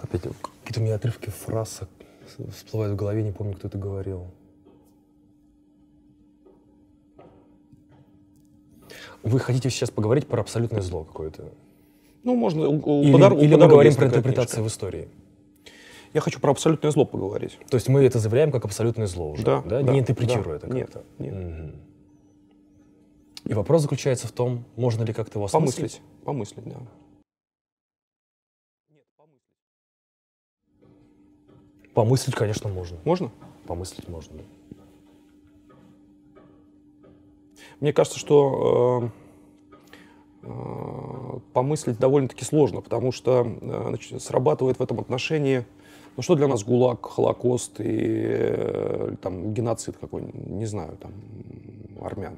Опять 0.00 0.22
какие-то 0.62 0.80
у 0.80 0.82
меня 0.82 0.94
отрывки 0.94 1.30
фраз 1.30 1.80
всплывают 2.50 2.94
в 2.94 2.96
голове, 2.96 3.22
не 3.22 3.32
помню, 3.32 3.54
кто 3.54 3.68
это 3.68 3.78
говорил. 3.78 4.30
Вы 9.22 9.38
хотите 9.38 9.70
сейчас 9.70 9.90
поговорить 9.90 10.26
про 10.26 10.40
абсолютное 10.40 10.80
зло 10.80 11.04
какое-то? 11.04 11.52
Ну, 12.24 12.36
можно... 12.36 12.68
у- 12.68 13.00
у 13.00 13.02
Или, 13.02 13.12
у 13.12 13.38
или 13.40 13.54
мы 13.56 13.68
говорим 13.68 13.94
про 13.94 14.06
интерпретацию 14.06 14.62
в 14.64 14.68
истории? 14.68 15.08
Я 16.14 16.20
хочу 16.20 16.40
про 16.40 16.50
абсолютное 16.50 16.90
зло 16.90 17.04
поговорить. 17.06 17.58
То 17.70 17.76
есть 17.76 17.88
мы 17.88 18.04
это 18.04 18.18
заявляем 18.18 18.52
как 18.52 18.64
абсолютное 18.64 19.06
зло 19.06 19.30
уже, 19.30 19.44
Да, 19.44 19.62
да? 19.62 19.82
да, 19.82 19.92
не 19.92 20.00
интерпретируя 20.00 20.58
да. 20.58 20.66
это 20.66 20.74
Нет, 20.76 20.90
как-то? 20.90 21.22
нет. 21.22 21.34
Мгм. 21.34 21.72
И 23.44 23.54
вопрос 23.54 23.82
заключается 23.82 24.28
в 24.28 24.32
том, 24.32 24.64
можно 24.76 25.02
ли 25.04 25.12
как-то 25.12 25.38
его 25.38 25.46
осмыслить? 25.46 26.00
Помыслить. 26.24 26.64
Помыслить, 26.64 26.64
да. 26.68 26.76
Помыслить, 31.94 32.34
конечно, 32.34 32.68
можно. 32.70 32.98
Можно? 33.04 33.30
Помыслить 33.66 34.08
можно. 34.08 34.36
да. 34.38 34.44
Мне 37.80 37.92
кажется, 37.92 38.18
что 38.18 39.10
э, 39.12 39.21
помыслить 41.52 41.98
довольно-таки 41.98 42.44
сложно, 42.44 42.80
потому 42.80 43.12
что 43.12 43.46
э, 43.60 43.84
значит, 43.88 44.22
срабатывает 44.22 44.78
в 44.78 44.82
этом 44.82 44.98
отношении, 45.00 45.64
ну 46.16 46.22
что 46.22 46.34
для 46.34 46.48
нас 46.48 46.64
ГУЛАГ, 46.64 47.06
Холокост 47.06 47.80
и 47.80 47.84
э, 47.88 49.14
там 49.22 49.54
геноцид 49.54 49.96
какой, 50.00 50.22
не 50.32 50.66
знаю, 50.66 50.96
там 51.00 51.12
армян. 52.00 52.36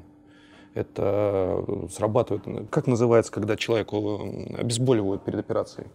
Это 0.75 1.65
э, 1.67 1.87
срабатывает, 1.91 2.47
э, 2.47 2.65
как 2.71 2.87
называется, 2.87 3.33
когда 3.33 3.57
человеку 3.57 4.21
э, 4.23 4.57
обезболивают 4.61 5.25
перед 5.25 5.39
операцией? 5.39 5.87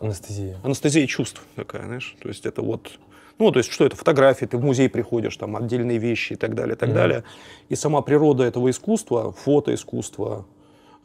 Анестезия. 0.00 0.58
анестезия 0.62 1.06
чувств 1.06 1.42
такая, 1.56 1.84
знаешь, 1.84 2.16
то 2.22 2.28
есть 2.28 2.46
это 2.46 2.62
вот, 2.62 2.98
ну, 3.38 3.50
то 3.52 3.58
есть 3.58 3.70
что 3.70 3.84
это, 3.84 3.96
фотографии, 3.96 4.46
ты 4.46 4.56
в 4.56 4.64
музей 4.64 4.88
приходишь, 4.88 5.36
там 5.36 5.56
отдельные 5.56 5.98
вещи 5.98 6.32
и 6.32 6.36
так 6.36 6.54
далее, 6.54 6.74
и 6.74 6.78
так 6.78 6.88
Мгм. 6.88 6.96
далее. 6.96 7.24
И 7.68 7.74
сама 7.74 8.00
природа 8.00 8.44
этого 8.44 8.70
искусства, 8.70 9.32
фотоискусства, 9.32 10.46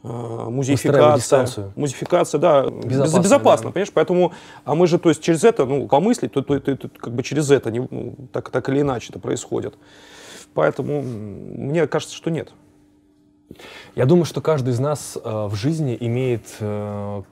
э, 0.08 0.50
музеификация, 0.50 1.16
дистанцию. 1.16 1.72
музификация, 1.76 2.38
да, 2.38 2.62
безопасно, 2.70 3.20
Безопасно, 3.22 3.66
да. 3.66 3.72
понимаешь, 3.72 3.92
поэтому, 3.92 4.32
а 4.64 4.74
мы 4.74 4.86
же, 4.86 4.98
то 4.98 5.08
есть 5.08 5.22
через 5.22 5.44
это, 5.44 5.64
ну, 5.66 5.86
помыслить, 5.88 6.32
то, 6.32 6.42
то, 6.42 6.58
то- 6.60 6.76
то 6.76 6.88
как 6.88 7.14
бы 7.14 7.22
через 7.22 7.50
это, 7.50 7.70
не, 7.70 7.80
ну, 7.90 8.14
так, 8.32 8.50
так 8.50 8.68
или 8.68 8.80
иначе 8.80 9.08
это 9.10 9.18
происходит. 9.18 9.74
Поэтому 10.54 11.02
мне 11.02 11.86
кажется, 11.86 12.14
что 12.14 12.30
нет. 12.30 12.52
Я 13.94 14.06
думаю, 14.06 14.24
что 14.24 14.40
каждый 14.40 14.70
из 14.72 14.78
нас 14.80 15.16
э, 15.22 15.46
в 15.46 15.54
жизни 15.54 15.96
имеет 16.00 16.46
э, 16.60 17.22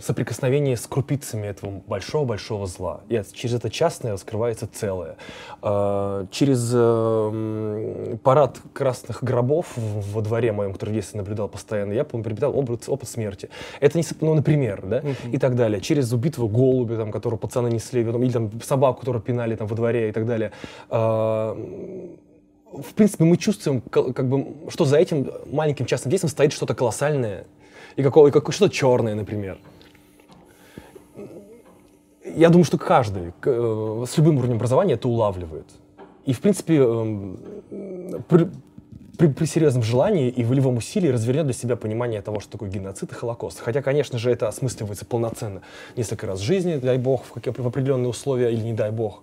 соприкосновение 0.00 0.76
с 0.76 0.86
крупицами 0.86 1.46
этого 1.46 1.82
большого-большого 1.86 2.66
зла. 2.66 3.00
И 3.08 3.20
через 3.34 3.54
это 3.56 3.68
частное 3.68 4.12
раскрывается 4.12 4.66
целое. 4.66 5.16
Э, 5.62 6.26
через 6.30 6.72
э, 6.74 6.78
м, 6.78 8.18
парад 8.18 8.58
красных 8.72 9.22
гробов 9.22 9.66
во 9.76 10.22
дворе 10.22 10.52
моем, 10.52 10.72
который 10.72 10.90
в 10.90 10.94
детстве 10.94 11.18
наблюдал 11.18 11.48
постоянно, 11.48 11.92
я 11.92 12.04
приобретал 12.04 12.56
опыт, 12.58 12.84
опыт 12.88 13.08
смерти. 13.08 13.50
Это 13.80 13.98
не, 13.98 14.04
ну, 14.20 14.34
например, 14.34 14.82
да, 14.86 15.02
и 15.30 15.36
так 15.38 15.54
далее. 15.54 15.80
Через 15.80 16.12
убитого 16.12 16.48
голубя, 16.48 16.96
там, 16.96 17.12
которого 17.12 17.38
пацаны 17.38 17.68
несли, 17.68 18.00
или 18.02 18.30
там 18.30 18.50
собаку, 18.62 19.00
которую 19.00 19.22
пинали 19.22 19.54
там 19.54 19.66
во 19.66 19.76
дворе 19.76 20.08
и 20.08 20.12
так 20.12 20.24
далее. 20.24 20.52
Э, 20.88 21.54
в 22.72 22.94
принципе, 22.94 23.24
мы 23.24 23.36
чувствуем, 23.36 23.80
ка- 23.80 24.12
как 24.12 24.28
бы, 24.28 24.46
что 24.70 24.84
за 24.84 24.98
этим 24.98 25.30
маленьким 25.46 25.86
частным 25.86 26.10
действием 26.10 26.30
стоит 26.30 26.52
что-то 26.52 26.74
колоссальное 26.74 27.46
и, 27.98 28.02
какого, 28.02 28.28
и 28.28 28.30
какое- 28.30 28.52
что-то 28.52 28.72
черное, 28.74 29.14
например. 29.16 29.58
Я 32.24 32.48
думаю, 32.48 32.64
что 32.64 32.78
каждый 32.78 33.32
э, 33.44 34.04
с 34.08 34.16
любым 34.18 34.38
уровнем 34.38 34.56
образования 34.56 34.94
это 34.94 35.08
улавливает. 35.08 35.66
И, 36.24 36.32
в 36.32 36.40
принципе, 36.40 36.76
эм, 36.76 37.38
при, 38.28 38.48
при- 39.18 39.28
при 39.32 39.46
серьезном 39.46 39.82
желании 39.82 40.28
и 40.28 40.44
волевом 40.44 40.76
усилии 40.76 41.08
развернет 41.08 41.46
для 41.46 41.54
себя 41.54 41.74
понимание 41.74 42.22
того, 42.22 42.38
что 42.38 42.52
такое 42.52 42.68
геноцид 42.70 43.10
и 43.10 43.14
Холокост. 43.14 43.58
Хотя, 43.60 43.82
конечно 43.82 44.18
же, 44.18 44.30
это 44.30 44.46
осмысливается 44.46 45.04
полноценно 45.04 45.62
несколько 45.96 46.26
раз 46.26 46.38
в 46.40 46.44
жизни, 46.44 46.76
дай 46.76 46.98
бог, 46.98 47.24
в, 47.24 47.32
какие- 47.32 47.52
в 47.52 47.66
определенные 47.66 48.08
условия 48.08 48.52
или 48.52 48.60
не 48.60 48.74
дай 48.74 48.92
бог. 48.92 49.22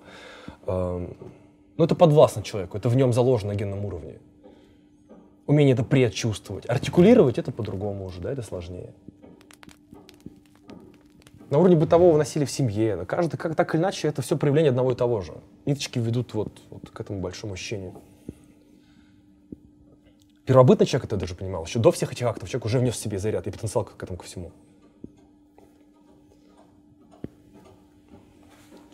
Эм, 0.68 1.16
но 1.78 1.86
это 1.86 1.96
подвластно 1.96 2.44
человеку, 2.44 2.78
это 2.78 2.90
в 2.90 2.96
нем 2.98 3.14
заложено 3.14 3.54
на 3.54 3.56
генном 3.56 3.86
уровне. 3.86 4.16
Умение 5.48 5.74
это 5.74 5.84
предчувствовать. 5.84 6.68
Артикулировать 6.68 7.38
это 7.38 7.52
по-другому 7.52 8.06
уже, 8.06 8.20
да, 8.20 8.32
это 8.32 8.42
сложнее. 8.42 8.94
На 11.52 11.60
уровне 11.60 11.76
бытового 11.76 12.18
насилия 12.18 12.48
в 12.48 12.52
семье. 12.52 13.06
Каждый, 13.06 13.38
как 13.38 13.56
так 13.56 13.76
или 13.76 13.82
иначе, 13.82 14.08
это 14.08 14.24
все 14.24 14.36
проявление 14.38 14.72
одного 14.72 14.92
и 14.92 14.96
того 14.96 15.22
же. 15.22 15.34
Ниточки 15.66 16.00
ведут 16.00 16.34
вот, 16.34 16.60
вот 16.72 16.90
к 16.90 17.00
этому 17.00 17.20
большому 17.20 17.54
ощущению. 17.54 17.94
Первобытный 20.46 20.88
человек 20.88 21.06
это 21.06 21.18
даже 21.18 21.36
понимал. 21.36 21.66
Еще 21.66 21.80
до 21.80 21.92
всех 21.92 22.12
этих 22.12 22.26
актов 22.26 22.50
человек 22.50 22.66
уже 22.66 22.80
внес 22.80 22.96
в 22.96 22.98
себе 22.98 23.20
заряд 23.20 23.46
и 23.48 23.52
потенциал 23.52 23.86
к 23.86 24.02
этому 24.02 24.18
ко 24.18 24.26
всему. 24.26 24.52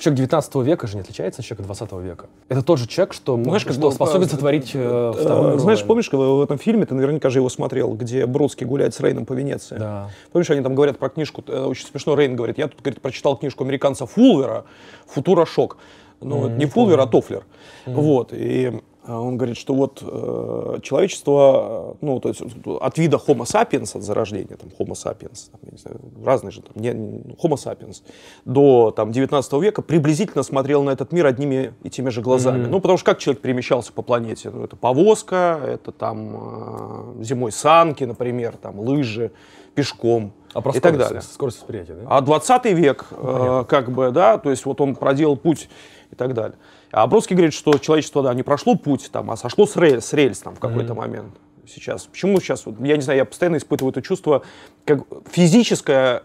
Человек 0.02 0.18
19 0.18 0.56
века 0.56 0.88
же 0.88 0.96
не 0.96 1.02
отличается 1.02 1.42
от 1.42 1.46
человека 1.46 1.64
20 1.64 1.92
века. 2.04 2.26
Это 2.50 2.64
тот 2.64 2.80
же 2.80 2.88
человек, 2.88 3.14
что, 3.14 3.36
Знаешь, 3.42 3.64
как 3.64 3.74
что 3.74 3.82
было 3.82 3.92
способен 3.92 4.28
правильно. 4.28 4.32
сотворить 4.32 4.72
э, 4.74 4.80
Э, 4.80 5.12
вторую 5.14 5.42
мировую 5.42 5.60
Знаешь, 5.60 5.84
помнишь, 5.84 6.12
в 6.12 6.18
в 6.18 6.42
этом 6.42 6.58
фильме, 6.58 6.88
ты 6.88 6.96
наверняка 6.96 7.30
же 7.30 7.38
его 7.38 7.50
смотрел, 7.50 7.94
где 7.94 8.26
Бродский 8.26 8.66
гуляет 8.66 8.96
с 8.96 9.00
Рейном 9.00 9.28
по 9.28 9.34
Венеции? 9.34 9.78
Да. 9.78 10.10
Помнишь, 10.32 10.50
они 10.50 10.62
там 10.62 10.74
говорят 10.74 10.98
про 10.98 11.10
книжку, 11.10 11.44
э, 11.48 11.66
очень 11.66 11.86
смешно, 11.86 12.16
Рейн 12.16 12.36
говорит, 12.36 12.58
я 12.58 12.68
тут, 12.68 12.82
говорит, 12.82 13.00
прочитал 13.00 13.38
книжку 13.38 13.64
американца 13.64 14.08
Фулвера 14.08 14.66
«Футура 15.06 15.46
шок». 15.46 15.78
Ну, 16.20 16.48
это 16.48 16.56
не 16.56 16.66
Фулвер, 16.66 17.00
а 17.00 17.06
Тофлер. 17.06 17.44
Вот, 17.86 18.34
и 18.34 18.72
э, 18.74 18.80
он 19.08 19.38
говорит, 19.38 19.58
что 19.58 19.74
вот 19.74 20.00
э, 20.02 20.80
человечество, 20.84 21.96
э, 22.02 22.06
ну, 22.06 22.20
то 22.20 22.30
есть 22.30 22.42
от 22.66 22.98
вида 22.98 23.18
Homo 23.18 23.44
sapiens, 23.44 23.98
от 23.98 24.04
зарождения, 24.04 24.58
там, 24.58 24.70
Homo 24.78 24.94
sapiens, 24.94 25.50
там, 25.52 25.60
не 25.72 25.78
знаю, 25.78 26.00
разные 26.24 26.52
же, 26.52 26.62
там, 26.62 26.82
не, 26.82 26.90
Homo 26.90 27.56
sapiens, 27.56 28.04
до 28.46 28.92
там, 28.92 29.12
19 29.12 29.54
века 29.54 29.82
приблизительно 29.82 30.44
смотрел 30.44 30.84
на 30.84 30.92
этот 30.92 31.12
мир 31.12 31.26
одними 31.26 31.74
и 31.84 31.90
теми 31.90 32.10
же 32.10 32.22
глазами. 32.22 32.68
Ну, 32.68 32.80
потому 32.80 32.98
что 32.98 33.06
как 33.06 33.20
человек 33.20 33.42
перемещался 33.42 33.92
по 33.92 34.04
планете? 34.04 34.52
Ну, 34.52 34.64
это 34.64 34.76
повозка, 34.76 35.60
это 35.66 35.92
там 35.92 37.20
э, 37.20 37.24
зимой 37.24 37.52
санки, 37.52 38.04
например, 38.04 38.56
там 38.58 38.80
лыжи, 38.80 39.32
пешком 39.74 40.34
А 40.54 40.62
про 40.62 40.74
и 40.74 40.80
так 40.80 40.98
далее. 40.98 41.22
скорость 41.22 41.60
восприятия, 41.60 41.94
да? 41.94 42.18
А 42.18 42.22
20 42.22 42.66
век, 42.66 43.08
э, 43.12 43.66
как 43.68 43.92
бы, 43.92 44.12
да, 44.12 44.38
то 44.38 44.50
есть 44.50 44.66
вот 44.66 44.82
он 44.82 44.96
проделал 44.96 45.38
путь 45.38 45.70
и 46.12 46.16
так 46.16 46.34
далее. 46.34 46.58
А 46.92 47.08
Бродский 47.08 47.36
говорит, 47.36 47.54
что 47.54 47.78
человечество, 47.78 48.22
да, 48.22 48.34
не 48.34 48.44
прошло 48.44 48.76
путь, 48.76 49.10
там, 49.12 49.32
а 49.32 49.38
сошло 49.38 49.66
с 49.66 49.76
рельс, 49.76 50.06
с 50.06 50.14
рельс 50.14 50.40
там, 50.40 50.56
в 50.56 50.60
какой-то 50.60 50.94
момент 50.94 51.34
сейчас. 51.68 52.06
Почему 52.06 52.40
сейчас? 52.40 52.66
Вот, 52.66 52.80
я 52.80 52.96
не 52.96 53.02
знаю, 53.02 53.20
я 53.20 53.26
постоянно 53.26 53.58
испытываю 53.58 53.92
это 53.92 54.02
чувство, 54.02 54.44
как 54.86 55.04
физическое, 55.32 56.24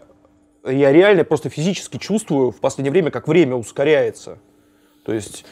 я 0.65 0.91
реально 0.91 1.23
просто 1.23 1.49
физически 1.49 1.97
чувствую 1.97 2.51
в 2.51 2.59
последнее 2.59 2.91
время, 2.91 3.11
как 3.11 3.27
время 3.27 3.55
ускоряется. 3.55 4.39
То 5.05 5.13
есть, 5.13 5.45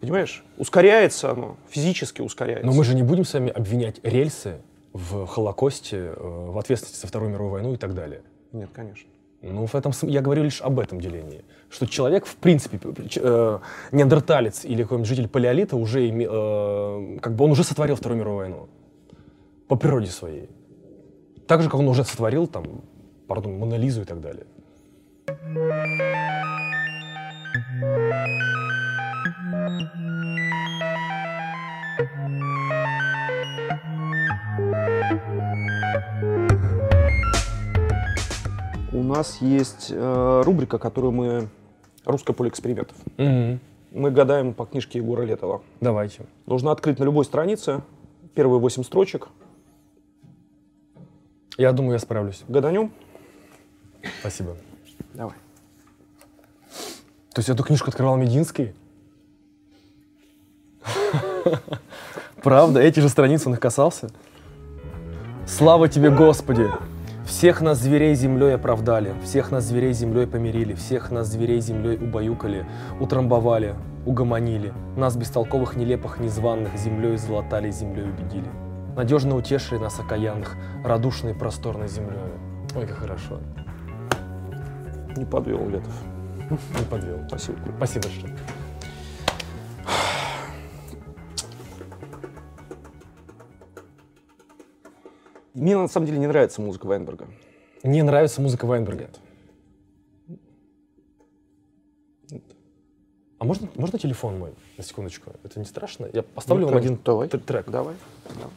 понимаешь, 0.00 0.44
ускоряется 0.58 1.32
оно, 1.32 1.56
физически 1.68 2.20
ускоряется. 2.20 2.66
Но 2.66 2.72
мы 2.72 2.84
же 2.84 2.94
не 2.94 3.02
будем 3.02 3.24
с 3.24 3.34
вами 3.34 3.50
обвинять 3.50 3.98
рельсы 4.04 4.60
в 4.92 5.26
Холокосте, 5.26 6.14
э, 6.16 6.50
в 6.50 6.56
ответственности 6.56 7.00
за 7.00 7.08
Вторую 7.08 7.32
мировую 7.32 7.52
войну 7.52 7.74
и 7.74 7.76
так 7.76 7.94
далее. 7.94 8.22
Нет, 8.52 8.70
конечно. 8.72 9.08
Ну, 9.52 9.66
в 9.66 9.74
этом 9.74 9.92
я 10.02 10.20
говорю 10.20 10.44
лишь 10.44 10.60
об 10.62 10.78
этом 10.78 11.00
делении. 11.00 11.44
Что 11.70 11.86
человек, 11.86 12.26
в 12.26 12.36
принципе, 12.36 12.78
э, 13.16 13.58
неандерталец 13.92 14.64
или 14.64 14.82
какой-нибудь 14.82 15.08
житель 15.08 15.28
палеолита 15.28 15.76
уже 15.76 16.08
э, 16.08 17.18
как 17.20 17.34
бы 17.34 17.44
он 17.44 17.50
уже 17.50 17.64
сотворил 17.64 17.96
Вторую 17.96 18.20
мировую 18.20 18.38
войну. 18.38 18.68
По 19.68 19.76
природе 19.76 20.06
своей. 20.06 20.48
Так 21.46 21.62
же, 21.62 21.68
как 21.68 21.80
он 21.80 21.88
уже 21.88 22.04
сотворил 22.04 22.46
там, 22.46 22.64
пардон, 23.26 23.58
Монолизу 23.58 24.02
и 24.02 24.04
так 24.04 24.20
далее. 24.20 24.46
У 38.94 39.02
нас 39.02 39.38
есть 39.40 39.88
э, 39.90 40.42
рубрика, 40.44 40.78
которую 40.78 41.12
мы... 41.12 41.48
«Русское 42.04 42.32
поле 42.32 42.48
экспериментов». 42.48 42.96
Мы 43.16 44.10
гадаем 44.10 44.54
по 44.54 44.66
книжке 44.66 44.98
Егора 44.98 45.22
Летова. 45.22 45.62
Давайте. 45.80 46.26
Нужно 46.46 46.70
открыть 46.70 47.00
на 47.00 47.04
любой 47.04 47.24
странице 47.24 47.82
первые 48.34 48.60
восемь 48.60 48.84
строчек. 48.84 49.28
Я 51.56 51.72
думаю, 51.72 51.94
я 51.94 51.98
справлюсь. 51.98 52.42
Гаданем? 52.46 52.92
Спасибо. 54.20 54.56
Давай. 55.12 55.34
То 57.32 57.40
есть 57.40 57.48
эту 57.48 57.64
книжку 57.64 57.90
открывал 57.90 58.16
Мединский? 58.16 58.74
Правда? 62.42 62.80
Эти 62.80 63.00
же 63.00 63.08
страницы 63.08 63.48
он 63.48 63.54
их 63.54 63.60
касался? 63.60 64.10
Слава 65.46 65.88
тебе, 65.88 66.10
Господи! 66.10 66.68
Всех 67.26 67.62
нас 67.62 67.78
зверей 67.78 68.14
землей 68.14 68.54
оправдали, 68.54 69.14
всех 69.22 69.50
нас 69.50 69.64
зверей 69.64 69.94
землей 69.94 70.26
помирили, 70.26 70.74
всех 70.74 71.10
нас 71.10 71.28
зверей 71.28 71.60
землей 71.60 71.96
убаюкали, 71.96 72.66
утрамбовали, 73.00 73.74
угомонили, 74.04 74.74
нас 74.96 75.16
бестолковых, 75.16 75.74
нелепых, 75.74 76.20
незваных 76.20 76.76
землей 76.76 77.16
золотали, 77.16 77.70
землей 77.70 78.04
убедили. 78.04 78.48
Надежно 78.94 79.36
утешили 79.36 79.78
нас 79.78 79.98
окаянных, 79.98 80.54
радушной 80.84 81.34
просторной 81.34 81.88
землей. 81.88 82.18
Ой, 82.76 82.86
как 82.86 82.98
хорошо. 82.98 83.40
Не 85.16 85.24
подвел 85.24 85.66
Летов. 85.68 85.94
Не 86.50 86.84
подвел. 86.90 87.18
Спасибо. 87.26 87.58
Спасибо 87.78 88.06
большое. 88.06 88.36
Мне 95.54 95.76
на 95.76 95.86
самом 95.88 96.06
деле 96.06 96.18
не 96.18 96.26
нравится 96.26 96.60
музыка 96.60 96.86
Вайнберга. 96.86 97.26
Мне 97.84 98.02
нравится 98.02 98.40
музыка 98.40 98.66
Вайнберга. 98.66 99.08
А 103.38 103.44
можно, 103.44 103.68
можно 103.76 103.98
телефон 103.98 104.38
мой, 104.38 104.54
на 104.78 104.84
секундочку? 104.84 105.32
Это 105.44 105.58
не 105.58 105.64
страшно? 105.66 106.08
Я 106.12 106.22
поставлю 106.22 106.62
Ну, 106.66 106.68
вам 106.72 106.78
один 106.78 106.98
Давай. 107.04 107.28
тр- 107.28 107.38
трек. 107.40 107.68
Давай. 107.68 107.94
Да. 108.30 108.48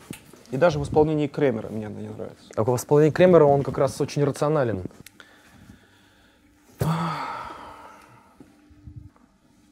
И 0.51 0.57
даже 0.57 0.79
в 0.79 0.83
исполнении 0.83 1.27
Кремера 1.27 1.67
мне 1.67 1.87
она 1.87 1.99
не 1.99 2.07
нравится. 2.09 2.45
А 2.55 2.63
в 2.63 2.75
исполнении 2.75 3.11
Кремера 3.11 3.43
он 3.43 3.63
как 3.63 3.77
раз 3.77 3.99
очень 3.99 4.23
рационален. 4.23 4.83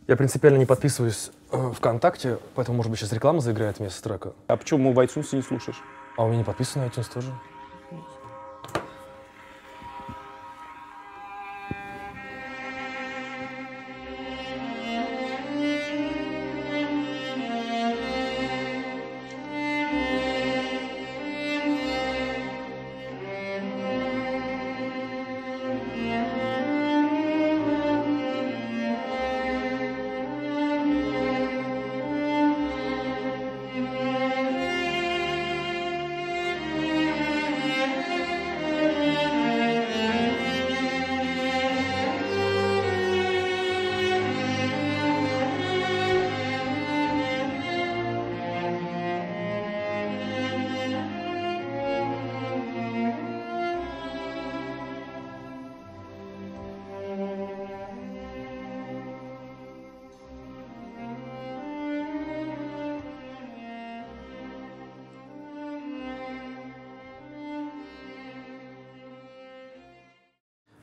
Я 0.08 0.16
принципиально 0.18 0.58
не 0.58 0.66
подписываюсь 0.68 1.32
э, 1.52 1.72
ВКонтакте, 1.78 2.38
поэтому, 2.54 2.78
может 2.78 2.92
быть, 2.92 3.00
сейчас 3.00 3.12
реклама 3.14 3.40
заиграет 3.40 3.80
вместо 3.80 4.04
трека. 4.04 4.34
А 4.48 4.56
почему 4.58 4.94
в 4.94 5.00
iTunes 5.00 5.36
не 5.36 5.42
слушаешь? 5.42 5.82
А 6.16 6.24
у 6.24 6.28
меня 6.28 6.40
не 6.40 6.44
подписано 6.44 6.84
iTunes 6.84 7.12
тоже. 7.14 7.34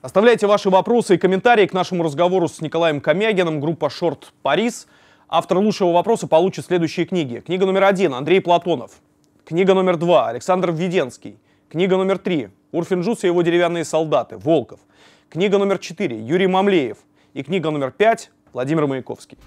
Оставляйте 0.03 0.49
ваши 0.49 0.69
вопросы 0.69 1.15
и 1.15 1.17
комментарии 1.17 1.65
к 1.65 1.73
нашему 1.73 2.03
разговору 2.03 2.49
с 2.49 2.61
Николаем 2.61 3.01
Комягиным, 3.01 3.61
группа 3.61 3.89
«Шорт 3.89 4.33
Парис». 4.43 4.89
Автор 5.29 5.59
лучшего 5.59 5.93
вопроса 5.93 6.27
получит 6.27 6.67
следующие 6.67 7.07
книги. 7.07 7.39
Книга 7.39 7.67
номер 7.67 7.85
один– 7.85 8.13
Андрей 8.15 8.41
Платонов. 8.41 9.01
Книга 9.45 9.75
номер 9.75 9.97
два– 9.97 10.29
Александр 10.29 10.73
Введенский. 10.73 11.39
Книга 11.69 11.97
номер 11.97 12.19
три– 12.19 12.49
Урфин 12.73 13.03
Джус 13.03 13.23
и 13.23 13.29
его 13.29 13.43
деревянные 13.43 13.85
солдаты, 13.85 14.39
Волков. 14.39 14.81
Книга 15.29 15.57
номер 15.59 15.79
четыре– 15.79 16.19
Юрий 16.27 16.49
Мамлеев. 16.49 16.99
И 17.33 17.45
книга 17.45 17.71
номер 17.71 17.93
пять– 17.93 18.33
Владимир 18.53 18.89
Маяковский. 18.89 19.39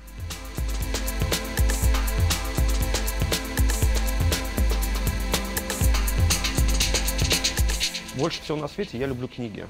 Больше 8.18 8.41
всего 8.41 8.58
на 8.58 8.70
свете 8.70 8.97
я 8.97 9.08
люблю 9.08 9.28
книги. 9.28 9.66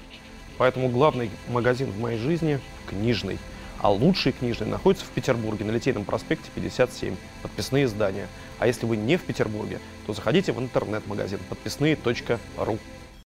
Поэтому 0.58 0.90
главный 0.90 1.30
магазин 1.50 1.92
в 1.92 2.00
моей 2.00 2.18
жизни– 2.18 2.60
книжный. 2.90 3.38
А 3.80 3.92
лучший 3.92 4.32
книжный 4.32 4.68
находится 4.68 5.06
в 5.06 5.10
Петербурге, 5.10 5.66
на 5.66 5.72
Литейном 5.72 6.06
проспекте 6.06 6.50
57. 6.56 7.16
Подписные 7.42 7.86
издания. 7.86 8.28
А 8.58 8.68
если 8.68 8.86
вы 8.86 8.98
не 8.98 9.18
в 9.18 9.24
Петербурге, 9.24 9.80
то 10.08 10.14
заходите 10.14 10.54
в 10.54 10.60
интернет-магазин 10.60 11.40
подписные.ру. 11.50 12.80